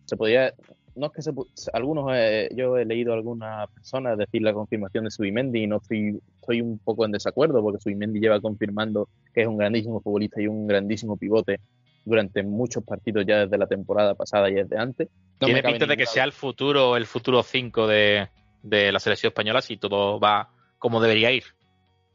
se 0.05 0.17
podía 0.17 0.53
no 0.97 1.07
es 1.07 1.13
que 1.13 1.23
se, 1.23 1.31
algunos, 1.73 2.11
eh, 2.15 2.49
yo 2.55 2.77
he 2.79 2.85
leído 2.85 3.13
a 3.13 3.17
algunas 3.17 3.69
personas 3.71 4.17
decir 4.17 4.43
la 4.43 4.55
confirmación 4.55 5.05
de 5.05 5.11
Subimendi 5.11 5.63
y 5.63 5.67
no 5.67 5.77
estoy, 5.77 6.19
estoy 6.41 6.63
un 6.63 6.79
poco 6.79 7.05
en 7.05 7.13
desacuerdo 7.13 7.63
porque 7.63 7.81
Subimendi 7.81 8.19
lleva 8.19 8.41
confirmando 8.41 9.09
que 9.35 9.43
es 9.43 9.47
un 9.47 9.59
grandísimo 9.59 10.01
futbolista 10.01 10.41
y 10.41 10.49
un 10.49 10.67
grandísimo 10.67 11.17
pivote 11.17 11.61
durante 12.07 12.43
muchos 12.43 12.85
partidos 12.85 13.27
ya 13.27 13.41
desde 13.41 13.59
la 13.59 13.67
temporada 13.67 14.15
pasada 14.15 14.49
y 14.49 14.55
desde 14.55 14.79
antes. 14.79 15.09
Tiene 15.39 15.63
pinta 15.63 15.85
de 15.85 15.97
que 15.97 16.07
sea 16.07 16.25
el 16.25 16.33
futuro, 16.33 16.97
el 16.97 17.05
futuro 17.05 17.43
5 17.43 17.87
de, 17.87 18.29
de 18.63 18.93
la 18.93 19.01
selección 19.01 19.31
española 19.31 19.61
si 19.61 19.77
todo 19.77 20.19
va 20.19 20.49
como 20.79 21.01
debería 21.03 21.33
ir. 21.33 21.45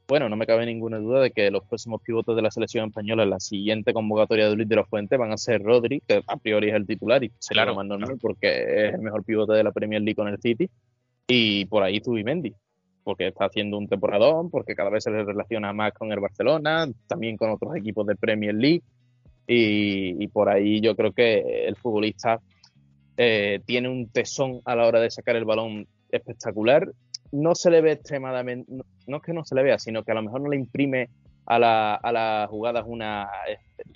Bueno, 0.08 0.28
no 0.28 0.36
me 0.36 0.46
cabe 0.46 0.66
ninguna 0.66 0.98
duda 0.98 1.22
de 1.22 1.32
que 1.32 1.52
los 1.52 1.64
próximos 1.64 2.02
pivotes 2.02 2.36
de 2.36 2.42
la 2.42 2.52
selección 2.52 2.88
española 2.88 3.24
en 3.24 3.30
la 3.30 3.40
siguiente 3.40 3.94
convocatoria 3.94 4.50
de 4.50 4.56
Luis 4.56 4.68
de 4.68 4.76
la 4.76 4.86
Fuente 4.86 5.18
van 5.18 5.32
a 5.32 5.38
ser 5.38 5.62
Rodri, 5.62 6.02
que 6.06 6.22
a 6.26 6.38
priori 6.38 6.70
es 6.70 6.76
el 6.76 6.86
titular 6.86 7.24
y 7.24 7.32
sería 7.40 7.66
lo 7.66 7.76
más 7.76 7.86
normal 7.86 8.18
porque 8.20 8.88
es 8.88 8.94
el 8.94 9.02
mejor 9.02 9.24
pivote 9.24 9.54
de 9.54 9.64
la 9.64 9.72
Premier 9.72 10.02
League 10.02 10.16
con 10.16 10.28
el 10.28 10.40
City, 10.40 10.70
y 11.28 11.66
por 11.66 11.84
ahí 11.84 12.02
Zubimendi, 12.04 12.54
porque 13.04 13.28
está 13.28 13.46
haciendo 13.46 13.78
un 13.78 13.88
temporadón, 13.88 14.50
porque 14.50 14.76
cada 14.76 14.90
vez 14.90 15.04
se 15.06 15.12
le 15.12 15.24
relaciona 15.24 15.72
más 15.72 15.94
con 15.94 16.12
el 16.12 16.20
Barcelona, 16.20 16.88
también 17.08 17.38
con 17.38 17.52
otros 17.52 17.74
equipos 17.78 18.06
de 18.06 18.16
Premier 18.16 18.56
League, 18.56 18.84
y, 19.48 20.28
por 20.30 20.50
ahí 20.50 20.82
yo 20.82 20.96
creo 20.96 21.12
que 21.12 21.66
el 21.68 21.76
futbolista 21.76 22.40
eh, 23.18 23.60
tiene 23.66 23.90
un 23.90 24.08
tesón 24.08 24.62
a 24.66 24.76
la 24.76 24.88
hora 24.88 25.00
de 25.02 25.12
sacar 25.12 25.36
el 25.36 25.46
balón 25.46 25.88
espectacular 26.10 26.92
no 27.32 27.56
se 27.56 27.72
le 27.72 27.82
ve 27.82 27.94
extremadamente, 27.94 28.72
no, 29.08 29.18
es 29.18 29.24
que 29.24 29.34
no 29.34 29.44
se 29.44 29.56
le 29.56 29.64
vea, 29.64 29.80
sino 29.80 30.04
que 30.04 30.12
a 30.12 30.16
lo 30.16 30.24
mejor 30.24 30.42
no 30.42 30.50
le 30.50 30.58
imprime 30.58 31.10
a, 31.46 31.58
la, 31.60 31.96
a 31.96 32.12
las 32.12 32.50
jugadas 32.50 32.84
una 32.86 33.30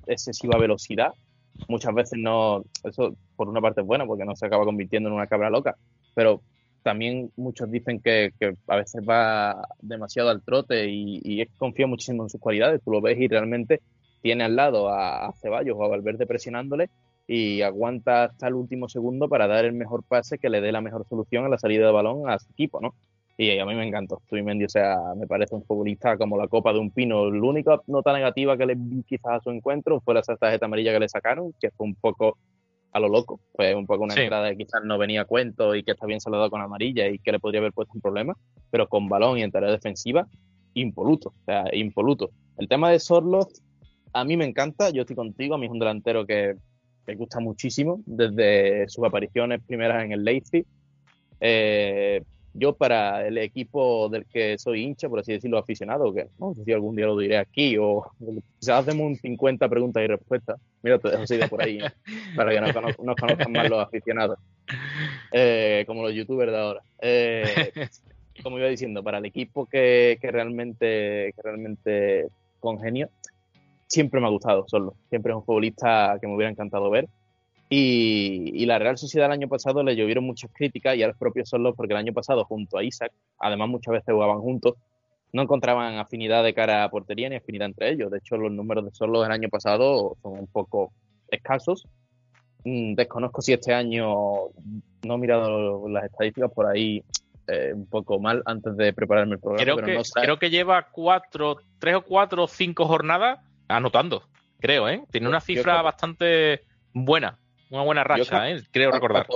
excesiva 0.08 0.58
velocidad, 0.58 1.14
muchas 1.68 1.94
veces 1.94 2.20
no, 2.20 2.64
eso 2.84 3.16
por 3.36 3.50
una 3.50 3.62
parte 3.62 3.82
es 3.82 3.88
bueno 3.88 4.08
porque 4.08 4.26
no 4.26 4.36
se 4.36 4.46
acaba 4.46 4.66
convirtiendo 4.66 5.10
en 5.10 5.16
una 5.16 5.28
cabra 5.28 5.50
loca, 5.50 5.76
pero 6.14 6.42
también 6.84 7.32
muchos 7.36 7.70
dicen 7.72 8.00
que, 8.00 8.32
a 8.68 8.76
veces 8.76 9.04
va 9.08 9.68
demasiado 9.82 10.30
al 10.30 10.44
trote 10.44 10.88
y, 10.88 11.20
y 11.24 11.46
confía 11.58 11.88
muchísimo 11.88 12.24
en 12.24 12.30
sus 12.30 12.40
cualidades. 12.40 12.80
Tú 12.84 12.92
lo 12.92 13.02
ves 13.02 13.20
y 13.20 13.28
realmente 13.28 13.82
tiene 14.26 14.44
al 14.44 14.56
lado 14.56 14.90
a, 14.90 15.32
Ceballos 15.40 15.76
o 15.78 15.84
a 15.84 15.88
Valverde 15.88 16.26
presionándole 16.26 16.90
y 17.28 17.62
aguanta 17.62 18.24
hasta 18.24 18.48
el 18.48 18.56
último 18.56 18.90
segundo 18.90 19.30
para 19.30 19.46
dar 19.46 19.66
el 19.66 19.74
mejor 19.74 20.02
pase 20.02 20.40
que 20.40 20.50
le 20.50 20.62
dé 20.62 20.72
la 20.72 20.82
mejor 20.82 21.06
solución 21.08 21.46
a 21.46 21.50
la 21.50 21.60
salida 21.60 21.86
de 21.86 21.92
balón 21.92 22.28
a 22.28 22.40
su 22.40 22.50
equipo, 22.52 22.82
¿no? 22.82 22.96
Y 23.38 23.60
a 23.60 23.66
mí 23.68 23.76
me 23.76 23.88
encantó. 23.88 24.24
Zubimendi, 24.28 24.66
o 24.66 24.70
sea, 24.70 24.98
me 25.16 25.28
parece 25.28 25.54
un 25.54 25.64
futbolista 25.64 26.18
como 26.18 26.38
la 26.38 26.48
copa 26.48 26.74
de 26.74 26.80
un 26.80 26.90
pino. 26.90 27.30
La 27.30 27.48
única 27.48 27.80
nota 27.86 28.14
negativa 28.14 28.58
que 28.58 28.66
le 28.66 28.74
vi 28.76 29.04
quizás 29.04 29.34
a 29.34 29.40
su 29.42 29.52
encuentro 29.52 30.02
fue 30.02 30.16
la 30.16 30.24
tarjeta 30.24 30.66
amarilla 30.66 30.92
que 30.92 31.02
le 31.02 31.10
sacaron, 31.10 31.54
que 31.62 31.70
fue 31.70 31.86
un 31.86 31.94
poco 31.94 32.40
a 32.94 33.00
lo 33.00 33.10
loco. 33.10 33.40
Fue 33.56 33.76
un 33.76 33.86
poco 33.86 34.06
una 34.06 34.16
entrada 34.16 34.50
que 34.50 34.58
quizás 34.58 34.82
no 34.84 34.98
venía 34.98 35.22
a 35.22 35.26
cuento 35.26 35.76
y 35.76 35.84
que 35.84 35.92
está 35.92 36.08
bien 36.08 36.20
saludado 36.20 36.50
con 36.50 36.62
amarilla 36.62 37.08
y 37.10 37.20
que 37.20 37.32
le 37.32 37.40
podría 37.40 37.60
haber 37.60 37.74
puesto 37.74 37.94
un 37.94 38.02
problema, 38.02 38.36
pero 38.72 38.90
con 38.90 39.08
balón 39.08 39.38
y 39.38 39.44
en 39.44 39.52
tarea 39.52 39.70
defensiva, 39.70 40.26
impoluto, 40.74 41.30
o 41.30 41.46
sea, 41.46 41.66
impoluto. 41.74 42.32
El 42.58 42.68
tema 42.68 42.90
de 42.90 43.00
Sorloth, 43.00 43.52
a 44.16 44.24
mí 44.24 44.38
me 44.38 44.46
encanta, 44.46 44.92
yo 44.92 45.02
estoy 45.02 45.18
contigo, 45.18 45.56
a 45.56 45.58
mí 45.58 45.66
es 45.66 45.72
un 45.72 45.80
delantero 45.80 46.26
que 46.26 46.56
me 47.06 47.16
gusta 47.16 47.42
muchísimo 47.42 48.02
desde 48.06 48.88
sus 48.88 49.04
apariciones 49.04 49.62
primeras 49.68 50.06
en 50.06 50.14
el 50.14 50.24
Leipzig. 50.24 50.66
Eh, 51.42 52.24
yo 52.54 52.74
para 52.78 53.28
el 53.28 53.38
equipo 53.38 54.08
del 54.08 54.26
que 54.26 54.58
soy 54.58 54.84
hincha, 54.84 55.10
por 55.10 55.20
así 55.20 55.34
decirlo, 55.34 55.58
aficionado, 55.58 56.14
que 56.14 56.30
no 56.40 56.54
sé 56.54 56.64
si 56.64 56.72
algún 56.72 56.96
día 56.96 57.08
lo 57.08 57.18
diré 57.18 57.38
aquí, 57.38 57.76
o 57.78 58.10
quizás 58.58 58.88
hacemos 58.88 59.06
un 59.06 59.18
50 59.18 59.68
preguntas 59.68 60.02
y 60.02 60.08
respuestas. 60.08 60.62
Mira, 60.82 60.98
te 60.98 61.10
dejo 61.10 61.26
de 61.26 61.50
por 61.50 61.62
ahí, 61.62 61.80
para 62.38 62.52
que 62.52 62.62
nos, 62.62 62.96
conozcan 62.96 63.52
más 63.52 63.70
los 63.70 63.84
aficionados, 63.84 64.40
eh, 65.34 65.84
como 65.86 66.04
los 66.04 66.14
youtubers 66.14 66.54
de 66.54 66.58
ahora. 66.58 66.82
Eh, 67.02 67.74
como 68.42 68.60
iba 68.60 68.70
diciendo, 68.70 69.04
para 69.04 69.18
el 69.18 69.26
equipo 69.26 69.66
que, 69.66 70.18
que 70.22 70.32
realmente 70.32 71.34
que 71.36 71.42
realmente 71.44 72.30
congenio, 72.62 73.10
siempre 73.96 74.20
me 74.20 74.28
ha 74.28 74.30
gustado 74.30 74.66
solo. 74.68 74.96
Siempre 75.10 75.32
es 75.32 75.38
un 75.38 75.44
futbolista 75.44 76.18
que 76.20 76.28
me 76.28 76.36
hubiera 76.36 76.52
encantado 76.52 76.90
ver. 76.90 77.08
Y, 77.70 78.64
la 78.66 78.78
Real 78.78 78.98
Sociedad 78.98 79.28
el 79.28 79.32
año 79.32 79.48
pasado 79.48 79.82
le 79.84 79.96
llovieron 79.96 80.24
muchas 80.24 80.52
críticas 80.54 80.96
y 80.96 81.04
a 81.04 81.08
los 81.08 81.18
propios 81.18 81.50
Solos 81.50 81.74
porque 81.76 81.94
el 81.94 81.98
año 81.98 82.14
pasado 82.14 82.46
junto 82.46 82.78
a 82.78 82.84
Isaac, 82.84 83.12
además 83.40 83.70
muchas 83.70 83.94
veces 83.94 84.14
jugaban 84.14 84.40
juntos, 84.40 84.76
no 85.34 85.42
encontraban 85.42 85.98
afinidad 85.98 86.44
de 86.44 86.54
cara 86.54 86.84
a 86.84 86.90
portería 86.90 87.30
ni 87.30 87.38
afinidad 87.38 87.68
entre 87.68 87.92
ellos. 87.92 88.12
De 88.12 88.20
hecho, 88.20 88.38
los 88.38 88.52
números 88.52 88.86
de 88.86 88.92
Solos 88.92 89.26
el 89.26 89.32
año 89.32 89.50
pasado 89.50 90.16
son 90.22 90.40
un 90.40 90.48
poco 90.48 90.92
escasos. 91.30 91.88
Mm, 92.66 92.96
desconozco 92.96 93.42
si 93.42 93.54
este 93.54 93.74
año 93.74 94.14
no 95.04 95.16
he 95.16 95.18
mirado 95.18 95.88
las 95.88 96.06
estadísticas 96.06 96.52
por 96.52 96.68
ahí 96.68 97.04
eh, 97.48 97.72
un 97.74 97.88
poco 97.88 98.20
mal 98.20 98.44
antes 98.46 98.76
de 98.76 98.94
prepararme 98.94 99.36
el 99.36 99.40
programa. 99.40 99.82
Creo, 99.82 100.04
que, 100.04 100.10
creo 100.14 100.40
que 100.40 100.50
lleva 100.50 100.88
cuatro, 100.92 101.58
tres 101.80 101.96
o 101.96 102.02
cuatro 102.02 102.44
o 102.44 102.48
cinco 102.48 102.86
jornadas 102.86 103.40
anotando, 103.68 104.24
creo, 104.60 104.88
¿eh? 104.90 105.04
Tiene 105.12 105.28
una 105.28 105.42
cifra 105.42 105.82
bastante 105.82 106.62
buena 106.94 107.38
una 107.70 107.84
buena 107.84 108.04
racha, 108.04 108.50
¿eh? 108.50 108.62
creo 108.72 108.92
recordar. 108.92 109.28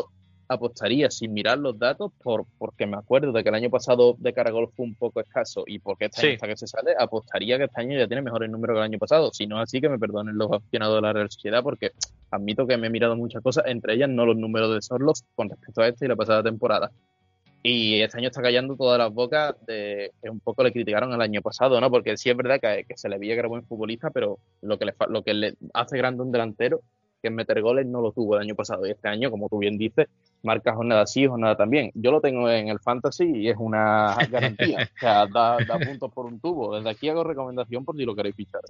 Apostaría 0.51 1.11
sin 1.11 1.31
mirar 1.31 1.59
los 1.59 1.77
datos, 1.77 2.11
por, 2.23 2.45
porque 2.57 2.87
me 2.87 2.97
acuerdo 2.97 3.31
de 3.31 3.43
que 3.43 3.49
el 3.49 3.55
año 3.55 3.69
pasado 3.69 4.15
de 4.17 4.33
Caragol 4.33 4.71
fue 4.75 4.83
un 4.83 4.95
poco 4.95 5.19
escaso 5.19 5.63
y 5.67 5.77
porque 5.77 6.05
este 6.05 6.29
año 6.29 6.39
que 6.41 6.57
se 6.57 6.65
sale, 6.65 6.95
apostaría 6.97 7.59
que 7.59 7.65
este 7.65 7.81
año 7.81 7.95
ya 7.95 8.07
tiene 8.07 8.23
mejores 8.23 8.49
números 8.49 8.73
que 8.73 8.79
el 8.79 8.85
año 8.85 8.97
pasado. 8.97 9.29
Si 9.31 9.45
no 9.45 9.59
así, 9.59 9.79
que 9.79 9.89
me 9.89 9.99
perdonen 9.99 10.35
los 10.39 10.51
aficionados 10.51 10.95
de 10.95 11.01
la 11.01 11.13
Real 11.13 11.29
Sociedad, 11.29 11.61
porque 11.61 11.91
admito 12.31 12.65
que 12.65 12.77
me 12.77 12.87
he 12.87 12.89
mirado 12.89 13.15
muchas 13.15 13.43
cosas, 13.43 13.65
entre 13.67 13.93
ellas 13.93 14.09
no 14.09 14.25
los 14.25 14.37
números 14.37 14.73
de 14.73 14.81
Sorlos 14.81 15.23
con 15.35 15.49
respecto 15.49 15.81
a 15.81 15.87
este 15.87 16.05
y 16.05 16.07
la 16.07 16.15
pasada 16.15 16.41
temporada. 16.41 16.89
Y 17.61 18.01
este 18.01 18.17
año 18.17 18.29
está 18.29 18.41
callando 18.41 18.75
todas 18.75 18.97
las 18.97 19.13
bocas 19.13 19.53
de 19.65 20.13
que 20.21 20.29
un 20.29 20.39
poco 20.39 20.63
le 20.63 20.71
criticaron 20.71 21.13
el 21.13 21.21
año 21.21 21.41
pasado, 21.41 21.81
¿no? 21.81 21.91
Porque 21.91 22.15
sí 22.15 22.29
es 22.29 22.37
verdad 22.37 22.59
que, 22.61 22.85
que 22.85 22.97
se 22.97 23.09
le 23.09 23.17
veía 23.17 23.33
que 23.33 23.39
era 23.39 23.49
buen 23.49 23.65
futbolista, 23.65 24.11
pero 24.11 24.39
lo 24.61 24.79
que 24.79 24.85
le, 24.85 24.95
lo 25.09 25.23
que 25.23 25.33
le 25.33 25.55
hace 25.73 25.97
grande 25.97 26.23
un 26.23 26.31
delantero 26.31 26.81
que 27.21 27.29
meter 27.29 27.61
goles 27.61 27.85
no 27.85 28.01
lo 28.01 28.11
tuvo 28.11 28.35
el 28.35 28.41
año 28.41 28.55
pasado 28.55 28.85
y 28.85 28.91
este 28.91 29.07
año, 29.07 29.29
como 29.31 29.49
tú 29.49 29.57
bien 29.57 29.77
dices, 29.77 30.07
marca 30.43 30.73
jornada 30.73 31.05
sí, 31.05 31.27
jornada 31.27 31.55
también. 31.55 31.91
Yo 31.93 32.11
lo 32.11 32.21
tengo 32.21 32.49
en 32.49 32.69
el 32.69 32.79
Fantasy 32.79 33.25
y 33.25 33.49
es 33.49 33.57
una 33.57 34.15
garantía. 34.31 34.89
o 34.95 34.99
sea, 34.99 35.27
da, 35.27 35.57
puntos 35.85 36.11
por 36.13 36.25
un 36.25 36.39
tubo. 36.39 36.75
Desde 36.75 36.89
aquí 36.89 37.09
hago 37.09 37.23
recomendación 37.23 37.85
por 37.85 37.95
si 37.95 38.05
lo 38.05 38.15
queréis 38.15 38.35
fichar. 38.35 38.61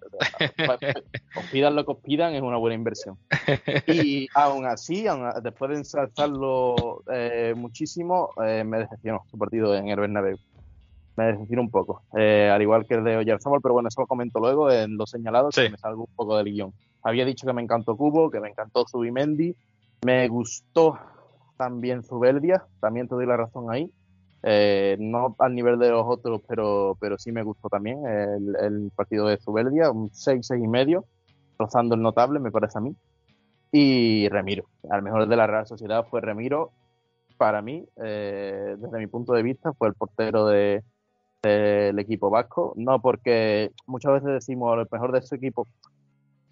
os 1.36 1.46
pidan 1.52 1.76
lo 1.76 1.86
que 1.86 1.92
os 1.92 2.00
pidan, 2.00 2.34
es 2.34 2.42
una 2.42 2.58
buena 2.58 2.76
inversión. 2.76 3.18
Y 3.88 4.28
aún 4.34 4.66
así, 4.66 5.06
después 5.42 5.72
de 5.72 5.78
ensalzarlo 5.78 7.04
eh, 7.12 7.54
muchísimo, 7.56 8.30
eh, 8.44 8.64
me 8.64 8.80
decepcionó 8.80 9.24
su 9.30 9.38
partido 9.38 9.76
en 9.76 9.90
el 9.90 10.00
Bernabéu. 10.00 10.38
Me 11.16 11.26
decepcionó 11.26 11.64
un 11.64 11.70
poco. 11.70 12.04
Eh, 12.18 12.50
al 12.52 12.62
igual 12.62 12.86
que 12.86 12.96
el 12.96 13.04
de 13.04 13.18
Oyarzabal, 13.18 13.60
pero 13.62 13.74
bueno, 13.74 13.90
eso 13.90 14.02
lo 14.02 14.08
comento 14.08 14.40
luego 14.40 14.72
en 14.72 14.98
los 14.98 15.10
señalados, 15.10 15.56
que 15.56 15.70
me 15.70 15.78
salgo 15.78 16.04
un 16.04 16.16
poco 16.16 16.38
del 16.38 16.52
guion. 16.54 16.74
Había 17.04 17.26
dicho 17.26 17.48
que 17.48 17.54
me 17.54 17.62
encantó 17.62 17.96
Cubo, 17.96 18.30
que 18.30 18.40
me 18.40 18.50
encantó 18.50 18.86
Zubimendi, 18.88 19.56
me 20.06 20.28
gustó 20.28 20.98
también 21.58 22.04
Zubeldia, 22.04 22.66
también 22.80 23.08
te 23.08 23.16
doy 23.16 23.26
la 23.26 23.38
razón 23.38 23.72
ahí. 23.72 23.92
Eh, 24.42 24.96
no 25.00 25.36
al 25.40 25.54
nivel 25.54 25.78
de 25.80 25.90
los 25.90 26.06
otros, 26.08 26.42
pero, 26.48 26.98
pero 27.00 27.18
sí 27.18 27.32
me 27.34 27.44
gustó 27.44 27.68
también 27.68 28.06
el, 28.08 28.90
partido 28.96 29.28
de 29.28 29.38
Zubeldia, 29.38 29.92
un 29.92 30.10
6, 30.14 30.48
6 30.48 30.64
y 30.64 30.68
medio, 30.68 31.06
rozando 31.58 31.96
el 31.96 32.02
notable, 32.02 32.40
me 32.40 32.52
parece 32.52 32.78
a 32.78 32.82
mí. 32.82 32.96
Y 33.72 34.30
Remiro, 34.30 34.66
al 34.90 35.04
mejor 35.04 35.28
de 35.28 35.36
la 35.36 35.48
Real 35.48 35.68
Sociedad 35.68 36.06
fue 36.10 36.22
Remiro. 36.22 36.72
Para 37.38 37.62
mí, 37.62 37.86
eh, 37.98 38.76
desde 38.78 38.98
mi 38.98 39.08
punto 39.08 39.34
de 39.34 39.44
vista, 39.44 39.74
fue 39.74 39.90
el 39.90 39.94
portero 39.94 40.48
del 40.48 42.00
equipo 42.00 42.30
vasco. 42.30 42.74
No 42.78 43.02
porque 43.02 43.72
muchas 43.86 44.14
veces 44.14 44.30
decimos 44.30 44.78
el 44.78 44.88
mejor 44.92 45.12
de 45.12 45.22
su 45.22 45.36
equipo, 45.36 45.68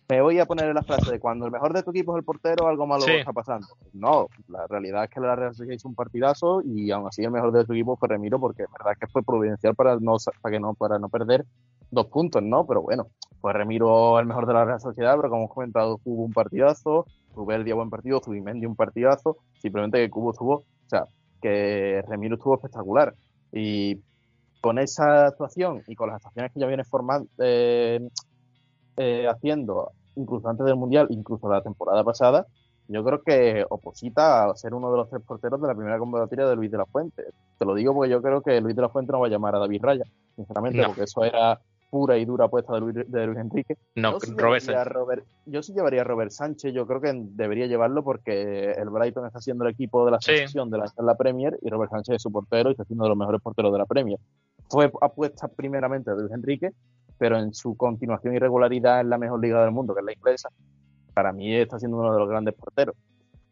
me 0.09 0.21
voy 0.21 0.39
a 0.39 0.45
poner 0.45 0.69
en 0.69 0.75
la 0.75 0.83
frase 0.83 1.11
de 1.11 1.19
cuando 1.19 1.45
el 1.45 1.51
mejor 1.51 1.73
de 1.73 1.83
tu 1.83 1.91
equipo 1.91 2.13
es 2.13 2.19
el 2.19 2.23
portero, 2.23 2.67
algo 2.67 2.87
malo 2.87 3.05
está 3.05 3.33
pasando. 3.33 3.67
No, 3.93 4.27
la 4.47 4.65
realidad 4.67 5.03
es 5.03 5.09
que 5.09 5.19
la 5.19 5.35
Real 5.35 5.53
Sociedad 5.53 5.75
hizo 5.75 5.87
un 5.89 5.95
partidazo 5.95 6.61
y 6.63 6.91
aún 6.91 7.07
así 7.07 7.23
el 7.23 7.31
mejor 7.31 7.51
de 7.51 7.65
tu 7.65 7.73
equipo 7.73 7.97
fue 7.97 8.07
Remiro 8.07 8.39
porque 8.39 8.63
la 8.63 8.69
verdad 8.71 8.93
es 8.93 8.99
que 8.99 9.07
fue 9.07 9.23
providencial 9.23 9.75
para 9.75 9.97
no, 9.99 10.15
para 10.41 10.53
que 10.53 10.59
no, 10.59 10.73
para 10.75 10.97
no 10.97 11.09
perder 11.09 11.45
dos 11.91 12.07
puntos, 12.07 12.41
¿no? 12.41 12.65
Pero 12.65 12.81
bueno, 12.83 13.07
fue 13.41 13.51
Remiro 13.51 14.17
el 14.19 14.25
mejor 14.25 14.45
de 14.45 14.53
la 14.53 14.65
Real 14.65 14.79
Sociedad, 14.79 15.15
pero 15.17 15.29
como 15.29 15.43
hemos 15.43 15.53
comentado, 15.53 15.99
hubo 16.05 16.23
un 16.23 16.33
partidazo, 16.33 17.05
dio 17.65 17.75
buen 17.75 17.89
partido, 17.89 18.21
Zubimendi 18.23 18.65
un 18.65 18.75
partidazo, 18.75 19.37
simplemente 19.59 19.97
que 19.99 20.09
Cubo 20.09 20.31
estuvo, 20.31 20.53
o 20.55 20.89
sea, 20.89 21.05
que 21.41 22.03
Remiro 22.07 22.35
estuvo 22.35 22.55
espectacular. 22.55 23.13
Y 23.51 24.01
con 24.61 24.79
esa 24.79 25.27
actuación 25.27 25.83
y 25.87 25.95
con 25.95 26.09
las 26.09 26.17
actuaciones 26.17 26.51
que 26.51 26.59
ya 26.59 26.67
viene 26.67 26.83
formando, 26.83 27.29
eh, 27.37 27.99
eh, 28.97 29.27
haciendo, 29.27 29.91
incluso 30.15 30.49
antes 30.49 30.65
del 30.65 30.75
Mundial, 30.75 31.07
incluso 31.09 31.47
la 31.49 31.61
temporada 31.61 32.03
pasada, 32.03 32.45
yo 32.87 33.03
creo 33.03 33.21
que 33.21 33.65
oposita 33.69 34.49
a 34.49 34.55
ser 34.55 34.73
uno 34.73 34.89
de 34.91 34.97
los 34.97 35.09
tres 35.09 35.21
porteros 35.21 35.61
de 35.61 35.67
la 35.67 35.75
primera 35.75 35.99
convocatoria 35.99 36.47
de 36.47 36.55
Luis 36.55 36.71
de 36.71 36.77
la 36.77 36.85
Fuente. 36.85 37.23
Te 37.57 37.65
lo 37.65 37.75
digo 37.75 37.93
porque 37.93 38.09
yo 38.09 38.21
creo 38.21 38.41
que 38.41 38.61
Luis 38.61 38.75
de 38.75 38.81
la 38.81 38.89
Fuente 38.89 39.11
no 39.11 39.19
va 39.19 39.27
a 39.27 39.29
llamar 39.29 39.55
a 39.55 39.59
David 39.59 39.83
Raya, 39.83 40.05
sinceramente, 40.35 40.83
porque 40.85 41.03
eso 41.03 41.23
era 41.23 41.59
pura 41.89 42.17
y 42.17 42.25
dura 42.25 42.45
apuesta 42.45 42.73
de 42.73 42.79
Luis, 42.79 42.95
de 42.95 43.25
Luis 43.25 43.39
Enrique. 43.39 43.77
No, 43.95 44.13
yo 44.13 44.19
sí, 44.19 44.33
Robert 44.35 45.25
yo 45.45 45.63
sí 45.63 45.73
llevaría 45.73 46.01
a 46.01 46.03
Robert 46.03 46.31
Sánchez, 46.31 46.73
yo 46.73 46.85
creo 46.85 47.01
que 47.01 47.11
debería 47.13 47.67
llevarlo 47.67 48.03
porque 48.03 48.71
el 48.71 48.89
Brighton 48.89 49.25
está 49.25 49.39
siendo 49.41 49.65
el 49.65 49.71
equipo 49.71 50.05
de 50.05 50.11
la 50.11 50.21
selección 50.21 50.69
de 50.69 50.79
la, 50.79 50.91
la, 50.97 51.15
Premier 51.15 51.57
y 51.61 51.69
Robert 51.69 51.91
Sánchez 51.91 52.15
es 52.15 52.21
su 52.21 52.31
portero 52.31 52.69
y 52.69 52.73
está 52.73 52.83
siendo 52.83 53.05
de 53.05 53.09
los 53.09 53.17
mejores 53.17 53.41
porteros 53.41 53.71
de 53.71 53.79
la 53.79 53.85
Premier. 53.85 54.19
Fue 54.69 54.91
apuesta 55.01 55.47
primeramente 55.47 56.11
de 56.11 56.21
Luis 56.21 56.33
Enrique 56.33 56.71
pero 57.17 57.39
en 57.39 57.53
su 57.53 57.75
continuación 57.75 58.35
y 58.35 58.39
regularidad 58.39 59.01
en 59.01 59.09
la 59.09 59.17
mejor 59.17 59.41
liga 59.41 59.61
del 59.61 59.71
mundo, 59.71 59.93
que 59.93 60.01
es 60.01 60.05
la 60.05 60.13
inglesa, 60.13 60.49
para 61.13 61.31
mí 61.31 61.55
está 61.55 61.79
siendo 61.79 61.97
uno 61.97 62.13
de 62.13 62.19
los 62.19 62.29
grandes 62.29 62.53
porteros. 62.53 62.95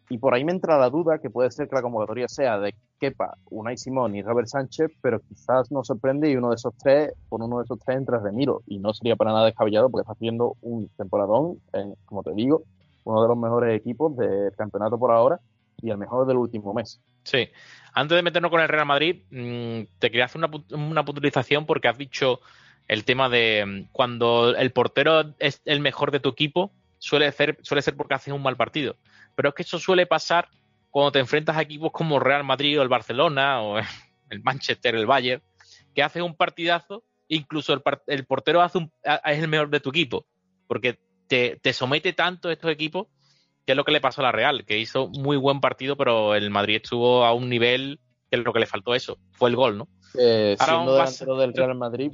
Y 0.10 0.20
por 0.20 0.36
ahí 0.36 0.44
me 0.44 0.52
entra 0.52 0.78
la 0.78 0.90
duda 0.90 1.18
que 1.18 1.32
puede 1.32 1.50
ser 1.50 1.68
que 1.68 1.76
la 1.76 1.82
convocatoria 1.82 2.28
sea 2.28 2.60
de 2.60 2.76
Kepa, 3.00 3.38
Unai 3.50 3.76
Simón 3.76 4.16
y 4.16 4.22
Robert 4.22 4.48
Sánchez, 4.48 4.92
pero 5.02 5.20
quizás 5.20 5.72
nos 5.72 5.88
sorprende 5.88 6.30
y 6.30 6.36
uno 6.36 6.50
de 6.50 6.56
esos 6.56 6.76
tres, 6.78 7.14
por 7.28 7.42
uno 7.42 7.58
de 7.58 7.64
esos 7.64 7.80
tres 7.80 7.98
entra 7.98 8.20
Remiro. 8.20 8.62
Y 8.68 8.78
no 8.78 8.94
sería 8.94 9.16
para 9.16 9.32
nada 9.32 9.46
descabellado 9.46 9.90
porque 9.90 10.04
está 10.04 10.14
haciendo 10.14 10.58
un 10.62 10.90
temporadón, 10.96 11.60
como 12.06 12.22
te 12.22 12.34
digo, 12.34 12.64
uno 13.04 13.22
de 13.24 13.28
los 13.28 13.38
mejores 13.38 13.76
equipos 13.80 14.16
del 14.16 14.52
campeonato 14.56 15.00
por 15.00 15.12
ahora 15.12 15.40
y 15.82 15.90
el 15.90 15.98
mejor 15.98 16.28
del 16.28 16.38
último 16.38 16.74
mes. 16.74 17.02
Sí. 17.24 17.50
Antes 17.94 18.16
de 18.16 18.22
meternos 18.22 18.52
con 18.52 18.62
el 18.62 18.68
Real 18.68 18.86
Madrid, 18.86 19.24
mm, 19.32 19.98
te 19.98 20.12
quería 20.12 20.26
hacer 20.26 20.38
una, 20.38 20.52
una 20.78 21.04
puntualización 21.04 21.66
porque 21.66 21.88
has 21.88 21.98
dicho 21.98 22.42
el 22.88 23.04
tema 23.06 23.30
de 23.30 23.66
mm, 23.66 23.90
cuando 23.92 24.56
el 24.56 24.72
portero 24.72 25.34
es 25.40 25.62
el 25.66 25.80
mejor 25.80 26.12
de 26.12 26.20
tu 26.20 26.30
equipo, 26.30 26.72
suele 27.00 27.32
ser, 27.32 27.58
suele 27.62 27.82
ser 27.82 27.96
porque 27.96 28.16
haces 28.16 28.34
un 28.34 28.44
mal 28.44 28.58
partido. 28.58 28.98
Pero 29.36 29.50
es 29.50 29.56
que 29.56 29.64
eso 29.64 29.80
suele 29.80 30.06
pasar 30.06 30.50
cuando 30.90 31.12
te 31.12 31.20
enfrentas 31.20 31.58
a 31.58 31.62
equipos 31.62 31.92
como 31.92 32.20
Real 32.20 32.44
Madrid 32.44 32.80
o 32.80 32.84
el 32.84 32.90
Barcelona 32.90 33.62
o 33.62 33.78
el 34.30 34.44
Manchester, 34.44 34.96
el 34.96 35.06
Bayern, 35.06 35.44
que 35.94 36.04
haces 36.04 36.22
un 36.22 36.36
partidazo, 36.36 37.04
incluso 37.28 37.74
el, 37.74 38.26
portero 38.26 38.62
hace 38.62 38.80
es 39.04 39.40
el 39.40 39.48
mejor 39.48 39.70
de 39.70 39.80
tu 39.80 39.90
equipo, 39.90 40.26
porque 40.68 41.00
te, 41.28 41.60
somete 41.74 42.14
tanto 42.14 42.52
estos 42.52 42.72
equipos 42.72 43.08
qué 43.66 43.72
es 43.72 43.76
lo 43.76 43.84
que 43.84 43.92
le 43.92 44.02
pasó 44.02 44.22
a 44.22 44.26
la 44.26 44.32
Real, 44.32 44.64
que 44.66 44.78
hizo 44.78 45.08
muy 45.08 45.38
buen 45.38 45.60
partido, 45.60 45.98
pero 45.98 46.36
el 46.36 46.52
Madrid 46.52 46.76
estuvo 46.84 47.26
a 47.26 47.34
un 47.34 47.50
nivel 47.50 48.00
que 48.30 48.38
lo 48.38 48.54
que 48.54 48.60
le 48.60 48.68
faltó 48.68 48.94
eso, 48.94 49.18
fue 49.32 49.50
el 49.50 49.56
gol, 49.56 49.78
¿no? 49.78 49.88
Eh, 50.18 50.56
siendo 50.60 50.94
delantero 50.94 51.38
del 51.38 51.54
Real 51.54 51.76
Madrid, 51.76 52.12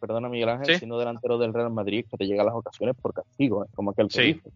perdona 0.00 0.28
Miguel 0.28 0.48
Ángel, 0.48 0.78
siendo 0.78 0.98
delantero 0.98 1.38
del 1.38 1.52
Real 1.52 1.70
Madrid, 1.70 2.04
que 2.10 2.16
te 2.16 2.26
llega 2.26 2.42
a 2.42 2.46
las 2.46 2.54
ocasiones 2.54 2.94
por 3.00 3.12
castigo, 3.12 3.64
¿eh? 3.64 3.68
como 3.74 3.90
aquel 3.90 4.08
que 4.08 4.22
dice. 4.22 4.50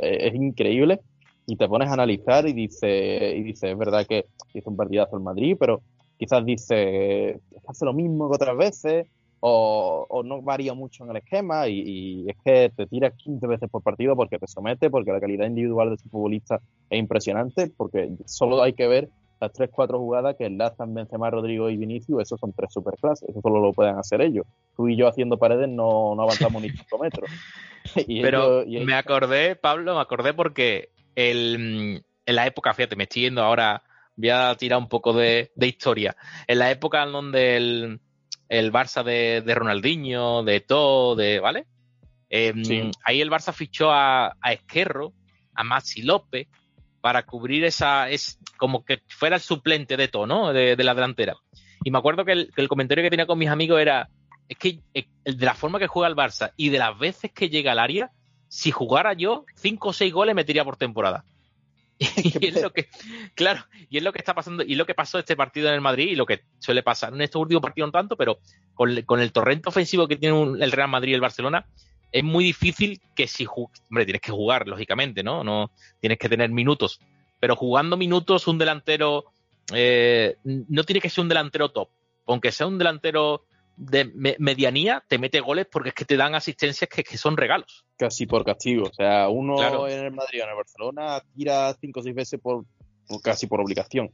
es 0.00 0.34
increíble 0.34 1.00
y 1.46 1.56
te 1.56 1.68
pones 1.68 1.88
a 1.88 1.92
analizar 1.92 2.46
y 2.48 2.52
dice, 2.52 3.34
y 3.36 3.42
dice, 3.42 3.70
es 3.70 3.78
verdad 3.78 4.06
que 4.06 4.26
hizo 4.52 4.68
un 4.70 4.76
partidazo 4.76 5.16
el 5.16 5.22
Madrid, 5.22 5.56
pero 5.58 5.80
quizás 6.18 6.44
dice, 6.44 7.40
hace 7.66 7.84
lo 7.84 7.92
mismo 7.92 8.28
que 8.28 8.34
otras 8.34 8.56
veces, 8.56 9.06
o, 9.40 10.22
no 10.24 10.42
varía 10.42 10.74
mucho 10.74 11.04
en 11.04 11.10
el 11.10 11.18
esquema, 11.18 11.68
y, 11.68 12.24
es 12.28 12.36
que 12.44 12.72
te 12.74 12.86
tiras 12.86 13.14
15 13.14 13.46
veces 13.46 13.70
por 13.70 13.82
partido 13.82 14.16
porque 14.16 14.38
te 14.38 14.46
somete, 14.48 14.90
porque 14.90 15.12
la 15.12 15.20
calidad 15.20 15.46
individual 15.46 15.90
de 15.90 15.98
su 15.98 16.08
futbolista 16.08 16.60
es 16.90 16.98
impresionante, 16.98 17.70
porque 17.76 18.10
solo 18.24 18.60
hay 18.62 18.72
que 18.72 18.88
ver 18.88 19.08
las 19.40 19.52
3-4 19.52 19.98
jugadas 19.98 20.36
que 20.36 20.46
enlazan 20.46 20.94
Benzema, 20.94 21.30
Rodrigo 21.30 21.68
y 21.68 21.76
Vinicius, 21.76 22.22
esos 22.22 22.40
son 22.40 22.52
tres 22.52 22.72
superclases, 22.72 23.28
eso 23.28 23.40
solo 23.40 23.60
lo 23.60 23.72
pueden 23.72 23.98
hacer 23.98 24.20
ellos. 24.22 24.46
Tú 24.76 24.88
y 24.88 24.96
yo 24.96 25.08
haciendo 25.08 25.38
paredes 25.38 25.68
no, 25.68 26.14
no 26.14 26.22
avanzamos 26.22 26.62
ni 26.62 26.70
5 26.70 26.98
metros. 26.98 27.30
Pero 28.06 28.64
me 28.66 28.94
acordé, 28.94 29.56
Pablo, 29.56 29.94
me 29.94 30.00
acordé 30.00 30.32
porque 30.32 30.90
el, 31.14 32.02
en 32.24 32.34
la 32.34 32.46
época, 32.46 32.72
fíjate, 32.74 32.96
me 32.96 33.04
estoy 33.04 33.22
yendo 33.22 33.42
ahora, 33.42 33.82
voy 34.16 34.30
a 34.30 34.54
tirar 34.56 34.78
un 34.78 34.88
poco 34.88 35.12
de, 35.12 35.50
historia. 35.60 36.16
En 36.46 36.58
la 36.58 36.70
época 36.70 37.02
en 37.02 37.12
donde 37.12 37.56
el, 37.56 38.00
el 38.48 38.72
Barça 38.72 39.04
de, 39.04 39.42
de, 39.42 39.54
Ronaldinho, 39.54 40.42
de 40.44 40.60
todo, 40.60 41.14
de, 41.14 41.40
¿vale? 41.40 41.66
Em, 42.30 42.90
ahí 43.04 43.20
el 43.20 43.30
Barça 43.30 43.52
fichó 43.52 43.92
a, 43.92 44.36
a 44.40 44.52
Esquerro, 44.52 45.12
a 45.54 45.62
Maxi 45.62 46.02
López, 46.02 46.48
para 47.06 47.22
cubrir 47.22 47.64
esa, 47.64 48.10
es 48.10 48.36
como 48.56 48.84
que 48.84 49.00
fuera 49.06 49.36
el 49.36 49.40
suplente 49.40 49.96
de 49.96 50.08
todo, 50.08 50.26
¿no? 50.26 50.52
De, 50.52 50.74
la 50.76 50.92
delantera. 50.92 51.36
Y 51.84 51.92
me 51.92 51.98
acuerdo 51.98 52.24
que 52.24 52.32
el, 52.32 52.50
que 52.52 52.60
el, 52.60 52.66
comentario 52.66 53.04
que 53.04 53.10
tenía 53.10 53.26
con 53.26 53.38
mis 53.38 53.48
amigos 53.48 53.80
era, 53.80 54.08
es 54.48 54.58
que 54.58 54.80
eh, 54.92 55.06
de 55.24 55.46
la 55.46 55.54
forma 55.54 55.78
que 55.78 55.86
juega 55.86 56.08
el 56.08 56.16
Barça 56.16 56.52
y 56.56 56.70
de 56.70 56.78
las 56.78 56.98
veces 56.98 57.30
que 57.30 57.48
llega 57.48 57.70
al 57.70 57.78
área, 57.78 58.10
si 58.48 58.72
jugara 58.72 59.12
yo, 59.12 59.44
cinco 59.54 59.90
o 59.90 59.92
seis 59.92 60.12
goles 60.12 60.34
metería 60.34 60.64
por 60.64 60.76
temporada. 60.76 61.24
y 62.00 62.44
es 62.44 62.60
lo 62.60 62.72
que, 62.72 62.88
claro, 63.36 63.64
y 63.88 63.98
es 63.98 64.02
lo 64.02 64.12
que 64.12 64.18
está 64.18 64.34
pasando, 64.34 64.64
y 64.64 64.74
lo 64.74 64.84
que 64.84 64.94
pasó 64.96 65.20
este 65.20 65.36
partido 65.36 65.68
en 65.68 65.74
el 65.74 65.80
Madrid, 65.80 66.08
y 66.08 66.16
lo 66.16 66.26
que 66.26 66.40
suele 66.58 66.82
pasar 66.82 67.14
en 67.14 67.22
estos 67.22 67.40
últimos 67.40 67.62
partidos 67.62 67.86
no 67.86 67.92
tanto, 67.92 68.16
pero 68.16 68.40
con, 68.74 68.90
el 68.90 69.32
torrente 69.32 69.68
ofensivo 69.68 70.08
que 70.08 70.16
tiene 70.16 70.42
el 70.60 70.72
Real 70.72 70.88
Madrid 70.88 71.12
y 71.12 71.14
el 71.14 71.20
Barcelona, 71.20 71.66
es 72.16 72.24
muy 72.24 72.44
difícil 72.44 72.98
que 73.14 73.26
si 73.26 73.46
hombre, 73.46 74.06
tienes 74.06 74.22
que 74.22 74.32
jugar, 74.32 74.66
lógicamente, 74.66 75.22
¿no? 75.22 75.44
No 75.44 75.70
tienes 76.00 76.18
que 76.18 76.30
tener 76.30 76.48
minutos. 76.50 76.98
Pero 77.38 77.56
jugando 77.56 77.98
minutos, 77.98 78.46
un 78.48 78.56
delantero 78.56 79.26
eh, 79.74 80.36
no 80.44 80.84
tiene 80.84 81.00
que 81.00 81.10
ser 81.10 81.22
un 81.22 81.28
delantero 81.28 81.68
top. 81.70 81.90
Aunque 82.26 82.52
sea 82.52 82.66
un 82.66 82.78
delantero 82.78 83.44
de 83.76 84.06
medianía 84.38 85.04
te 85.06 85.18
mete 85.18 85.40
goles 85.40 85.66
porque 85.70 85.90
es 85.90 85.94
que 85.94 86.06
te 86.06 86.16
dan 86.16 86.34
asistencias 86.34 86.88
que, 86.88 87.18
son 87.18 87.36
regalos. 87.36 87.84
Casi 87.98 88.24
por 88.24 88.46
castigo. 88.46 88.88
O 88.88 88.94
sea, 88.94 89.28
uno 89.28 89.86
en 89.86 90.06
el 90.06 90.12
Madrid 90.12 90.40
o 90.40 90.44
en 90.44 90.50
el 90.50 90.56
Barcelona 90.56 91.22
tira 91.36 91.74
cinco 91.78 92.00
o 92.00 92.02
seis 92.02 92.14
veces 92.14 92.40
por, 92.40 92.64
casi 93.22 93.46
por 93.46 93.60
obligación 93.60 94.10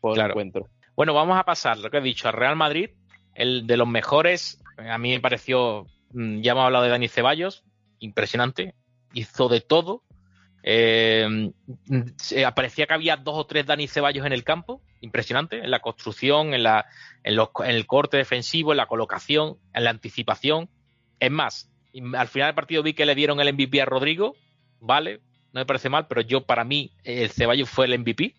por 0.00 0.18
el 0.18 0.26
encuentro. 0.26 0.68
Bueno, 0.96 1.14
vamos 1.14 1.38
a 1.38 1.44
pasar 1.44 1.78
lo 1.78 1.90
que 1.92 1.98
he 1.98 2.02
dicho 2.02 2.26
al 2.26 2.34
Real 2.34 2.56
Madrid. 2.56 2.90
El 3.34 3.68
de 3.68 3.76
los 3.76 3.86
mejores, 3.86 4.60
a 4.76 4.98
mí 4.98 5.10
me 5.10 5.20
pareció, 5.20 5.86
ya 6.16 6.52
hemos 6.52 6.64
hablado 6.64 6.84
de 6.84 6.90
Dani 6.90 7.08
Ceballos, 7.08 7.64
impresionante. 7.98 8.74
Hizo 9.12 9.48
de 9.48 9.60
todo. 9.60 10.02
Eh, 10.62 11.52
parecía 12.54 12.86
que 12.86 12.94
había 12.94 13.16
dos 13.16 13.36
o 13.36 13.46
tres 13.46 13.66
Dani 13.66 13.86
Ceballos 13.86 14.26
en 14.26 14.32
el 14.32 14.42
campo, 14.42 14.82
impresionante, 15.00 15.58
en 15.58 15.70
la 15.70 15.80
construcción, 15.80 16.54
en, 16.54 16.62
la, 16.62 16.86
en, 17.22 17.38
el 17.66 17.86
corte 17.86 18.16
defensivo, 18.16 18.72
en 18.72 18.78
la 18.78 18.86
colocación, 18.86 19.58
en 19.74 19.84
la 19.84 19.90
anticipación. 19.90 20.70
Es 21.20 21.30
más, 21.30 21.70
al 22.14 22.28
final 22.28 22.48
del 22.48 22.54
partido 22.54 22.82
vi 22.82 22.94
que 22.94 23.06
le 23.06 23.14
dieron 23.14 23.40
el 23.40 23.52
MVP 23.52 23.80
a 23.80 23.84
Rodrigo, 23.84 24.34
vale, 24.80 25.20
no 25.52 25.60
me 25.60 25.66
parece 25.66 25.88
mal, 25.88 26.06
pero 26.08 26.22
yo 26.22 26.44
para 26.44 26.64
mí 26.64 26.92
el 27.04 27.30
Ceballos 27.30 27.68
fue 27.70 27.86
el 27.86 27.98
MVP 27.98 28.34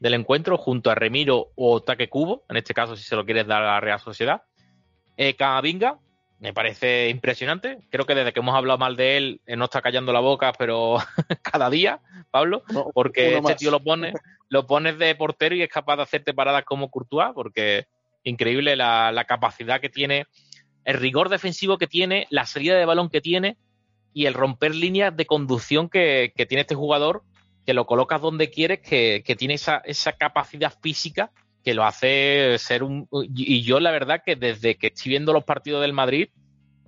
del 0.00 0.14
encuentro 0.14 0.58
junto 0.58 0.90
a 0.90 0.94
Remiro 0.94 1.52
o 1.54 1.80
Taque 1.80 2.08
Cubo, 2.08 2.44
en 2.48 2.56
este 2.56 2.74
caso 2.74 2.96
si 2.96 3.04
se 3.04 3.16
lo 3.16 3.24
quieres 3.24 3.46
dar 3.46 3.62
a 3.62 3.74
la 3.74 3.80
Real 3.80 4.00
Sociedad. 4.00 4.42
Eh, 5.16 5.34
Camavinga, 5.34 5.98
me 6.44 6.52
parece 6.52 7.08
impresionante. 7.08 7.78
Creo 7.88 8.04
que 8.04 8.14
desde 8.14 8.34
que 8.34 8.40
hemos 8.40 8.54
hablado 8.54 8.76
mal 8.76 8.96
de 8.96 9.16
él, 9.16 9.40
eh, 9.46 9.56
no 9.56 9.64
está 9.64 9.80
callando 9.80 10.12
la 10.12 10.20
boca, 10.20 10.52
pero 10.52 10.98
cada 11.42 11.70
día, 11.70 12.00
Pablo, 12.30 12.62
porque 12.92 13.38
este 13.38 13.54
tío 13.54 13.70
lo 13.70 13.82
pone, 13.82 14.12
lo 14.50 14.66
pones 14.66 14.98
de 14.98 15.14
portero 15.14 15.56
y 15.56 15.62
es 15.62 15.70
capaz 15.70 15.96
de 15.96 16.02
hacerte 16.02 16.34
paradas 16.34 16.66
como 16.66 16.90
Courtois, 16.90 17.30
porque 17.34 17.86
increíble 18.24 18.76
la, 18.76 19.24
capacidad 19.26 19.80
que 19.80 19.88
tiene, 19.88 20.26
el 20.84 20.98
rigor 20.98 21.30
defensivo 21.30 21.78
que 21.78 21.86
tiene, 21.86 22.26
la 22.28 22.44
salida 22.44 22.76
de 22.76 22.84
balón 22.84 23.08
que 23.08 23.22
tiene 23.22 23.56
y 24.12 24.26
el 24.26 24.34
romper 24.34 24.74
líneas 24.74 25.16
de 25.16 25.24
conducción 25.24 25.88
que, 25.88 26.30
tiene 26.46 26.60
este 26.60 26.74
jugador, 26.74 27.22
que 27.64 27.72
lo 27.72 27.86
colocas 27.86 28.20
donde 28.20 28.50
quieres, 28.50 28.80
que, 28.80 29.34
tiene 29.38 29.54
esa, 29.54 29.78
esa 29.78 30.12
capacidad 30.12 30.74
física 30.82 31.30
que 31.64 31.74
lo 31.74 31.84
hace 31.84 32.56
ser 32.58 32.82
un... 32.82 33.08
Y 33.34 33.62
yo 33.62 33.80
la 33.80 33.90
verdad 33.90 34.22
que 34.24 34.36
desde 34.36 34.76
que 34.76 34.88
estoy 34.88 35.10
viendo 35.10 35.32
los 35.32 35.44
partidos 35.44 35.80
del 35.80 35.94
Madrid, 35.94 36.28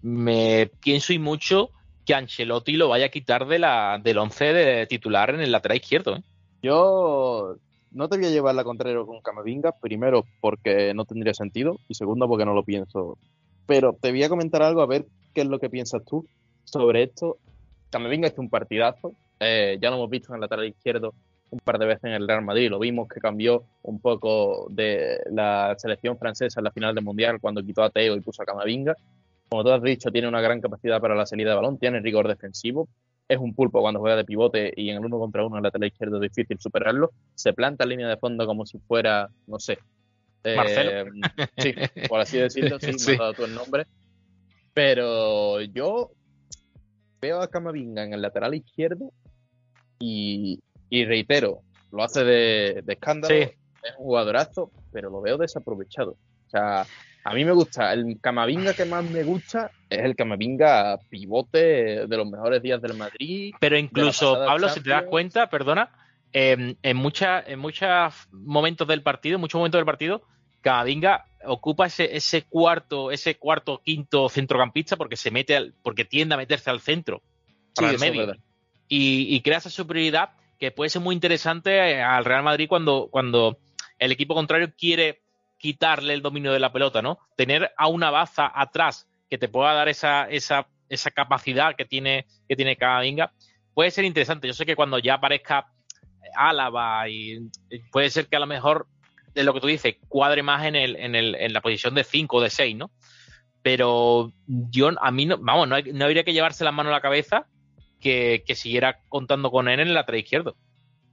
me 0.02 0.70
pienso 0.80 1.14
y 1.14 1.18
mucho 1.18 1.70
que 2.04 2.14
Ancelotti 2.14 2.72
lo 2.72 2.88
vaya 2.88 3.06
a 3.06 3.10
quitar 3.10 3.46
de 3.46 3.58
la, 3.58 3.98
del 4.02 4.18
once 4.18 4.52
de 4.52 4.86
titular 4.86 5.30
en 5.30 5.40
el 5.40 5.50
lateral 5.50 5.78
izquierdo. 5.78 6.16
¿eh? 6.16 6.22
Yo 6.62 7.56
no 7.90 8.08
te 8.08 8.18
voy 8.18 8.26
a 8.26 8.30
llevar 8.30 8.54
la 8.54 8.64
contraria 8.64 9.02
con 9.04 9.22
Camavinga, 9.22 9.72
primero 9.72 10.24
porque 10.40 10.92
no 10.94 11.06
tendría 11.06 11.32
sentido 11.32 11.78
y 11.88 11.94
segundo 11.94 12.28
porque 12.28 12.44
no 12.44 12.54
lo 12.54 12.62
pienso. 12.62 13.18
Pero 13.66 13.96
te 14.00 14.10
voy 14.10 14.22
a 14.22 14.28
comentar 14.28 14.62
algo 14.62 14.82
a 14.82 14.86
ver 14.86 15.06
qué 15.34 15.40
es 15.40 15.46
lo 15.46 15.58
que 15.58 15.70
piensas 15.70 16.04
tú 16.04 16.26
sobre 16.64 17.02
esto. 17.02 17.38
Camavinga 17.90 18.28
es 18.28 18.38
un 18.38 18.50
partidazo, 18.50 19.14
eh, 19.40 19.78
ya 19.80 19.88
lo 19.88 19.96
hemos 19.96 20.10
visto 20.10 20.32
en 20.32 20.36
el 20.36 20.40
lateral 20.42 20.66
izquierdo 20.66 21.14
un 21.50 21.58
par 21.60 21.78
de 21.78 21.86
veces 21.86 22.04
en 22.04 22.12
el 22.12 22.28
Real 22.28 22.42
Madrid. 22.42 22.70
Lo 22.70 22.78
vimos 22.78 23.08
que 23.08 23.20
cambió 23.20 23.64
un 23.82 24.00
poco 24.00 24.66
de 24.70 25.20
la 25.30 25.74
selección 25.78 26.18
francesa 26.18 26.60
en 26.60 26.64
la 26.64 26.72
final 26.72 26.94
del 26.94 27.04
Mundial 27.04 27.40
cuando 27.40 27.62
quitó 27.62 27.82
a 27.82 27.90
Teo 27.90 28.16
y 28.16 28.20
puso 28.20 28.42
a 28.42 28.46
Camavinga. 28.46 28.94
Como 29.48 29.62
tú 29.62 29.70
has 29.70 29.82
dicho, 29.82 30.10
tiene 30.10 30.28
una 30.28 30.40
gran 30.40 30.60
capacidad 30.60 31.00
para 31.00 31.14
la 31.14 31.24
salida 31.24 31.50
de 31.50 31.56
balón, 31.56 31.78
tiene 31.78 32.00
rigor 32.00 32.26
defensivo, 32.26 32.88
es 33.28 33.38
un 33.38 33.54
pulpo 33.54 33.80
cuando 33.80 34.00
juega 34.00 34.16
de 34.16 34.24
pivote 34.24 34.72
y 34.76 34.90
en 34.90 34.98
el 34.98 35.04
uno 35.04 35.18
contra 35.18 35.44
uno 35.44 35.56
en 35.56 35.62
la 35.62 35.68
lateral 35.68 35.88
izquierdo 35.88 36.16
es 36.16 36.32
difícil 36.32 36.58
superarlo. 36.60 37.12
Se 37.34 37.52
planta 37.52 37.84
en 37.84 37.90
línea 37.90 38.08
de 38.08 38.16
fondo 38.16 38.46
como 38.46 38.66
si 38.66 38.78
fuera, 38.78 39.28
no 39.46 39.58
sé. 39.58 39.78
Eh, 40.44 40.56
Marcelo. 40.56 41.12
Sí, 41.58 41.74
por 42.08 42.20
así 42.20 42.38
decirlo, 42.38 42.78
sí, 42.78 42.86
me 43.06 43.12
has 43.12 43.18
dado 43.18 43.34
tú 43.34 43.44
el 43.44 43.54
nombre. 43.54 43.86
Pero 44.72 45.60
yo 45.60 46.12
veo 47.20 47.40
a 47.40 47.48
Camavinga 47.48 48.04
en 48.04 48.12
el 48.12 48.22
lateral 48.22 48.54
izquierdo 48.54 49.10
y, 49.98 50.60
y 50.90 51.04
reitero, 51.04 51.62
lo 51.92 52.02
hace 52.02 52.24
de, 52.24 52.84
escándalo, 52.86 53.34
es 53.34 53.52
un 53.98 54.04
jugadorazo, 54.04 54.70
pero 54.92 55.10
lo 55.10 55.20
veo 55.20 55.36
desaprovechado. 55.38 56.12
O 56.12 56.50
sea, 56.50 56.86
a 57.24 57.34
mí 57.34 57.44
me 57.44 57.52
gusta, 57.52 57.92
el 57.92 58.18
Camavinga 58.20 58.74
que 58.74 58.84
más 58.84 59.04
me 59.10 59.24
gusta 59.24 59.70
es 59.90 60.04
el 60.04 60.14
Camavinga 60.14 60.98
pivote 61.08 62.06
de 62.06 62.16
los 62.16 62.28
mejores 62.28 62.62
días 62.62 62.80
del 62.80 62.94
Madrid. 62.94 63.54
Pero 63.58 63.76
incluso, 63.76 64.34
Pablo, 64.46 64.68
si 64.68 64.80
te 64.80 64.90
das 64.90 65.04
cuenta, 65.04 65.48
perdona, 65.48 65.90
en, 66.32 66.76
en 66.82 66.96
muchos 66.96 67.28
momentos 68.30 68.86
del 68.86 69.02
partido, 69.02 69.36
en 69.36 69.40
muchos 69.40 69.58
momentos 69.58 69.78
del 69.78 69.86
partido, 69.86 70.22
Camavinga 70.60 71.24
ocupa 71.44 71.86
ese, 71.86 72.16
ese 72.16 72.42
cuarto, 72.42 73.10
ese 73.10 73.36
cuarto, 73.36 73.80
quinto 73.84 74.28
centrocampista 74.28 74.96
porque 74.96 75.16
se 75.16 75.30
mete 75.30 75.56
al, 75.56 75.74
porque 75.82 76.04
tiende 76.04 76.34
a 76.34 76.38
meterse 76.38 76.70
al 76.70 76.80
centro, 76.80 77.22
para 77.74 77.90
el 77.90 77.98
medio. 77.98 78.34
Y, 78.88 79.34
y, 79.34 79.40
crea 79.42 79.58
esa 79.58 79.70
superioridad 79.70 80.30
que 80.58 80.70
puede 80.70 80.90
ser 80.90 81.02
muy 81.02 81.14
interesante 81.14 81.76
eh, 81.76 82.02
al 82.02 82.24
Real 82.24 82.42
Madrid 82.42 82.68
cuando, 82.68 83.08
cuando 83.10 83.58
el 83.98 84.12
equipo 84.12 84.34
contrario 84.34 84.72
quiere 84.76 85.22
quitarle 85.58 86.14
el 86.14 86.22
dominio 86.22 86.52
de 86.52 86.60
la 86.60 86.72
pelota, 86.72 87.02
¿no? 87.02 87.18
Tener 87.36 87.72
a 87.76 87.88
una 87.88 88.10
baza 88.10 88.50
atrás 88.54 89.08
que 89.30 89.38
te 89.38 89.48
pueda 89.48 89.72
dar 89.72 89.88
esa, 89.88 90.28
esa, 90.28 90.68
esa 90.88 91.10
capacidad 91.10 91.74
que 91.76 91.84
tiene, 91.84 92.26
que 92.48 92.56
tiene 92.56 92.76
Camavinga, 92.76 93.32
puede 93.74 93.90
ser 93.90 94.04
interesante. 94.04 94.46
Yo 94.46 94.54
sé 94.54 94.66
que 94.66 94.76
cuando 94.76 94.98
ya 94.98 95.14
aparezca 95.14 95.66
Álava 96.36 97.08
y 97.08 97.50
puede 97.90 98.10
ser 98.10 98.26
que 98.28 98.36
a 98.36 98.40
lo 98.40 98.46
mejor 98.46 98.86
de 99.34 99.44
lo 99.44 99.52
que 99.54 99.60
tú 99.60 99.66
dices 99.66 99.96
cuadre 100.08 100.42
más 100.42 100.64
en, 100.64 100.76
el, 100.76 100.96
en, 100.96 101.14
el, 101.14 101.34
en 101.34 101.52
la 101.52 101.60
posición 101.60 101.94
de 101.94 102.04
5 102.04 102.36
o 102.36 102.40
de 102.40 102.50
6, 102.50 102.76
¿no? 102.76 102.90
Pero 103.62 104.32
yo, 104.46 104.90
a 105.00 105.10
mí, 105.10 105.26
no, 105.26 105.38
vamos, 105.38 105.68
no, 105.68 105.76
no 105.80 106.04
habría 106.04 106.24
que 106.24 106.32
llevarse 106.32 106.64
la 106.64 106.72
mano 106.72 106.90
a 106.90 106.92
la 106.92 107.00
cabeza 107.00 107.46
que, 108.06 108.54
siguiera 108.54 109.00
contando 109.08 109.50
con 109.50 109.68
él 109.68 109.80
en 109.80 109.88
el 109.88 109.94
lateral 109.94 110.20
izquierdo. 110.20 110.56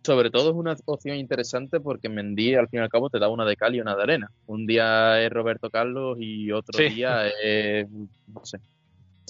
Sobre 0.04 0.30
todo 0.30 0.50
es 0.50 0.56
una 0.56 0.76
opción 0.86 1.18
interesante 1.18 1.80
porque 1.80 2.10
Mendy 2.10 2.56
al 2.56 2.68
fin 2.68 2.82
y 2.82 2.84
al 2.84 2.90
cabo 2.90 3.10
te 3.10 3.20
da 3.20 3.30
una 3.30 3.46
de 3.46 3.56
cal 3.56 3.74
y 3.74 3.80
una 3.80 3.96
de 3.96 4.04
arena. 4.04 4.32
Un 4.48 4.68
día 4.68 5.22
es 5.22 5.32
Roberto 5.32 5.70
Carlos 5.70 6.18
y 6.20 6.52
otro 6.52 6.78
día 6.78 7.30
es, 7.42 7.90
no 7.90 8.44
sé, 8.44 8.60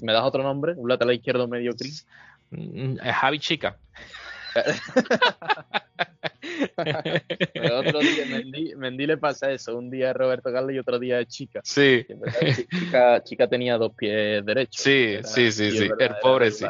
¿me 0.02 0.14
das 0.14 0.24
otro 0.24 0.42
nombre? 0.42 0.74
¿Un 0.76 0.90
lateral 0.90 1.14
izquierdo 1.14 1.48
medio 1.48 1.74
gris? 1.78 2.08
Mm, 2.50 2.96
Javi 2.98 3.40
Chica. 3.40 3.78
Pero 7.54 7.80
otro 7.80 8.00
día 8.00 8.26
Mendy, 8.78 9.08
le 9.08 9.18
pasa 9.18 9.52
eso, 9.52 9.78
un 9.78 9.90
día 9.90 10.14
Roberto 10.14 10.52
Carlos 10.52 10.74
y 10.74 10.80
otro 10.80 11.00
día 11.00 11.24
Chica. 11.26 11.62
Sí. 11.64 12.06
Chica, 12.70 13.24
chica 13.24 13.48
tenía 13.48 13.78
dos 13.78 13.94
pies 13.96 14.46
derechos. 14.46 14.82
Sí, 14.82 15.18
sí, 15.24 15.52
sí, 15.52 15.72
sí, 15.72 15.90
el 16.00 16.16
pobre 16.22 16.52
sí. 16.52 16.66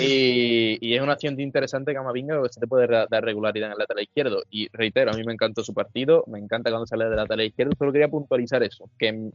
Y, 0.00 0.94
es 0.94 1.00
una 1.00 1.12
acción 1.12 1.38
interesante 1.40 1.94
Camavinga 1.94 2.42
que 2.42 2.48
se 2.48 2.60
te 2.60 2.66
puede 2.66 2.86
dar 2.86 3.24
regularidad 3.24 3.68
en 3.68 3.72
el 3.72 3.78
lateral 3.78 4.02
izquierdo. 4.02 4.42
Y 4.50 4.68
reitero, 4.72 5.12
a 5.12 5.14
mí 5.14 5.22
me 5.24 5.32
encantó 5.32 5.62
su 5.62 5.74
partido, 5.74 6.24
me 6.26 6.38
encanta 6.38 6.70
cuando 6.70 6.86
sale 6.86 7.04
del 7.06 7.16
lateral 7.16 7.46
izquierdo, 7.46 7.72
solo 7.78 7.92
quería 7.92 8.08
puntualizar 8.08 8.62
eso, 8.62 8.90
que 8.98 9.30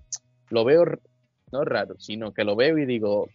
lo 0.49 0.65
veo 0.65 0.85
no 1.51 1.63
raro, 1.63 1.95
sino 1.99 2.33
que 2.33 2.43
lo 2.43 2.55
veo 2.55 2.77
y 2.77 2.85
digo, 2.85 3.29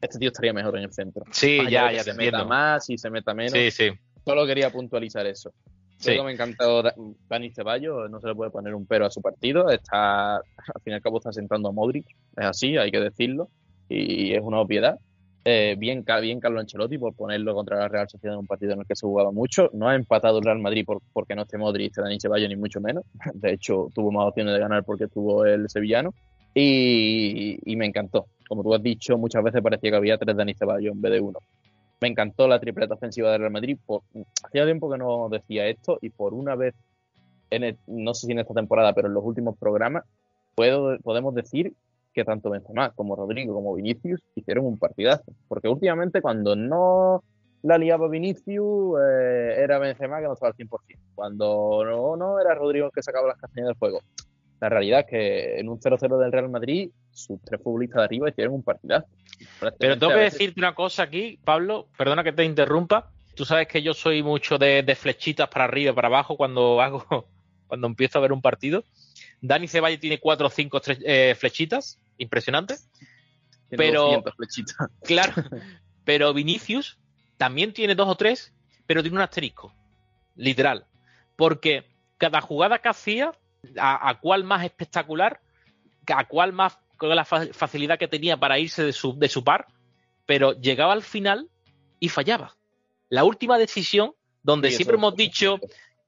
este 0.00 0.18
tío 0.18 0.28
estaría 0.28 0.52
mejor 0.52 0.76
en 0.76 0.84
el 0.84 0.92
centro. 0.92 1.24
Sí, 1.30 1.58
ya, 1.70 1.92
ya 1.92 2.04
se 2.04 2.14
meta 2.14 2.44
más 2.44 2.88
y 2.90 2.98
se 2.98 3.10
meta 3.10 3.34
menos. 3.34 3.52
Sí, 3.52 3.70
sí. 3.70 3.90
Solo 4.24 4.46
quería 4.46 4.70
puntualizar 4.70 5.26
eso. 5.26 5.52
Sí. 5.98 6.10
me 6.20 6.30
ha 6.30 6.32
encantado 6.32 6.82
Dani 7.28 7.50
Ceballos, 7.50 8.10
no 8.10 8.20
se 8.20 8.26
le 8.26 8.34
puede 8.34 8.50
poner 8.50 8.74
un 8.74 8.86
pero 8.86 9.06
a 9.06 9.10
su 9.10 9.22
partido. 9.22 9.70
Está, 9.70 10.36
al 10.36 10.82
fin 10.82 10.92
y 10.92 10.94
al 10.94 11.02
cabo, 11.02 11.18
está 11.18 11.32
sentando 11.32 11.68
a 11.68 11.72
Modric. 11.72 12.06
Es 12.36 12.44
así, 12.44 12.76
hay 12.76 12.90
que 12.90 13.00
decirlo. 13.00 13.48
Y 13.88 14.34
es 14.34 14.40
una 14.42 14.60
obviedad. 14.60 14.98
Eh, 15.44 15.74
bien, 15.78 16.04
bien 16.20 16.40
Carlo 16.40 16.60
Ancelotti 16.60 16.98
por 16.98 17.14
ponerlo 17.14 17.54
contra 17.54 17.76
la 17.76 17.88
Real 17.88 18.08
Sociedad 18.08 18.34
en 18.34 18.40
un 18.40 18.46
partido 18.46 18.72
en 18.72 18.80
el 18.80 18.86
que 18.86 18.96
se 18.96 19.06
jugaba 19.06 19.32
mucho. 19.32 19.70
No 19.72 19.88
ha 19.88 19.94
empatado 19.94 20.38
el 20.38 20.44
Real 20.44 20.58
Madrid 20.58 20.84
por, 20.84 21.02
porque 21.12 21.34
no 21.34 21.42
esté 21.42 21.58
Modric, 21.58 21.88
esté 21.88 22.02
Dani 22.02 22.18
Ceballos, 22.20 22.48
ni 22.48 22.56
mucho 22.56 22.80
menos. 22.80 23.04
De 23.34 23.52
hecho, 23.52 23.88
tuvo 23.94 24.10
más 24.10 24.28
opciones 24.28 24.54
de 24.54 24.60
ganar 24.60 24.84
porque 24.84 25.06
tuvo 25.08 25.44
el 25.44 25.68
sevillano. 25.68 26.14
Y, 26.54 27.58
y 27.64 27.76
me 27.76 27.86
encantó. 27.86 28.26
Como 28.48 28.62
tú 28.62 28.74
has 28.74 28.82
dicho, 28.82 29.16
muchas 29.16 29.42
veces 29.42 29.62
parecía 29.62 29.90
que 29.90 29.96
había 29.96 30.18
tres 30.18 30.36
Dani 30.36 30.54
Ceballos 30.54 30.94
en 30.94 31.00
vez 31.00 31.12
de 31.12 31.20
uno. 31.20 31.38
Me 32.02 32.08
encantó 32.08 32.48
la 32.48 32.58
tripleta 32.58 32.94
ofensiva 32.94 33.30
del 33.30 33.42
Real 33.42 33.52
Madrid. 33.52 33.78
hacía 34.44 34.64
tiempo 34.64 34.90
que 34.90 34.98
no 34.98 35.28
decía 35.28 35.68
esto 35.68 35.98
y 36.02 36.10
por 36.10 36.34
una 36.34 36.56
vez, 36.56 36.74
en 37.50 37.78
no 37.86 38.12
sé 38.12 38.26
si 38.26 38.32
en 38.32 38.40
esta 38.40 38.54
temporada, 38.54 38.92
pero 38.92 39.06
en 39.06 39.14
los 39.14 39.24
últimos 39.24 39.56
programas, 39.56 40.02
puedo, 40.56 40.98
podemos 40.98 41.32
decir 41.32 41.72
que 42.12 42.24
tanto 42.24 42.50
Benzema 42.50 42.90
como 42.90 43.14
Rodrigo 43.14 43.54
como 43.54 43.72
Vinicius 43.74 44.20
hicieron 44.34 44.66
un 44.66 44.78
partidazo. 44.80 45.32
Porque 45.46 45.68
últimamente 45.68 46.20
cuando 46.20 46.56
no 46.56 47.22
la 47.62 47.78
liaba 47.78 48.08
Vinicius, 48.08 48.98
eh, 49.00 49.54
era 49.58 49.78
Benzema 49.78 50.18
que 50.18 50.26
no 50.26 50.32
estaba 50.32 50.50
al 50.50 50.56
100%. 50.56 50.98
Cuando 51.14 51.84
no, 51.84 52.16
no, 52.16 52.40
era 52.40 52.56
Rodrigo 52.56 52.86
el 52.86 52.92
que 52.92 53.04
sacaba 53.04 53.28
las 53.28 53.38
castañas 53.38 53.68
del 53.68 53.78
juego. 53.78 54.00
La 54.62 54.68
realidad 54.68 55.00
es 55.00 55.06
que 55.06 55.58
en 55.58 55.68
un 55.68 55.80
0-0 55.80 56.18
del 56.20 56.30
Real 56.30 56.48
Madrid, 56.48 56.90
sus 57.10 57.42
tres 57.42 57.60
futbolistas 57.60 57.98
de 57.98 58.04
arriba 58.04 58.28
hicieron 58.28 58.54
un 58.54 58.62
partidazo. 58.62 59.08
Pero 59.76 59.98
tengo 59.98 60.12
que 60.12 60.20
decirte 60.20 60.60
una 60.60 60.72
cosa 60.72 61.02
aquí, 61.02 61.40
Pablo, 61.42 61.88
perdona 61.98 62.22
que 62.22 62.30
te 62.30 62.44
interrumpa. 62.44 63.10
Tú 63.34 63.44
sabes 63.44 63.66
que 63.66 63.82
yo 63.82 63.92
soy 63.92 64.22
mucho 64.22 64.58
de, 64.58 64.96
flechitas 64.96 65.48
para 65.48 65.64
arriba 65.64 65.90
y 65.90 65.94
para 65.96 66.06
abajo 66.06 66.36
cuando 66.36 66.80
hago, 66.80 67.26
cuando 67.66 67.88
empiezo 67.88 68.18
a 68.18 68.22
ver 68.22 68.32
un 68.32 68.40
partido. 68.40 68.84
Dani 69.40 69.66
Ceballos 69.66 69.98
tiene 69.98 70.20
cuatro 70.20 70.46
o 70.46 70.50
cinco 70.50 70.80
eh, 70.86 71.34
flechitas, 71.36 71.98
impresionante. 72.18 72.76
pero, 73.68 74.22
claro, 75.02 75.32
pero 76.04 76.32
Vinicius 76.32 77.00
también 77.36 77.72
tiene 77.72 77.96
dos 77.96 78.06
o 78.06 78.14
tres, 78.14 78.54
pero 78.86 79.02
tiene 79.02 79.16
un 79.16 79.22
asterisco, 79.22 79.74
literal. 80.36 80.86
Porque 81.34 81.84
cada 82.16 82.40
jugada 82.40 82.78
que 82.78 82.88
hacía 82.88 83.32
a, 83.78 84.18
cuál 84.20 84.44
más 84.44 84.64
espectacular, 84.64 85.40
a 86.08 86.26
cuál 86.26 86.52
más 86.52 86.78
con 86.96 87.14
la 87.14 87.24
facilidad 87.24 87.98
que 87.98 88.08
tenía 88.08 88.36
para 88.36 88.58
irse 88.58 88.84
de 88.84 88.92
su, 88.92 89.18
de 89.18 89.28
su 89.28 89.42
par, 89.42 89.66
pero 90.26 90.52
llegaba 90.52 90.92
al 90.92 91.02
final 91.02 91.48
y 91.98 92.08
fallaba. 92.08 92.56
La 93.08 93.24
última 93.24 93.58
decisión, 93.58 94.14
donde 94.42 94.70
siempre 94.70 94.96
hemos 94.96 95.16
dicho 95.16 95.58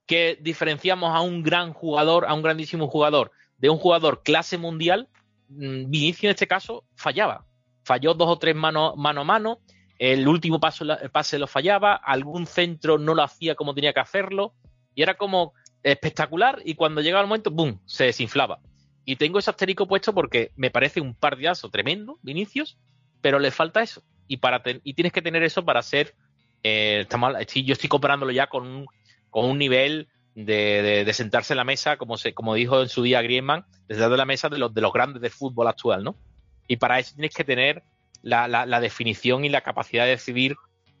que 0.05 0.37
diferenciamos 0.41 1.13
a 1.13 1.21
un 1.21 1.43
gran 1.43 1.73
jugador, 1.73 2.25
a 2.25 2.33
un 2.33 2.41
grandísimo 2.41 2.87
jugador, 2.87 3.31
de 3.57 3.69
un 3.69 3.77
jugador 3.77 4.23
clase 4.23 4.57
mundial, 4.57 5.09
mm, 5.49 5.89
Vinicius 5.89 6.25
en 6.25 6.29
este 6.31 6.47
caso 6.47 6.83
fallaba. 6.95 7.45
Falló 7.83 8.13
dos 8.13 8.29
o 8.29 8.37
tres 8.39 8.55
mano, 8.55 8.95
mano 8.95 9.21
a 9.21 9.23
mano, 9.23 9.59
el 9.97 10.27
último 10.27 10.59
paso, 10.59 10.85
pase 11.11 11.39
lo 11.39 11.47
fallaba, 11.47 11.95
algún 11.95 12.45
centro 12.45 12.97
no 12.97 13.13
lo 13.13 13.23
hacía 13.23 13.55
como 13.55 13.73
tenía 13.73 13.93
que 13.93 13.99
hacerlo, 13.99 14.53
y 14.93 15.01
era 15.01 15.15
como 15.15 15.53
espectacular 15.91 16.61
y 16.65 16.73
cuando 16.75 17.01
llega 17.01 17.21
el 17.21 17.27
momento, 17.27 17.51
¡boom!, 17.51 17.79
se 17.85 18.05
desinflaba. 18.05 18.59
Y 19.05 19.17
tengo 19.17 19.37
ese 19.37 19.51
asterisco 19.51 19.87
puesto 19.87 20.13
porque 20.13 20.51
me 20.55 20.71
parece 20.71 20.99
un 20.99 21.13
partidazo 21.13 21.69
tremendo, 21.69 22.17
Vinicius, 22.23 22.77
pero 23.21 23.37
le 23.37 23.51
falta 23.51 23.83
eso. 23.83 24.03
Y, 24.27 24.37
para 24.37 24.61
y 24.83 24.93
tienes 24.95 25.13
que 25.13 25.21
tener 25.21 25.43
eso 25.43 25.63
para 25.63 25.81
ser... 25.83 26.15
Eh, 26.63 27.05
yo 27.63 27.73
estoy 27.73 27.87
comparándolo 27.87 28.31
ya 28.31 28.47
con 28.47 28.65
un, 28.65 28.87
con 29.29 29.45
un 29.45 29.59
nivel 29.59 30.07
de, 30.33 31.07
sentarse 31.13 31.53
en 31.53 31.57
la 31.57 31.63
mesa, 31.63 31.97
como, 31.97 32.17
se, 32.17 32.33
como 32.33 32.55
dijo 32.55 32.81
en 32.81 32.89
su 32.89 33.03
día 33.03 33.21
Griezmann, 33.21 33.65
de 33.87 33.95
la 33.95 34.25
mesa 34.25 34.49
de 34.49 34.57
los, 34.57 34.73
de 34.73 34.81
los 34.81 34.91
grandes 34.91 35.21
del 35.21 35.29
fútbol 35.29 35.67
actual, 35.67 36.03
¿no? 36.03 36.15
Y 36.67 36.77
para 36.77 36.97
eso 36.97 37.13
tienes 37.13 37.35
que 37.35 37.43
tener 37.43 37.83
la, 38.23 38.47
la, 38.47 38.79
definición 38.79 39.45
y 39.45 39.49
la 39.49 39.61
capacidad 39.61 40.05
de 40.05 40.11
decidir 40.11 40.55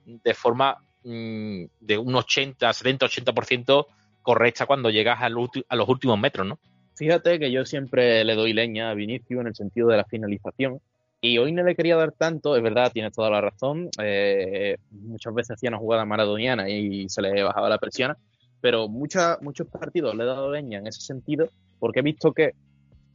de 0.05 0.33
forma 0.35 0.77
mm, 1.03 1.63
de 1.79 1.97
un 1.97 2.13
80, 2.13 2.71
70, 2.71 3.07
80% 3.07 3.87
correcta 4.25 4.65
cuando 4.65 4.89
llegas 4.89 5.19
a 5.21 5.29
los 5.29 5.87
últimos 5.87 6.19
metros, 6.19 6.45
¿no? 6.45 6.59
Fíjate 6.95 7.39
que 7.39 7.51
yo 7.51 7.65
siempre 7.65 8.23
le 8.23 8.35
doy 8.35 8.53
leña 8.53 8.89
a 8.89 8.93
Vinicius 8.93 9.41
en 9.41 9.47
el 9.47 9.55
sentido 9.55 9.87
de 9.89 9.97
la 9.97 10.05
finalización. 10.05 10.81
Y 11.21 11.37
hoy 11.37 11.51
no 11.51 11.63
le 11.63 11.75
quería 11.75 11.95
dar 11.95 12.11
tanto, 12.11 12.55
es 12.55 12.63
verdad, 12.63 12.91
tienes 12.91 13.13
toda 13.13 13.29
la 13.29 13.41
razón. 13.41 13.89
Eh, 14.01 14.77
muchas 14.91 15.33
veces 15.33 15.51
hacía 15.51 15.69
una 15.69 15.77
jugada 15.77 16.05
maradoniana 16.05 16.69
y 16.69 17.07
se 17.09 17.21
le 17.21 17.43
bajaba 17.43 17.69
la 17.69 17.77
presión. 17.77 18.15
Pero 18.61 18.87
muchos 18.87 19.67
partidos 19.71 20.15
le 20.15 20.23
he 20.23 20.27
dado 20.27 20.51
leña 20.51 20.79
en 20.79 20.87
ese 20.87 21.01
sentido 21.01 21.49
porque 21.79 21.99
he 21.99 22.03
visto 22.03 22.33
que 22.33 22.53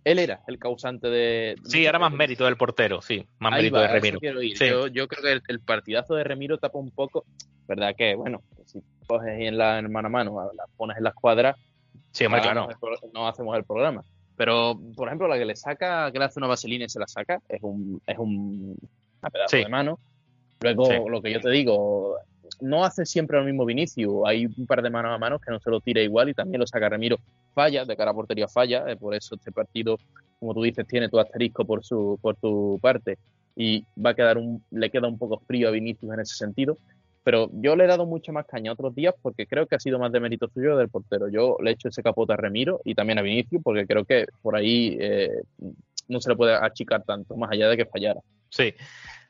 él 0.05 0.19
era 0.19 0.41
el 0.47 0.59
causante 0.59 1.09
de. 1.09 1.57
Sí, 1.65 1.85
era 1.85 1.99
más 1.99 2.13
mérito 2.13 2.45
del 2.45 2.57
portero, 2.57 3.03
sí, 3.03 3.27
más 3.39 3.53
mérito 3.53 3.79
de 3.79 3.89
Remiro. 3.89 4.19
Yo, 4.89 5.09
creo 5.09 5.23
que 5.23 5.43
el, 5.49 5.61
partidazo 5.61 6.15
de 6.15 6.25
Remiro 6.25 6.59
tapa 6.59 6.79
un 6.79 6.91
poco, 6.91 7.25
¿verdad? 7.69 7.95
Que, 7.97 8.15
bueno, 8.15 8.43
si 8.67 8.83
coges 9.07 9.41
en 9.41 9.59
la 9.59 9.79
en 9.79 9.91
mano 9.93 10.09
a 10.09 10.11
mano, 10.11 10.51
la 10.55 10.65
pones 10.77 10.97
en 10.97 11.05
la 11.05 11.11
escuadra, 11.11 11.57
sí, 12.13 12.27
claro. 12.27 12.69
no 13.13 13.29
hacemos 13.29 13.57
el 13.57 13.65
programa. 13.65 14.05
Pero, 14.37 14.81
por 14.97 15.09
ejemplo, 15.09 15.29
la 15.29 15.37
que 15.37 15.45
le 15.45 15.55
saca, 15.55 16.11
que 16.11 16.19
le 16.19 16.25
hace 16.25 16.41
una 16.41 16.47
vaselina 16.47 16.87
y 16.87 16.89
se 16.89 16.99
la 16.99 17.07
saca, 17.07 17.43
es 17.47 17.61
un, 17.63 18.01
es 18.07 18.17
un 18.17 18.75
pedazo 19.31 19.57
de 19.59 19.69
mano. 19.69 19.99
Luego, 20.63 21.11
lo 21.11 21.21
que 21.21 21.33
yo 21.33 21.41
te 21.41 21.51
digo, 21.51 22.17
no 22.61 22.85
hace 22.85 23.07
siempre 23.07 23.39
lo 23.39 23.45
mismo 23.45 23.65
Vinicius. 23.65 24.23
Hay 24.27 24.47
un 24.47 24.67
par 24.67 24.83
de 24.83 24.91
manos 24.91 25.13
a 25.15 25.19
manos 25.19 25.41
que 25.41 25.51
no 25.51 25.61
se 25.61 25.71
lo 25.71 25.81
tira 25.81 26.01
igual 26.01 26.29
y 26.29 26.35
también 26.35 26.61
lo 26.61 26.67
saca 26.67 26.89
Remiro 26.89 27.19
falla, 27.55 27.85
de 27.85 27.97
cara 27.97 28.13
a 28.13 28.15
portería 28.15 28.49
falla, 28.49 28.85
eh, 28.89 28.97
por 28.97 29.15
eso 29.15 29.35
este 29.35 29.53
partido, 29.53 29.99
como 30.39 30.55
tú 30.55 30.63
dices, 30.63 30.87
tiene 30.87 31.09
tu 31.09 31.19
asterisco 31.19 31.65
por 31.65 31.85
su, 31.85 32.19
por 32.23 32.37
tu 32.37 32.79
parte 32.81 33.19
y 33.57 33.85
va 34.03 34.11
a 34.11 34.15
quedar 34.15 34.39
un, 34.39 34.65
le 34.71 34.91
queda 34.91 35.09
un 35.09 35.19
poco 35.19 35.41
frío 35.41 35.69
a 35.69 35.71
Vinicius 35.71 36.13
en 36.13 36.21
ese 36.21 36.35
sentido. 36.35 36.79
Pero 37.23 37.51
yo 37.53 37.77
le 37.77 37.85
he 37.85 37.87
dado 37.87 38.07
mucho 38.07 38.33
más 38.33 38.47
caña 38.47 38.73
otros 38.73 38.95
días 38.95 39.15
porque 39.21 39.47
creo 39.47 39.67
que 39.67 39.77
ha 39.77 39.81
sido 39.81 39.99
más 39.99 40.11
de 40.11 40.21
mérito 40.21 40.49
suyo 40.49 40.77
del 40.77 40.89
portero. 40.89 41.29
Yo 41.29 41.59
le 41.63 41.71
he 41.71 41.75
hecho 41.75 41.89
ese 41.89 42.03
capote 42.03 42.33
a 42.33 42.37
Remiro 42.37 42.81
y 42.85 42.95
también 42.95 43.19
a 43.19 43.23
Vinicius 43.23 43.63
porque 43.63 43.87
creo 43.87 44.07
que 44.07 44.27
por 44.41 44.57
ahí 44.57 44.97
eh, 44.99 45.43
no 46.09 46.21
se 46.21 46.31
le 46.31 46.37
puede 46.37 46.55
achicar 46.55 47.05
tanto, 47.05 47.37
más 47.37 47.51
allá 47.51 47.69
de 47.69 47.77
que 47.77 47.85
fallara. 47.85 48.21
Sí. 48.49 48.75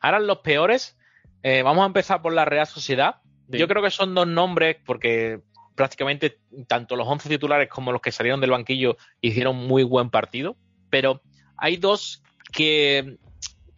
Ahora 0.01 0.21
los 0.21 0.39
peores, 0.39 0.97
eh, 1.43 1.63
vamos 1.63 1.83
a 1.83 1.87
empezar 1.87 2.23
por 2.23 2.33
la 2.33 2.45
Real 2.45 2.67
Sociedad. 2.67 3.17
Yo 3.49 3.67
creo 3.67 3.83
que 3.83 3.91
son 3.91 4.15
dos 4.15 4.27
nombres 4.27 4.77
porque 4.85 5.41
prácticamente 5.75 6.39
tanto 6.69 6.95
los 6.95 7.09
11 7.09 7.29
titulares 7.29 7.69
como 7.69 7.91
los 7.91 8.01
que 8.01 8.13
salieron 8.13 8.41
del 8.41 8.51
banquillo 8.51 8.97
hicieron 9.21 9.57
muy 9.57 9.83
buen 9.83 10.11
partido, 10.11 10.57
pero 10.89 11.23
hay 11.57 11.77
dos 11.77 12.23
que, 12.53 13.17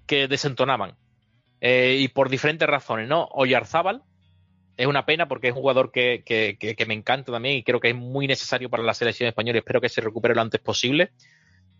que 0.06 0.28
desentonaban 0.28 0.96
eh, 1.60 1.96
y 2.00 2.08
por 2.08 2.28
diferentes 2.28 2.68
razones, 2.68 3.08
¿no? 3.08 3.28
Oyarzábal 3.30 4.02
es 4.76 4.86
una 4.86 5.06
pena 5.06 5.28
porque 5.28 5.48
es 5.48 5.54
un 5.54 5.60
jugador 5.60 5.92
que, 5.92 6.24
que, 6.26 6.86
me 6.86 6.94
encanta 6.94 7.30
también 7.30 7.58
y 7.58 7.62
creo 7.62 7.78
que 7.78 7.90
es 7.90 7.94
muy 7.94 8.26
necesario 8.26 8.68
para 8.68 8.82
la 8.82 8.94
selección 8.94 9.28
española 9.28 9.58
y 9.58 9.60
espero 9.60 9.80
que 9.80 9.88
se 9.88 10.00
recupere 10.00 10.34
lo 10.34 10.40
antes 10.40 10.60
posible. 10.60 11.12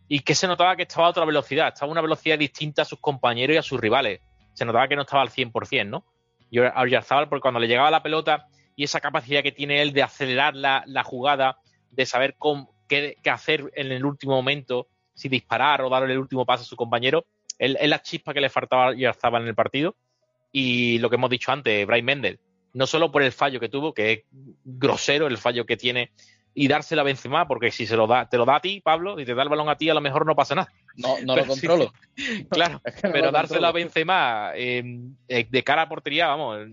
Y 0.09 0.21
que 0.21 0.35
se 0.35 0.47
notaba 0.47 0.77
que 0.77 0.83
estaba 0.83 1.07
a 1.07 1.11
otra 1.11 1.25
velocidad, 1.25 1.69
estaba 1.69 1.89
a 1.89 1.93
una 1.93 2.01
velocidad 2.01 2.39
distinta 2.39 2.83
a 2.83 2.85
sus 2.85 3.01
compañeros 3.01 3.55
y 3.55 3.59
a 3.59 3.63
sus 3.63 3.81
rivales. 3.81 4.21
Se 4.55 4.65
notaba 4.65 4.89
que 4.89 4.97
no 4.97 5.03
estaba 5.03 5.23
al 5.23 5.31
100%, 5.31 5.89
¿no? 5.89 6.05
Y 6.51 6.59
Oyarzábal, 6.59 7.29
porque 7.29 7.43
cuando 7.43 7.61
le 7.61 7.69
llegaba 7.69 7.91
la 7.91 8.03
pelota 8.03 8.47
y 8.77 8.85
esa 8.85 9.01
capacidad 9.01 9.43
que 9.43 9.53
tiene 9.53 9.81
él 9.81 9.93
de 9.93 10.03
acelerar 10.03 10.55
la, 10.55 11.05
jugada, 11.05 11.59
de 11.91 12.07
saber 12.07 12.35
cómo, 12.39 12.75
qué, 12.89 13.17
hacer 13.25 13.73
en 13.75 13.93
el 13.93 14.05
último 14.05 14.35
momento, 14.35 14.89
si 15.15 15.29
disparar 15.29 15.83
o 15.83 15.89
darle 15.89 16.13
el 16.13 16.19
último 16.19 16.45
paso 16.45 16.63
a 16.63 16.67
su 16.67 16.77
compañero, 16.77 17.25
es 17.59 17.89
la 17.89 18.03
chispa 18.03 18.35
que 18.35 18.41
le 18.41 18.51
faltaba 18.51 18.95
y 18.95 19.05
estaba 19.05 19.39
en 19.39 19.47
el 19.47 19.55
partido. 19.55 19.95
Y 20.51 20.99
lo 20.99 21.09
que 21.09 21.17
hemos 21.17 21.31
dicho 21.31 21.53
antes, 21.53 21.87
Brian 21.87 22.05
Mendel, 22.05 22.41
no 22.75 22.87
solo 22.87 23.11
por 23.11 23.23
el 23.23 23.33
fallo 23.33 23.61
que 23.61 23.69
tuvo, 23.69 23.95
que 23.95 24.13
es 24.13 24.21
grosero 24.65 25.27
el 25.27 25.39
fallo 25.39 25.65
que 25.65 25.77
tiene, 25.77 26.11
y 26.55 26.69
dársela 26.69 27.03
a 27.03 27.05
Benzema, 27.05 27.49
porque 27.49 27.71
si 27.71 27.87
se 27.87 27.97
lo 27.97 28.07
da, 28.07 28.29
te 28.29 28.37
lo 28.37 28.45
da 28.45 28.57
a 28.57 28.61
ti, 28.61 28.81
Pablo, 28.81 29.19
y 29.19 29.25
te 29.25 29.35
da 29.35 29.43
el 29.43 29.49
balón 29.49 29.69
a 29.69 29.77
ti, 29.77 29.89
a 29.89 29.95
lo 29.95 30.01
mejor 30.01 30.27
no 30.27 30.37
pasa 30.37 30.55
nada. 30.55 30.73
No, 30.97 31.17
no 31.25 31.37
lo 31.37 31.47
controlo. 31.47 31.93
claro, 32.51 32.81
pero 33.01 33.31
dársela 33.31 33.69
a 33.69 33.73
Benzema 33.73 34.53
eh, 34.55 34.85
de 35.27 35.65
cara 35.65 35.83
a 35.83 35.89
portería, 35.89 36.29
vamos, 36.29 36.69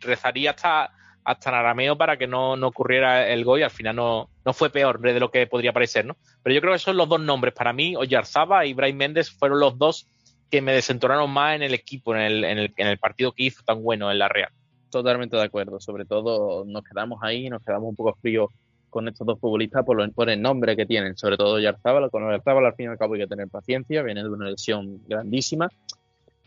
rezaría 0.00 0.50
hasta, 0.50 0.90
hasta 1.24 1.50
en 1.50 1.56
arameo 1.56 1.96
para 1.96 2.16
que 2.16 2.26
no, 2.26 2.54
ocurriera 2.54 3.28
el 3.28 3.44
gol 3.44 3.60
y 3.60 3.62
al 3.62 3.70
final 3.70 3.96
no, 3.96 4.30
no 4.44 4.52
fue 4.52 4.70
peor 4.70 5.00
de 5.00 5.20
lo 5.20 5.30
que 5.30 5.46
podría 5.46 5.72
parecer, 5.72 6.04
¿no? 6.04 6.16
Pero 6.42 6.54
yo 6.54 6.60
creo 6.60 6.72
que 6.72 6.80
son 6.80 6.96
los 6.96 7.08
dos 7.08 7.20
nombres. 7.20 7.54
Para 7.54 7.72
mí, 7.72 7.94
Oyarzaba 7.96 8.66
y 8.66 8.74
Brian 8.74 8.96
Méndez 8.96 9.30
fueron 9.30 9.60
los 9.60 9.78
dos 9.78 10.08
que 10.50 10.60
me 10.60 10.72
desentonaron 10.72 11.30
más 11.30 11.54
en 11.54 11.62
el 11.62 11.74
equipo, 11.74 12.14
en 12.16 12.22
el, 12.22 12.44
en 12.44 12.58
el, 12.58 12.74
en 12.76 12.86
el 12.88 12.98
partido 12.98 13.30
que 13.30 13.44
hizo 13.44 13.62
tan 13.62 13.82
bueno 13.84 14.10
en 14.10 14.18
la 14.18 14.28
Real. 14.28 14.50
Totalmente 14.90 15.36
de 15.36 15.44
acuerdo. 15.44 15.78
Sobre 15.78 16.04
todo 16.04 16.64
nos 16.64 16.82
quedamos 16.82 17.20
ahí, 17.22 17.48
nos 17.48 17.62
quedamos 17.62 17.90
un 17.90 17.94
poco 17.94 18.18
fríos 18.20 18.50
con 18.90 19.08
estos 19.08 19.26
dos 19.26 19.38
futbolistas 19.38 19.84
por, 19.84 20.30
el 20.30 20.42
nombre 20.42 20.76
que 20.76 20.84
tienen, 20.84 21.16
sobre 21.16 21.36
todo 21.36 21.58
Yarzábal. 21.58 22.10
Con 22.10 22.28
Yarzábal 22.28 22.66
al 22.66 22.74
fin 22.74 22.86
y 22.86 22.88
al 22.88 22.98
cabo 22.98 23.14
hay 23.14 23.20
que 23.20 23.26
tener 23.26 23.48
paciencia, 23.48 24.02
viene 24.02 24.22
de 24.22 24.28
una 24.28 24.50
lesión 24.50 25.00
grandísima. 25.06 25.70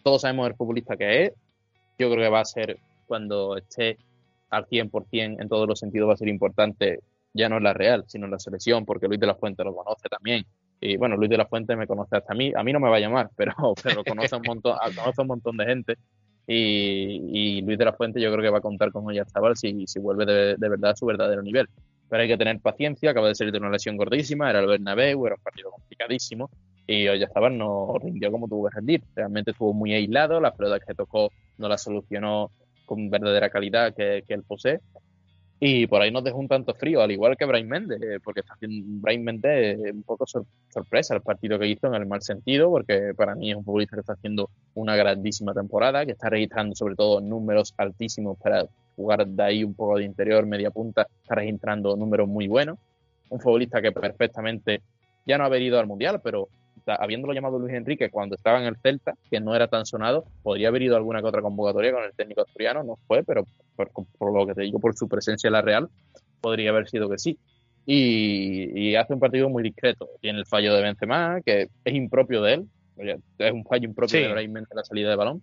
Todos 0.04 0.22
sabemos 0.22 0.48
el 0.48 0.56
futbolista 0.56 0.98
que 0.98 1.24
es. 1.24 1.34
Yo 1.98 2.12
creo 2.12 2.26
que 2.26 2.30
va 2.30 2.42
a 2.42 2.46
ser 2.46 2.78
cuando 3.08 3.58
esté 3.58 3.98
al 4.50 4.68
100% 4.68 5.42
en 5.42 5.50
todos 5.50 5.68
los 5.68 5.80
sentidos 5.80 6.10
va 6.10 6.14
a 6.14 6.18
ser 6.18 6.28
importante, 6.28 7.00
ya 7.34 7.50
no 7.50 7.58
en 7.58 7.64
la 7.64 7.74
Real, 7.74 8.04
sino 8.08 8.26
en 8.26 8.32
la 8.32 8.40
selección, 8.40 8.86
porque 8.86 9.08
Luis 9.08 9.20
de 9.20 9.28
la 9.28 9.36
Fuente 9.36 9.64
lo 9.64 9.76
conoce 9.76 10.10
también. 10.10 10.46
Y 10.80 10.98
bueno, 10.98 11.16
Luis 11.16 11.30
de 11.30 11.38
la 11.38 11.46
Fuente 11.46 11.76
me 11.76 11.88
conoce 11.88 12.18
hasta 12.18 12.34
a 12.34 12.36
mí, 12.36 12.52
a 12.56 12.62
mí 12.64 12.74
no 12.74 12.80
me 12.80 12.90
va 12.90 12.98
a 12.98 13.00
llamar, 13.00 13.32
pero, 13.36 13.54
pero 13.82 14.04
conoce, 14.04 14.36
un 14.36 14.44
montón, 14.46 14.78
conoce 14.96 15.22
un 15.22 15.28
montón 15.28 15.58
de 15.58 15.66
gente. 15.66 15.98
Y, 16.46 17.62
Luis 17.62 17.78
de 17.78 17.86
la 17.86 17.94
Fuente 17.94 18.20
yo 18.20 18.30
creo 18.32 18.44
que 18.44 18.50
va 18.50 18.58
a 18.58 18.62
contar 18.62 18.92
con 18.92 19.06
Oyarzabal 19.08 19.56
si, 19.56 19.88
si 19.88 20.00
vuelve 20.00 20.26
de 20.26 20.70
verdad 20.70 20.92
a 20.92 20.96
su 20.96 21.06
verdadero 21.06 21.42
nivel 21.42 21.70
pero 22.10 22.22
hay 22.22 22.28
que 22.28 22.38
tener 22.38 22.60
paciencia, 22.60 23.12
acaba 23.12 23.28
de 23.28 23.36
salir 23.36 23.52
de 23.52 23.60
una 23.60 23.70
lesión 23.70 23.98
gordísima, 23.98 24.50
era 24.50 24.60
el 24.60 24.68
Bernabéu, 24.68 25.26
era 25.26 25.36
un 25.36 25.42
partido 25.42 25.72
complicadísimo, 25.72 26.50
y 26.86 27.08
Oyarzabal 27.08 27.58
no 27.58 27.96
rindió 28.02 28.32
como 28.32 28.48
tuvo 28.48 28.70
que 28.70 28.76
rendir, 28.76 29.04
realmente 29.16 29.52
estuvo 29.52 29.74
muy 29.74 29.94
aislado, 29.94 30.40
las 30.40 30.56
pelotas 30.56 30.82
que 30.86 30.94
tocó 30.94 31.32
no 31.58 31.68
las 31.68 31.82
solucionó 31.82 32.52
con 32.86 33.10
verdadera 33.10 33.50
calidad 33.50 33.94
que, 33.96 34.24
que 34.28 34.34
él 34.34 34.44
posee, 34.44 34.80
y 35.60 35.88
por 35.88 36.02
ahí 36.02 36.12
nos 36.12 36.24
dejó 36.24 36.40
un 36.40 36.48
tanto 36.48 36.74
frío, 36.74 37.02
al 37.02 37.12
igual 37.12 37.38
que 37.38 37.46
Brian 37.46 37.68
Méndez, 37.68 38.02
eh, 38.02 38.20
porque 38.24 38.42
está 38.42 38.56
Brian 38.60 39.24
Méndez 39.24 39.80
un 39.94 40.04
poco 40.04 40.26
sorpresa 40.26 41.16
el 41.16 41.22
partido 41.22 41.58
que 41.58 41.68
hizo 41.68 41.88
en 41.88 41.96
el 41.96 42.06
mal 42.06 42.22
sentido, 42.22 42.70
porque 42.70 43.14
para 43.16 43.34
mí 43.36 43.52
es 43.52 43.58
un 43.58 43.64
futbolista 43.64 43.96
que 43.96 44.02
está 44.02 44.14
haciendo 44.14 44.50
una 44.74 44.96
grandísima 44.96 45.54
temporada, 45.54 46.06
que 46.06 46.12
está 46.12 46.30
registrando 46.30 46.76
sobre 46.76 46.96
todo 46.96 47.22
números 47.22 47.74
altísimos 47.78 48.38
para 48.38 48.68
jugar 48.96 49.26
de 49.26 49.44
ahí 49.44 49.64
un 49.64 49.74
poco 49.74 49.98
de 49.98 50.06
interior, 50.06 50.46
media 50.46 50.70
punta, 50.70 51.08
está 51.22 51.36
registrando 51.36 51.96
números 51.96 52.28
muy 52.28 52.48
buenos. 52.48 52.78
Un 53.30 53.40
futbolista 53.40 53.82
que 53.82 53.92
perfectamente 53.92 54.82
ya 55.26 55.38
no 55.38 55.46
ha 55.46 55.50
venido 55.50 55.80
al 55.80 55.88
Mundial, 55.88 56.20
pero 56.22 56.50
habiéndolo 56.86 57.34
llamado 57.34 57.60
Luis 57.60 57.74
Enrique 57.74 58.10
cuando 58.10 58.36
estaba 58.36 58.60
en 58.60 58.66
el 58.66 58.78
Celta, 58.78 59.14
que 59.30 59.40
no 59.40 59.56
era 59.56 59.68
tan 59.68 59.86
sonado, 59.86 60.26
podría 60.42 60.70
haber 60.70 60.84
ido 60.84 60.96
a 60.96 60.98
alguna 60.98 61.22
que 61.22 61.28
otra 61.28 61.42
convocatoria 61.42 61.92
con 61.94 62.04
el 62.04 62.14
técnico 62.14 62.42
asturiano, 62.42 62.84
no 62.84 62.98
fue, 63.08 63.24
pero 63.24 63.46
por, 63.76 64.34
lo 64.34 64.48
que 64.48 64.54
te 64.54 64.62
digo, 64.62 64.80
por 64.80 64.96
su 64.96 65.08
presencia 65.08 65.48
en 65.48 65.54
la 65.54 65.62
Real, 65.62 65.90
podría 66.42 66.72
haber 66.72 66.90
sido 66.90 67.10
que 67.10 67.18
sí. 67.18 67.38
Y, 67.86 68.96
hace 68.96 69.14
un 69.14 69.20
partido 69.20 69.50
muy 69.50 69.64
discreto. 69.64 70.08
Tiene 70.22 70.40
el 70.40 70.46
fallo 70.46 70.74
de 70.74 70.82
Benzema, 70.82 71.42
que 71.42 71.68
es 71.84 71.94
impropio 71.94 72.42
de 72.42 72.54
él, 72.54 72.68
es 72.98 73.52
un 73.52 73.66
fallo 73.66 73.86
impropio 73.86 74.20
de 74.22 74.32
Brahim 74.32 74.54
la 74.74 74.84
salida 74.84 75.10
de 75.10 75.16
balón, 75.16 75.42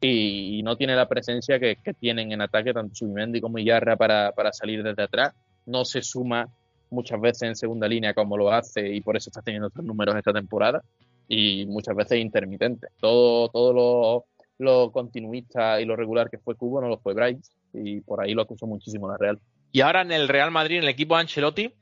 y, 0.00 0.62
no 0.62 0.76
tiene 0.76 0.94
la 0.94 1.08
presencia 1.08 1.58
que, 1.58 1.76
tienen 1.98 2.32
en 2.32 2.40
ataque 2.40 2.72
tanto 2.72 2.94
Subimendi 2.94 3.40
como 3.40 3.58
Iyarra 3.58 3.96
para, 3.96 4.32
para 4.32 4.52
salir 4.52 4.82
desde 4.82 5.02
atrás. 5.02 5.34
No 5.64 5.84
se 5.84 6.02
suma 6.02 6.48
muchas 6.90 7.20
veces 7.20 7.42
en 7.42 7.56
segunda 7.56 7.88
línea 7.88 8.14
como 8.14 8.36
lo 8.36 8.50
hace 8.50 8.94
y 8.94 9.00
por 9.00 9.16
eso 9.16 9.30
está 9.30 9.42
teniendo 9.42 9.68
otros 9.68 9.84
números 9.84 10.16
esta 10.16 10.32
temporada 10.32 10.82
y 11.28 11.66
muchas 11.66 11.96
veces 11.96 12.18
intermitente. 12.18 12.88
Todo, 13.00 13.48
todo 13.48 13.72
lo, 13.72 14.24
lo, 14.58 14.92
continuista 14.92 15.80
y 15.80 15.84
lo 15.84 15.96
regular 15.96 16.30
que 16.30 16.38
fue 16.38 16.54
Cubo 16.54 16.80
no 16.80 16.88
lo 16.88 16.98
fue 16.98 17.14
Bryce 17.14 17.52
y 17.72 18.00
por 18.00 18.20
ahí 18.20 18.34
lo 18.34 18.42
acusó 18.42 18.66
muchísimo 18.66 19.08
la 19.08 19.16
Real. 19.16 19.40
Y 19.72 19.80
ahora 19.80 20.02
en 20.02 20.12
el 20.12 20.28
Real 20.28 20.50
Madrid, 20.50 20.78
en 20.78 20.84
el 20.84 20.88
equipo 20.88 21.14
de 21.14 21.22
Ancelotti, 21.22 21.74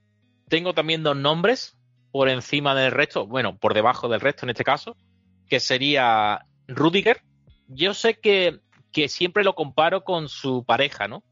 tengo 0.48 0.74
también 0.74 1.02
dos 1.02 1.16
nombres 1.16 1.76
por 2.10 2.28
encima 2.28 2.74
del 2.74 2.92
resto, 2.92 3.26
bueno, 3.26 3.56
por 3.56 3.74
debajo 3.74 4.08
del 4.08 4.20
resto 4.20 4.46
en 4.46 4.50
este 4.50 4.64
caso, 4.64 4.96
que 5.48 5.60
sería 5.60 6.46
Rudiger. 6.68 7.22
Yo 7.68 7.92
sé 7.94 8.18
que, 8.20 8.60
que 8.92 9.08
siempre 9.08 9.44
lo 9.44 9.54
comparo 9.54 10.04
con 10.04 10.28
su 10.28 10.64
pareja, 10.64 11.08
¿no? 11.08 11.22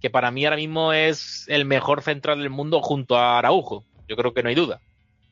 Que 0.00 0.10
para 0.10 0.30
mí 0.30 0.44
ahora 0.44 0.56
mismo 0.56 0.92
es 0.92 1.44
el 1.48 1.64
mejor 1.64 2.02
central 2.02 2.40
del 2.40 2.50
mundo 2.50 2.80
junto 2.80 3.16
a 3.16 3.38
Araujo. 3.38 3.84
Yo 4.08 4.16
creo 4.16 4.32
que 4.32 4.42
no 4.42 4.48
hay 4.48 4.54
duda. 4.54 4.80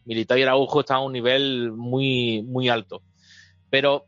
Militao 0.05 0.39
y 0.39 0.43
Araujo 0.43 0.81
están 0.81 0.99
a 0.99 1.01
un 1.01 1.13
nivel 1.13 1.73
muy, 1.73 2.43
muy 2.43 2.69
alto. 2.69 3.03
Pero 3.71 4.07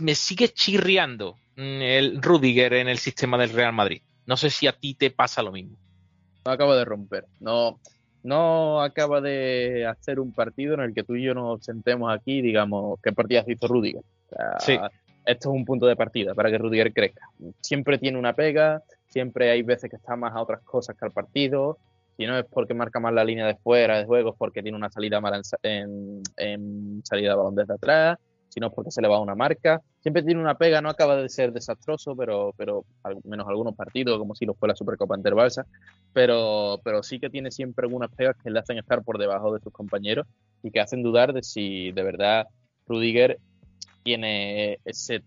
me 0.00 0.14
sigue 0.14 0.48
chirriando 0.48 1.36
mm, 1.56 1.82
el 1.82 2.22
Rudiger 2.22 2.74
en 2.74 2.88
el 2.88 2.98
sistema 2.98 3.38
del 3.38 3.50
Real 3.50 3.72
Madrid. 3.72 4.02
No 4.26 4.36
sé 4.36 4.50
si 4.50 4.66
a 4.66 4.72
ti 4.72 4.94
te 4.94 5.10
pasa 5.10 5.42
lo 5.42 5.52
mismo. 5.52 5.76
No 6.44 6.52
acaba 6.52 6.76
de 6.76 6.84
romper. 6.84 7.26
No, 7.40 7.80
no 8.22 8.80
acaba 8.80 9.20
de 9.20 9.86
hacer 9.86 10.20
un 10.20 10.32
partido 10.32 10.74
en 10.74 10.80
el 10.80 10.94
que 10.94 11.02
tú 11.02 11.16
y 11.16 11.24
yo 11.24 11.34
nos 11.34 11.64
sentemos 11.64 12.12
aquí 12.12 12.38
y 12.38 12.42
digamos 12.42 13.00
qué 13.02 13.12
partidas 13.12 13.48
hizo 13.48 13.66
Rudiger. 13.66 14.02
sí. 14.60 14.78
Esto 15.24 15.50
es 15.50 15.54
un 15.54 15.64
punto 15.64 15.86
de 15.86 15.94
partida 15.94 16.34
para 16.34 16.50
que 16.50 16.58
Rudiger 16.58 16.92
crezca. 16.92 17.28
Siempre 17.60 17.96
tiene 17.98 18.18
una 18.18 18.32
pega, 18.32 18.82
siempre 19.12 19.50
hay 19.50 19.62
veces 19.62 19.90
que 19.90 19.96
está 19.96 20.16
más 20.16 20.34
a 20.34 20.42
otras 20.42 20.62
cosas 20.62 20.96
que 20.96 21.04
al 21.04 21.12
partido. 21.12 21.78
Si 22.16 22.26
no 22.26 22.38
es 22.38 22.44
porque 22.46 22.74
marca 22.74 23.00
más 23.00 23.12
la 23.12 23.24
línea 23.24 23.46
de 23.46 23.56
fuera 23.56 23.98
de 23.98 24.04
juego, 24.04 24.30
es 24.30 24.36
porque 24.36 24.62
tiene 24.62 24.76
una 24.76 24.90
salida 24.90 25.20
mala 25.20 25.40
en, 25.62 27.02
salida 27.04 27.30
de 27.30 27.36
balón 27.36 27.54
desde 27.54 27.74
atrás, 27.74 28.18
si 28.48 28.60
no 28.60 28.66
es 28.66 28.72
porque 28.74 28.90
se 28.90 29.00
le 29.00 29.08
va 29.08 29.20
una 29.20 29.34
marca. 29.34 29.80
Siempre 30.00 30.22
tiene 30.22 30.40
una 30.40 30.56
pega, 30.56 30.82
no 30.82 30.90
acaba 30.90 31.16
de 31.16 31.28
ser 31.28 31.52
desastroso, 31.52 32.14
pero, 32.16 32.52
pero 32.56 32.84
al 33.02 33.16
menos 33.24 33.48
algunos 33.48 33.74
partidos, 33.74 34.18
como 34.18 34.34
si 34.34 34.44
lo 34.44 34.54
fue 34.54 34.68
la 34.68 34.76
Supercopa 34.76 35.16
Balsa, 35.16 35.66
pero, 36.12 36.80
pero 36.84 37.02
sí 37.02 37.18
que 37.18 37.30
tiene 37.30 37.50
siempre 37.50 37.86
algunas 37.86 38.10
pegas 38.10 38.36
que 38.42 38.50
le 38.50 38.58
hacen 38.58 38.78
estar 38.78 39.02
por 39.02 39.18
debajo 39.18 39.54
de 39.54 39.60
sus 39.60 39.72
compañeros 39.72 40.26
y 40.62 40.70
que 40.70 40.80
hacen 40.80 41.02
dudar 41.02 41.32
de 41.32 41.42
si 41.42 41.92
de 41.92 42.02
verdad 42.02 42.46
Rudiger 42.86 43.38
tiene 44.02 44.78
ese, 44.84 45.22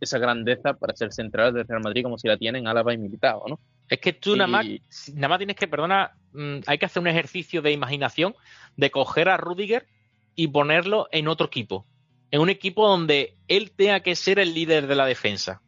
esa 0.00 0.18
grandeza 0.18 0.74
para 0.74 0.96
ser 0.96 1.12
central 1.12 1.54
del 1.54 1.66
Real 1.66 1.82
Madrid 1.82 2.02
como 2.02 2.18
si 2.18 2.28
la 2.28 2.36
tienen 2.36 2.66
Álava 2.66 2.94
y 2.94 2.98
Militao, 2.98 3.44
¿no? 3.48 3.60
Es 3.88 4.00
que 4.00 4.12
tú 4.12 4.34
nada, 4.34 4.46
más, 4.48 4.66
nada 5.14 5.28
más 5.28 5.38
tienes 5.38 5.56
que, 5.56 5.68
perdona, 5.68 6.16
mm, 6.32 6.60
hay 6.66 6.78
que 6.78 6.86
hacer 6.86 7.00
un 7.00 7.08
ejercicio 7.08 7.60
de 7.62 7.72
imaginación 7.72 8.34
de 8.76 8.90
coger 8.90 9.28
a 9.28 9.36
Rudiger 9.36 9.86
y 10.34 10.48
ponerlo 10.48 11.08
en 11.12 11.28
otro 11.28 11.46
equipo. 11.46 11.86
En 12.30 12.40
un 12.40 12.48
equipo 12.48 12.88
donde 12.88 13.36
él 13.46 13.72
tenga 13.72 14.00
que 14.00 14.16
ser 14.16 14.38
el 14.38 14.54
líder 14.54 14.86
de 14.86 14.94
la 14.94 15.06
defensa. 15.06 15.60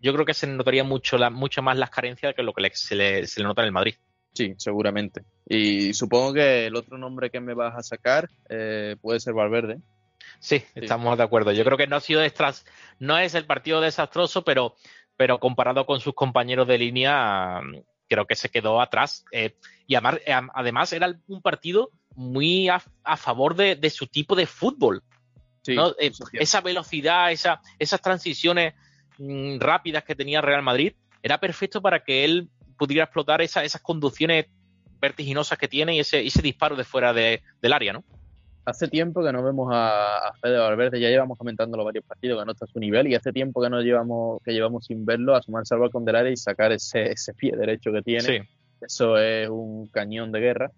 Yo 0.00 0.12
creo 0.14 0.24
que 0.24 0.34
se 0.34 0.46
notaría 0.46 0.84
mucho, 0.84 1.18
la, 1.18 1.30
mucho 1.30 1.60
más 1.60 1.76
las 1.76 1.90
carencias 1.90 2.34
que 2.34 2.42
lo 2.42 2.52
que 2.52 2.70
se, 2.72 2.94
le, 2.94 3.26
se, 3.26 3.40
le, 3.40 3.46
nota 3.46 3.62
en 3.62 3.66
el 3.66 3.72
Madrid. 3.72 3.94
Sí, 4.32 4.54
seguramente. 4.56 5.22
Y 5.46 5.92
supongo 5.94 6.34
que 6.34 6.66
el 6.66 6.76
otro 6.76 6.96
nombre 6.96 7.30
que 7.30 7.40
me 7.40 7.54
vas 7.54 7.74
a 7.76 7.82
sacar 7.82 8.28
eh, 8.48 8.96
puede 9.00 9.18
ser 9.18 9.34
Valverde. 9.34 9.78
Sí, 10.40 10.62
estamos 10.74 11.16
de 11.18 11.24
acuerdo. 11.24 11.52
Yo 11.52 11.64
creo 11.64 11.76
que 11.76 11.86
no 11.86 11.96
ha 11.96 12.00
sido 12.00 12.22
extras, 12.22 12.64
no 12.98 13.18
es 13.18 13.34
el 13.34 13.44
partido 13.44 13.80
desastroso, 13.80 14.44
pero, 14.44 14.74
pero 15.16 15.40
comparado 15.40 15.84
con 15.84 16.00
sus 16.00 16.14
compañeros 16.14 16.68
de 16.68 16.78
línea, 16.78 17.60
creo 18.08 18.26
que 18.26 18.36
se 18.36 18.48
quedó 18.48 18.80
atrás. 18.80 19.24
Eh, 19.32 19.56
y 19.86 19.96
eh, 19.96 20.00
además, 20.54 20.92
era 20.92 21.12
un 21.26 21.42
partido 21.42 21.90
muy 22.14 22.68
a, 22.68 22.80
favor 23.16 23.54
de, 23.54 23.90
su 23.90 24.06
tipo 24.06 24.34
de 24.34 24.46
fútbol. 24.46 25.02
Eh, 25.66 26.12
esa 26.32 26.60
velocidad, 26.60 27.30
esa, 27.30 27.60
esas 27.78 28.00
transiciones 28.00 28.74
mm, 29.18 29.58
rápidas 29.58 30.04
que 30.04 30.14
tenía 30.14 30.40
Real 30.40 30.62
Madrid, 30.62 30.94
era 31.22 31.38
perfecto 31.38 31.82
para 31.82 32.02
que 32.02 32.24
él 32.24 32.48
pudiera 32.78 33.04
explotar 33.04 33.42
esas 33.42 33.82
conducciones 33.82 34.46
vertiginosas 35.00 35.58
que 35.58 35.68
tiene 35.68 35.96
y 35.96 36.00
ese, 36.00 36.24
ese 36.24 36.42
disparo 36.42 36.76
de 36.76 36.84
fuera 36.84 37.12
del 37.12 37.72
área, 37.72 37.92
¿no? 37.92 38.04
Hace 38.68 38.86
tiempo 38.88 39.24
que 39.24 39.32
no 39.32 39.42
vemos 39.42 39.70
a, 39.72 40.30
Fede 40.42 40.58
Valverde, 40.58 41.00
ya 41.00 41.08
llevamos 41.08 41.38
comentando 41.38 41.76
los 41.76 41.86
varios 41.86 42.04
partidos 42.04 42.38
que 42.38 42.44
no 42.44 42.52
está 42.52 42.66
a 42.66 42.68
su 42.68 42.78
nivel 42.78 43.06
y 43.06 43.14
hace 43.14 43.32
tiempo 43.32 43.62
que 43.62 43.70
no 43.70 43.80
llevamos, 43.80 44.42
que 44.44 44.52
llevamos 44.52 44.84
sin 44.84 45.06
verlo 45.06 45.34
asomarse 45.34 45.74
al 45.74 45.80
balcón 45.80 46.04
del 46.04 46.16
área 46.16 46.30
y 46.30 46.36
sacar 46.36 46.72
ese, 46.72 47.10
ese 47.10 47.32
pie 47.32 47.56
derecho 47.56 47.90
que 47.90 48.02
tiene. 48.02 48.46
Eso 48.80 49.16
es 49.16 49.48
un 49.48 49.88
cañón 49.88 50.30
de 50.32 50.40
guerra. 50.40 50.70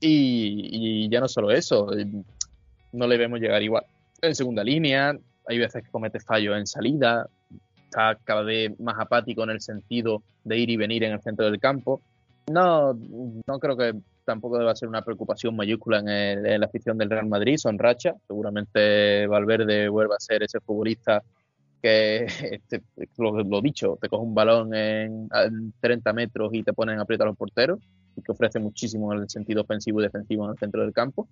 Y, 0.00 1.08
ya 1.10 1.20
no 1.20 1.28
solo 1.28 1.50
eso, 1.50 1.90
no 2.92 3.06
le 3.06 3.18
vemos 3.18 3.40
llegar 3.40 3.62
igual. 3.62 3.84
En 4.22 4.34
segunda 4.36 4.62
línea, 4.62 5.18
hay 5.46 5.58
veces 5.58 5.82
que 5.82 5.90
comete 5.90 6.20
fallos 6.20 6.56
en 6.56 6.66
salida, 6.66 7.28
está 7.84 8.16
cada 8.22 8.42
vez 8.42 8.78
más 8.78 8.96
apático 8.98 9.42
en 9.42 9.50
el 9.50 9.60
sentido 9.60 10.22
de 10.44 10.58
ir 10.58 10.70
y 10.70 10.76
venir 10.76 11.02
en 11.02 11.14
el 11.14 11.20
centro 11.20 11.46
del 11.46 11.58
campo. 11.58 12.00
No, 12.48 12.94
no 12.94 13.58
creo 13.58 13.76
que 13.76 13.94
tampoco 14.26 14.58
debe 14.58 14.74
ser 14.76 14.88
una 14.88 15.02
preocupación 15.02 15.56
mayúscula 15.56 16.00
en, 16.00 16.60
la 16.60 16.66
afición 16.66 16.98
del 16.98 17.08
Real 17.08 17.26
Madrid, 17.26 17.56
son 17.56 17.78
racha. 17.78 18.14
Seguramente 18.26 19.26
Valverde 19.26 19.88
vuelva 19.88 20.16
a 20.16 20.20
ser 20.20 20.42
ese 20.42 20.60
futbolista 20.60 21.22
que, 21.80 22.26
este, 22.66 22.82
lo, 23.16 23.62
dicho, 23.62 23.98
te 24.00 24.08
coge 24.08 24.22
un 24.22 24.34
balón 24.34 24.74
en, 24.74 25.28
30 25.80 26.12
metros 26.12 26.52
y 26.52 26.62
te 26.62 26.74
ponen 26.74 26.98
aprieta 26.98 27.24
a 27.24 27.28
los 27.28 27.36
porteros 27.36 27.78
y 28.16 28.22
que 28.22 28.32
ofrece 28.32 28.58
muchísimo 28.58 29.14
en 29.14 29.20
el 29.20 29.30
sentido 29.30 29.62
ofensivo 29.62 30.00
y 30.00 30.04
defensivo 30.04 30.44
en 30.44 30.52
el 30.52 30.58
centro 30.58 30.82
del 30.82 30.92
campo, 30.92 31.28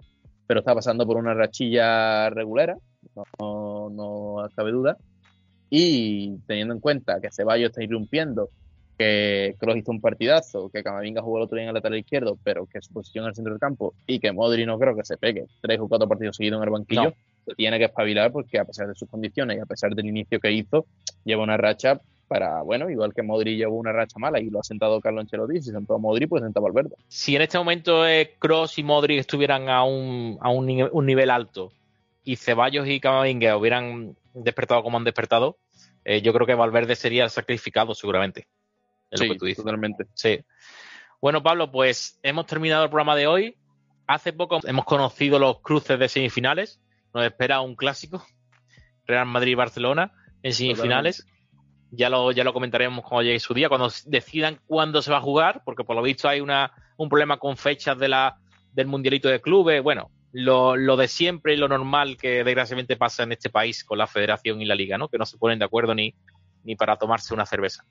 pero 0.47 0.61
está 0.61 0.75
pasando 0.75 1.07
por 1.07 1.17
una 1.17 1.35
rachilla 1.35 2.31
regulera, 2.31 2.77
no, 3.41 3.91
no 3.91 4.49
cabe 4.55 4.71
duda. 4.71 4.97
y 5.71 6.37
teniendo 6.47 6.75
en 6.75 6.81
cuenta 6.81 7.21
que 7.21 7.33
Ceballos 7.33 7.71
está 7.71 7.83
irrumpiendo, 7.83 8.51
que 8.99 9.55
Kroos 9.59 9.77
hizo 9.77 9.91
un 9.91 10.01
partidazo, 10.01 10.71
que 10.71 10.83
Camavinga 10.83 11.23
jugó 11.23 11.39
el 11.39 11.45
otro 11.45 11.57
día 11.57 11.65
en 11.65 11.69
el 11.69 11.75
lateral 11.75 11.99
izquierdo, 11.99 12.39
pero 12.43 12.67
que 12.67 12.81
su 12.81 12.93
posición 12.93 13.25
en 13.25 13.31
el 13.31 13.35
centro 13.35 13.53
del 13.53 13.61
campo 13.61 13.95
y 14.07 14.21
que 14.21 14.33
Modri 14.33 14.67
no 14.67 14.79
creo 14.79 14.95
que 14.97 15.05
se 15.05 15.17
pegue 15.17 15.47
tres 15.61 15.81
o 15.81 15.89
cuatro 15.89 16.09
partidos 16.09 16.37
seguidos 16.37 16.59
en 16.59 16.65
el 16.65 16.71
banquillo, 16.71 17.15
tiene 17.57 17.79
que 17.79 17.85
espabilar 17.85 18.33
porque 18.33 18.59
a 18.59 18.65
pesar 18.65 18.89
de 18.89 18.95
sus 18.95 19.09
condiciones 19.09 19.59
y 19.59 19.61
a 19.61 19.67
pesar 19.67 19.95
del 19.95 20.07
inicio 20.07 20.41
que 20.41 20.53
hizo, 20.53 20.87
lleva 21.25 21.43
una 21.43 21.57
racha 21.57 22.01
para, 22.29 22.63
bueno, 22.63 22.91
igual 22.91 23.13
que 23.13 23.23
Modri 23.23 23.57
llevó 23.57 23.77
una 23.77 23.93
racha 23.93 24.19
mala 24.19 24.41
y 24.41 24.49
lo 24.49 24.61
ha 24.61 24.65
sentado 24.65 25.01
Carlos 25.01 25.23
Ancelotti, 25.23 25.61
si 25.61 25.71
sentó 25.71 25.95
a 25.95 25.99
Modri, 25.99 26.27
pues 26.27 26.43
sentó 26.43 26.61
a 26.61 26.63
Valverde. 26.63 26.97
Si 27.09 27.37
en 27.37 27.43
este 27.43 27.59
momento 27.59 28.07
eh, 28.07 28.35
Cross 28.39 28.79
y 28.79 28.83
Modri 28.83 29.19
estuvieran 29.19 29.69
a 29.69 29.85
un, 29.85 30.39
a 30.41 30.51
un, 30.51 31.07
nivel 31.07 31.31
alto 31.31 31.73
y 32.25 32.37
Ceballos 32.37 32.89
y 32.89 33.01
Camavinga 33.01 33.57
hubieran 33.57 34.17
despertado 34.33 34.83
como 34.83 34.97
han 34.97 35.05
despertado, 35.05 35.59
eh, 36.05 36.23
yo 36.23 36.33
creo 36.33 36.47
que 36.47 36.55
Valverde 36.55 36.97
sería 36.97 37.29
sacrificado 37.29 37.95
seguramente. 37.95 38.47
Sí, 39.15 39.55
totalmente. 39.55 40.07
Sí. 40.15 40.41
Bueno, 41.21 41.43
Pablo, 41.43 41.71
pues 41.71 42.19
hemos 42.23 42.47
terminado 42.47 42.85
el 42.85 42.91
programa 42.91 43.17
de 43.17 43.27
hoy. 43.27 43.57
Hace 44.07 44.33
poco 44.33 44.61
hemos 44.65 44.85
conocido 44.85 45.39
los 45.39 45.61
cruces 45.61 45.99
de 45.99 46.09
semifinales. 46.09 46.81
Nos 47.15 47.25
espera 47.25 47.61
un 47.61 47.77
clásico, 47.77 48.27
Real 49.07 49.27
Madrid-Barcelona 49.27 50.13
en 50.43 50.53
semifinales. 50.53 51.27
Ya 51.91 52.11
lo, 52.11 52.33
ya 52.33 52.45
lo 52.45 52.53
comentaremos 52.53 53.05
cuando 53.05 53.23
llegue 53.23 53.41
su 53.41 53.55
día, 53.55 53.69
cuando 53.69 53.91
decidan 54.07 54.61
cuándo 54.67 55.01
se 55.01 55.11
va 55.11 55.19
a 55.19 55.23
jugar, 55.23 55.63
porque 55.65 55.85
por 55.85 55.97
lo 55.97 56.03
visto 56.03 56.29
hay 56.29 56.41
una, 56.41 56.73
un 56.97 57.09
problema 57.09 57.39
con 57.39 57.57
fechas 57.57 57.99
de 57.99 58.09
la, 58.09 58.37
del 58.73 58.87
Mundialito 58.87 59.29
de 59.29 59.41
Clubes. 59.41 59.83
Bueno, 59.83 60.11
lo, 60.33 60.77
lo, 60.77 60.97
de 60.97 61.09
siempre 61.09 61.55
y 61.55 61.57
lo 61.57 61.69
normal 61.69 62.17
que 62.17 62.45
desgraciadamente 62.45 62.97
pasa 62.97 63.23
en 63.23 63.33
este 63.33 63.49
país 63.49 63.85
con 63.85 63.97
la 63.97 64.07
federación 64.07 64.61
y 64.61 64.67
la 64.67 64.75
liga, 64.75 64.99
¿no? 64.99 65.09
Que 65.09 65.19
no 65.19 65.25
se 65.25 65.39
ponen 65.39 65.59
de 65.59 65.65
acuerdo 65.65 65.95
ni, 65.95 66.15
ni 66.65 66.77
para 66.77 66.97
tomarse 66.97 67.33
una 67.33 67.47
cerveza. 67.47 67.85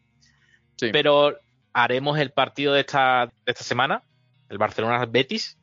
Pero 0.92 1.38
haremos 1.74 2.20
el 2.20 2.32
partido 2.32 2.74
de 2.74 2.82
esta, 2.82 3.32
de 3.46 3.52
esta 3.52 3.64
semana, 3.64 4.04
el 4.50 4.58
Barcelona-Betis, 4.58 5.58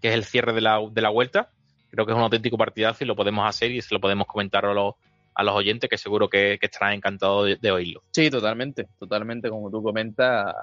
que 0.00 0.08
es 0.08 0.14
el 0.14 0.24
cierre 0.24 0.52
de 0.52 0.60
la, 0.60 0.80
de 0.90 1.02
la 1.02 1.10
vuelta. 1.10 1.50
Creo 1.90 2.06
que 2.06 2.12
es 2.12 2.16
un 2.16 2.22
auténtico 2.22 2.58
partidazo 2.58 3.04
y 3.04 3.06
lo 3.06 3.16
podemos 3.16 3.48
hacer 3.48 3.70
y 3.70 3.80
se 3.80 3.94
lo 3.94 4.00
podemos 4.00 4.26
comentar 4.26 4.66
a 4.66 4.74
los, 4.74 4.94
a 5.34 5.42
los 5.42 5.54
oyentes 5.54 5.88
que 5.88 5.98
seguro 5.98 6.28
que, 6.28 6.58
estarán 6.60 6.94
encantados 6.94 7.60
de, 7.60 7.70
oírlo. 7.70 8.02
Sí, 8.10 8.30
totalmente, 8.30 8.88
totalmente, 8.98 9.50
como 9.50 9.70
tú 9.70 9.82
comentas, 9.82 10.54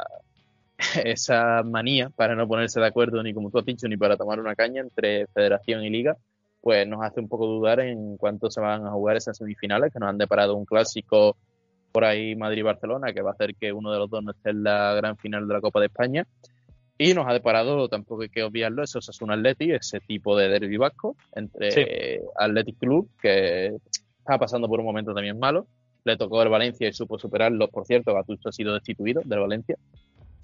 esa 1.04 1.64
manía 1.64 2.10
para 2.10 2.36
no 2.36 2.48
ponerse 2.48 2.80
de 2.80 2.88
acuerdo 2.88 3.22
ni 3.22 3.34
como 3.34 3.52
tú 3.52 3.60
has 3.60 3.66
dicho, 3.66 3.88
ni 3.88 3.98
para 3.98 4.18
tomar 4.18 4.40
una 4.40 4.56
caña 4.56 4.82
entre 4.82 5.28
federación 5.28 5.84
y 5.84 5.90
liga, 5.90 6.18
pues 6.62 6.88
nos 6.88 7.04
hace 7.04 7.20
un 7.20 7.28
poco 7.28 7.46
dudar 7.46 7.82
en 7.82 8.18
cuánto 8.18 8.50
se 8.50 8.62
van 8.62 8.86
a 8.88 8.92
jugar 8.92 9.18
esas 9.18 9.38
semifinales, 9.38 9.92
que 9.94 10.00
nos 10.00 10.10
han 10.10 10.18
deparado 10.18 10.56
un 10.56 10.66
clásico 10.66 11.36
por 11.94 12.04
ahí 12.04 12.36
Madrid-Barcelona, 12.36 13.14
que 13.14 13.22
va 13.22 13.30
a 13.30 13.34
hacer 13.34 13.56
que 13.56 13.72
uno 13.72 13.92
de 13.92 14.00
los 14.00 14.10
dos 14.10 14.24
no 14.24 14.32
esté 14.32 14.50
en 14.50 14.64
la 14.64 14.96
gran 14.96 15.16
final 15.16 15.48
de 15.48 15.54
la 15.54 15.62
Copa 15.62 15.80
de 15.80 15.86
España. 15.86 16.28
Y 16.98 17.14
nos 17.14 17.28
ha 17.28 17.34
deparado, 17.34 17.88
tampoco 17.88 18.24
hay 18.24 18.30
que 18.30 18.44
obviarlo, 18.44 18.84
eso 18.84 19.00
es 19.00 19.22
un 19.22 19.32
Atleti, 19.32 19.72
ese 19.72 20.00
tipo 20.00 20.38
de 20.38 20.50
derbi 20.50 20.78
vasco 20.78 21.16
entre 21.36 22.22
Athletic 22.36 22.80
Club, 22.80 23.10
que 23.22 23.78
estaba 24.18 24.40
pasando 24.40 24.68
por 24.68 24.80
un 24.80 24.86
momento 24.86 25.14
también 25.14 25.40
malo. 25.40 25.68
Le 26.04 26.18
tocó 26.18 26.42
el 26.42 26.50
Valencia 26.50 26.88
y 26.88 26.94
supo 26.94 27.18
superarlo. 27.18 27.70
Por 27.70 27.86
cierto, 27.86 28.14
Gattuso 28.14 28.50
ha 28.50 28.52
sido 28.52 28.74
destituido 28.74 29.22
del 29.24 29.40
Valencia. 29.40 29.78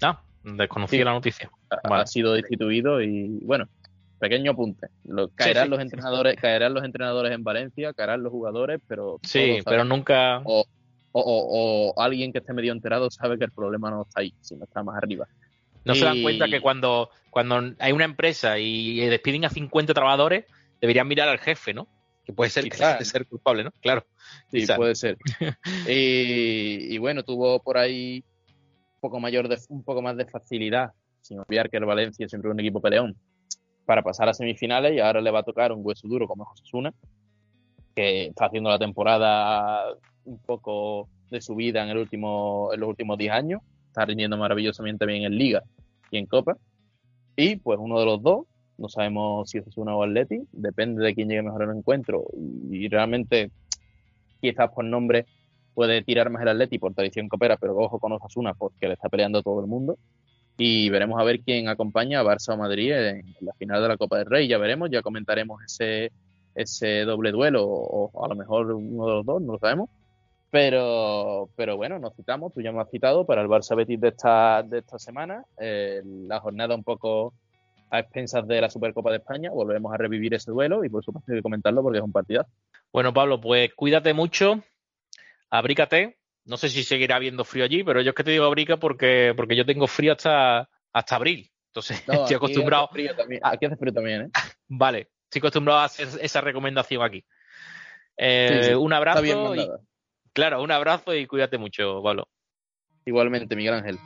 Ah, 0.02 0.22
desconocía 0.42 1.04
la 1.04 1.12
noticia. 1.12 1.50
Ha, 1.68 2.06
sido 2.06 2.32
destituido 2.32 3.02
y 3.02 3.40
bueno, 3.42 3.68
pequeño 4.18 4.52
apunte. 4.52 4.88
caerán 5.34 5.68
los 5.70 5.80
entrenadores, 5.80 6.36
caerán 6.36 6.74
los 6.74 6.84
entrenadores 6.84 7.32
en 7.32 7.42
Valencia, 7.42 7.92
caerán 7.92 8.22
los 8.22 8.30
jugadores, 8.30 8.80
pero 8.86 9.18
sí, 9.22 9.58
pero 9.64 9.84
nunca 9.84 10.40
o, 10.44 10.64
o, 11.12 11.94
alguien 11.96 12.32
que 12.32 12.38
esté 12.38 12.52
medio 12.52 12.72
enterado 12.72 13.10
sabe 13.10 13.38
que 13.38 13.44
el 13.44 13.52
problema 13.52 13.90
no 13.90 14.02
está 14.02 14.20
ahí, 14.20 14.34
sino 14.40 14.64
está 14.64 14.82
más 14.82 14.96
arriba. 14.96 15.26
No 15.84 15.94
se 15.94 16.04
dan 16.04 16.22
cuenta 16.22 16.46
que 16.48 16.60
cuando, 16.60 17.10
cuando 17.30 17.72
hay 17.78 17.92
una 17.92 18.04
empresa 18.04 18.58
y 18.58 18.96
despiden 19.06 19.44
a 19.44 19.50
50 19.50 19.94
trabajadores, 19.94 20.44
deberían 20.80 21.08
mirar 21.08 21.28
al 21.28 21.38
jefe, 21.38 21.72
¿no? 21.72 21.88
puede 22.32 22.50
ser, 22.50 22.64
ser 23.04 23.26
culpable, 23.26 23.64
¿no? 23.64 23.70
Claro. 23.80 24.04
Sí, 24.50 24.66
puede 24.76 24.94
ser. 24.94 25.16
y, 25.88 26.96
bueno, 26.98 27.22
tuvo 27.22 27.62
por 27.62 27.78
ahí 27.78 28.24
un 28.94 29.00
poco, 29.00 29.20
mayor 29.20 29.48
de, 29.48 29.58
un 29.68 29.82
poco 29.82 30.02
más 30.02 30.16
de 30.16 30.26
facilidad, 30.26 30.92
sin 31.20 31.38
olvidar 31.38 31.70
que 31.70 31.78
el 31.78 31.84
Valencia 31.84 32.28
siempre 32.28 32.50
es 32.50 32.54
un 32.54 32.60
equipo 32.60 32.80
peleón, 32.80 33.16
para 33.84 34.02
pasar 34.02 34.28
a 34.28 34.34
semifinales 34.34 34.94
y 34.94 35.00
ahora 35.00 35.20
le 35.20 35.30
va 35.30 35.40
a 35.40 35.44
tocar 35.44 35.72
un 35.72 35.80
hueso 35.82 36.06
duro 36.06 36.26
como 36.28 36.44
José 36.44 36.64
Suna, 36.64 36.92
que 37.94 38.26
está 38.26 38.46
haciendo 38.46 38.70
la 38.70 38.78
temporada 38.78 39.84
un 40.24 40.38
poco 40.38 41.08
de 41.30 41.40
su 41.40 41.54
vida 41.54 41.82
en, 41.82 41.90
el 41.90 41.98
último, 41.98 42.70
en 42.72 42.80
los 42.80 42.88
últimos 42.88 43.18
10 43.18 43.32
años, 43.32 43.62
está 43.86 44.04
rindiendo 44.04 44.36
maravillosamente 44.36 45.06
bien 45.06 45.24
en 45.24 45.36
Liga 45.36 45.62
y 46.10 46.18
en 46.18 46.26
Copa. 46.26 46.56
Y 47.36 47.56
pues 47.56 47.78
uno 47.80 47.98
de 47.98 48.06
los 48.06 48.22
dos 48.22 48.46
no 48.80 48.88
sabemos 48.88 49.50
si 49.50 49.58
es 49.58 49.76
una 49.76 49.94
o 49.94 50.02
Atleti, 50.02 50.40
depende 50.52 51.04
de 51.04 51.14
quién 51.14 51.28
llegue 51.28 51.42
mejor 51.42 51.62
al 51.62 51.76
encuentro. 51.76 52.24
Y, 52.70 52.88
realmente, 52.88 53.50
quizás 54.40 54.70
por 54.70 54.84
nombre 54.84 55.26
puede 55.74 56.02
tirar 56.02 56.30
más 56.30 56.42
el 56.42 56.48
Atleti 56.48 56.78
por 56.78 56.94
tradición 56.94 57.28
copera, 57.28 57.58
pero 57.58 57.76
ojo 57.76 57.98
con 57.98 58.12
Osasuna 58.12 58.54
porque 58.54 58.88
le 58.88 58.94
está 58.94 59.08
peleando 59.10 59.42
todo 59.42 59.60
el 59.60 59.66
mundo. 59.66 59.98
Y 60.56 60.88
veremos 60.88 61.20
a 61.20 61.24
ver 61.24 61.40
quién 61.40 61.68
acompaña 61.68 62.20
a 62.20 62.24
Barça 62.24 62.54
o 62.54 62.56
Madrid 62.56 62.92
en, 62.92 63.34
la 63.40 63.52
final 63.52 63.82
de 63.82 63.88
la 63.88 63.96
Copa 63.98 64.18
del 64.18 64.26
Rey. 64.26 64.48
Ya 64.48 64.56
veremos, 64.56 64.90
ya 64.90 65.02
comentaremos 65.02 65.62
ese, 65.62 66.10
ese 66.54 67.02
doble 67.04 67.32
duelo, 67.32 67.66
o, 67.66 68.24
a 68.24 68.28
lo 68.28 68.34
mejor 68.34 68.72
uno 68.72 69.06
de 69.06 69.12
los 69.12 69.26
dos, 69.26 69.42
no 69.42 69.52
lo 69.52 69.58
sabemos. 69.58 69.90
Pero, 70.50 71.48
pero 71.54 71.76
bueno, 71.76 71.98
nos 71.98 72.14
citamos, 72.16 72.52
tú 72.52 72.60
ya 72.60 72.72
me 72.72 72.80
has 72.80 72.90
citado 72.90 73.24
para 73.24 73.40
el 73.40 73.48
Barça 73.48 73.76
Betis 73.76 74.00
de 74.00 74.08
esta, 74.08 74.62
de 74.64 74.78
esta 74.78 74.98
semana. 74.98 75.44
Eh, 75.58 76.02
la 76.04 76.40
jornada 76.40 76.74
un 76.74 76.82
poco 76.82 77.34
a 77.90 78.00
expensas 78.00 78.46
de 78.46 78.60
la 78.60 78.68
Supercopa 78.68 79.10
de 79.10 79.18
España. 79.18 79.50
Volvemos 79.50 79.92
a 79.92 79.96
revivir 79.96 80.34
ese 80.34 80.50
duelo 80.50 80.84
y 80.84 80.88
por 80.88 81.04
supuesto 81.04 81.30
hay 81.30 81.38
que 81.38 81.42
comentarlo 81.42 81.82
porque 81.82 81.98
es 81.98 82.04
un 82.04 82.12
partidazo. 82.12 82.50
Bueno, 82.92 83.12
Pablo, 83.12 83.40
pues 83.40 83.72
cuídate 83.74 84.12
mucho, 84.12 84.62
abrícate. 85.50 86.16
No 86.44 86.56
sé 86.56 86.68
si 86.68 86.82
seguirá 86.82 87.16
habiendo 87.16 87.44
frío 87.44 87.64
allí, 87.64 87.84
pero 87.84 88.00
yo 88.00 88.10
es 88.10 88.16
que 88.16 88.24
te 88.24 88.32
digo 88.32 88.44
abrica 88.44 88.76
porque, 88.76 89.34
porque 89.36 89.54
yo 89.54 89.64
tengo 89.64 89.86
frío 89.86 90.12
hasta, 90.12 90.68
hasta 90.92 91.16
abril. 91.16 91.48
Entonces, 91.68 92.02
estoy 92.08 92.36
acostumbrado. 92.36 92.90
Aquí 93.42 93.66
hace 93.66 93.76
frío 93.76 93.92
también, 93.92 94.22
¿eh? 94.22 94.30
Vale, 94.68 95.10
estoy 95.24 95.38
acostumbrado 95.40 95.80
a 95.80 95.84
hacer 95.84 96.08
esa 96.20 96.40
recomendación 96.40 97.02
aquí. 97.02 97.24
Eh, 98.16 98.74
un 98.74 98.92
abrazo. 98.92 99.24
y, 99.54 99.68
claro, 100.32 100.62
un 100.62 100.70
abrazo 100.70 101.14
y 101.14 101.26
cuídate 101.26 101.58
mucho, 101.58 102.02
Pablo. 102.02 102.28
Igualmente, 103.04 103.56
Miguel 103.56 103.74
Ángel. 103.74 103.98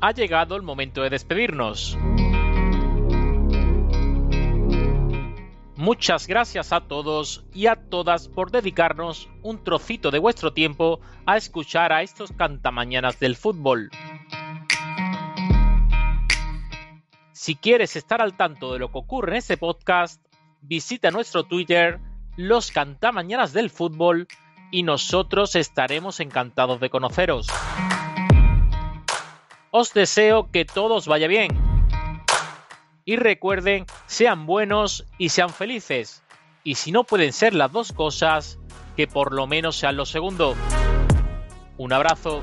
ha 0.00 0.12
llegado 0.12 0.56
el 0.56 0.62
momento 0.62 1.02
de 1.02 1.10
despedirnos. 1.10 1.98
Muchas 5.76 6.26
gracias 6.26 6.72
a 6.72 6.82
todos 6.82 7.44
y 7.54 7.66
a 7.66 7.76
todas 7.76 8.28
por 8.28 8.50
dedicarnos 8.50 9.28
un 9.42 9.64
trocito 9.64 10.10
de 10.10 10.18
vuestro 10.18 10.52
tiempo 10.52 11.00
a 11.24 11.36
escuchar 11.36 11.92
a 11.92 12.02
estos 12.02 12.32
cantamañanas 12.32 13.18
del 13.18 13.36
fútbol. 13.36 13.90
Si 17.32 17.54
quieres 17.56 17.96
estar 17.96 18.20
al 18.20 18.36
tanto 18.36 18.74
de 18.74 18.78
lo 18.78 18.92
que 18.92 18.98
ocurre 18.98 19.32
en 19.32 19.38
este 19.38 19.56
podcast, 19.56 20.22
visita 20.62 21.10
nuestro 21.10 21.44
Twitter, 21.44 22.00
los 22.36 22.70
cantamañanas 22.70 23.52
del 23.52 23.70
fútbol, 23.70 24.28
y 24.70 24.82
nosotros 24.82 25.56
estaremos 25.56 26.20
encantados 26.20 26.80
de 26.80 26.90
conoceros. 26.90 27.48
Os 29.72 29.92
deseo 29.92 30.50
que 30.50 30.64
todos 30.64 31.06
vaya 31.06 31.28
bien. 31.28 31.50
Y 33.04 33.16
recuerden, 33.16 33.86
sean 34.06 34.46
buenos 34.46 35.06
y 35.18 35.30
sean 35.30 35.50
felices. 35.50 36.22
Y 36.62 36.76
si 36.76 36.92
no 36.92 37.04
pueden 37.04 37.32
ser 37.32 37.54
las 37.54 37.72
dos 37.72 37.92
cosas, 37.92 38.58
que 38.96 39.06
por 39.06 39.32
lo 39.32 39.46
menos 39.46 39.76
sean 39.76 39.96
lo 39.96 40.04
segundo. 40.06 40.54
Un 41.76 41.92
abrazo. 41.92 42.40